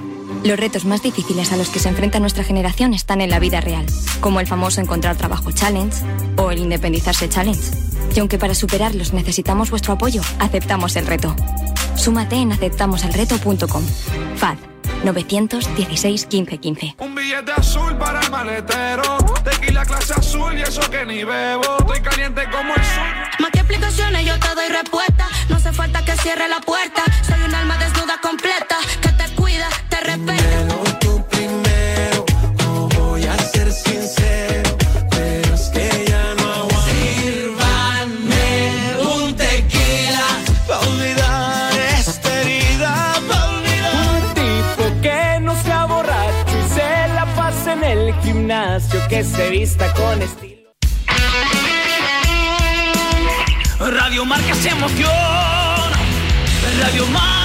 Los 0.44 0.58
retos 0.58 0.84
más 0.84 1.02
difíciles 1.02 1.52
a 1.52 1.56
los 1.56 1.68
que 1.68 1.78
se 1.78 1.88
enfrenta 1.88 2.20
nuestra 2.20 2.44
generación 2.44 2.94
están 2.94 3.20
en 3.20 3.30
la 3.30 3.38
vida 3.38 3.60
real, 3.60 3.84
como 4.20 4.40
el 4.40 4.46
famoso 4.46 4.80
encontrar 4.80 5.16
trabajo 5.16 5.52
challenge 5.52 5.98
o 6.36 6.50
el 6.50 6.58
independizarse 6.58 7.28
challenge. 7.28 7.62
Y 8.14 8.20
aunque 8.20 8.38
para 8.38 8.54
superarlos 8.54 9.12
necesitamos 9.12 9.70
vuestro 9.70 9.92
apoyo, 9.92 10.22
aceptamos 10.38 10.96
el 10.96 11.06
reto. 11.06 11.34
Súmate 11.96 12.36
en 12.36 12.52
aceptamoselreto.com. 12.52 13.82
FAD 14.36 14.56
916 15.04 16.26
15 16.26 16.58
15. 16.58 16.96
Un 16.98 17.14
billete 17.14 17.52
azul 17.52 17.96
para 17.96 18.20
el 18.20 18.30
maletero. 18.30 19.18
Tequila 19.44 19.84
clase 19.84 20.14
azul 20.14 20.56
y 20.56 20.62
eso 20.62 20.80
que 20.90 21.04
ni 21.04 21.24
bebo. 21.24 21.78
Estoy 21.78 22.00
caliente 22.00 22.44
como 22.50 22.74
el 22.74 22.84
sol. 22.84 23.06
Más 23.40 23.50
que 23.50 23.58
explicaciones, 23.58 24.26
yo 24.26 24.38
te 24.38 24.54
doy 24.54 24.68
respuesta. 24.68 25.28
No 25.48 25.56
hace 25.56 25.72
falta 25.72 26.04
que 26.04 26.12
cierre 26.16 26.48
la 26.48 26.60
puerta. 26.60 27.02
Soy 27.22 27.40
un 27.42 27.54
alma 27.54 27.76
desnuda 27.78 28.18
completa 28.20 28.76
que 29.00 29.08
te 29.10 29.34
cuida, 29.34 29.68
te 30.04 30.96
tú 31.00 31.24
primero, 31.28 32.24
no 32.58 32.88
voy 32.88 33.26
a 33.26 33.36
ser 33.36 33.72
sincero, 33.72 34.76
pero 35.10 35.54
es 35.54 35.68
que 35.70 36.04
ya 36.08 36.34
no 36.36 36.52
aguanto. 36.52 36.90
Sírvanme 37.20 38.46
un 39.00 39.34
tequila 39.34 40.28
pa' 40.68 40.78
olvidar 40.78 41.72
esta 41.98 42.40
herida, 42.40 43.14
pa' 43.28 43.44
olvidar. 43.50 43.94
Un 44.12 44.34
tipo 44.34 45.02
que 45.02 45.40
no 45.40 45.60
sea 45.62 45.86
borracho 45.86 46.54
y 46.64 46.74
se 46.74 47.08
la 47.14 47.26
pasa 47.34 47.72
en 47.72 47.84
el 47.84 48.14
gimnasio, 48.22 49.00
que 49.08 49.24
se 49.24 49.50
vista 49.50 49.92
con 49.94 50.22
estilo. 50.22 50.70
Radio 53.80 54.24
Marca 54.24 54.54
se 54.54 54.68
emociona. 54.68 55.98
Radio 56.80 57.06
Marca. 57.06 57.37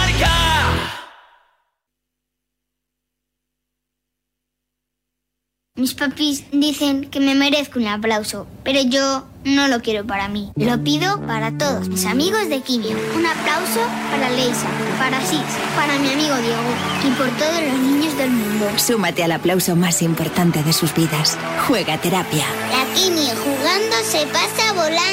Mis 5.75 5.95
papis 5.95 6.43
dicen 6.51 7.09
que 7.09 7.19
me 7.19 7.33
merezco 7.33 7.79
un 7.79 7.87
aplauso, 7.87 8.45
pero 8.63 8.79
yo 8.83 9.23
no 9.43 9.67
lo 9.67 9.81
quiero 9.81 10.05
para 10.05 10.27
mí. 10.27 10.51
Lo 10.55 10.83
pido 10.83 11.19
para 11.25 11.57
todos 11.57 11.89
mis 11.89 12.05
amigos 12.05 12.47
de 12.47 12.61
Quimio. 12.61 12.95
Un 13.17 13.25
aplauso 13.25 13.79
para 14.11 14.29
Leisa, 14.29 14.67
para 14.99 15.19
Sis, 15.25 15.41
para 15.75 15.97
mi 15.97 16.09
amigo 16.13 16.35
Diego 16.35 16.61
y 17.03 17.09
por 17.17 17.27
todos 17.39 17.59
los 17.59 17.79
niños 17.79 18.15
del 18.17 18.29
mundo. 18.29 18.67
Súmate 18.77 19.23
al 19.23 19.31
aplauso 19.31 19.75
más 19.75 20.03
importante 20.03 20.61
de 20.61 20.73
sus 20.73 20.93
vidas. 20.93 21.39
Juega 21.67 21.97
terapia. 21.97 22.45
La 22.69 22.93
Quimio 22.93 23.33
jugando 23.43 23.95
se 24.05 24.27
pasa 24.27 24.73
volando. 24.73 25.03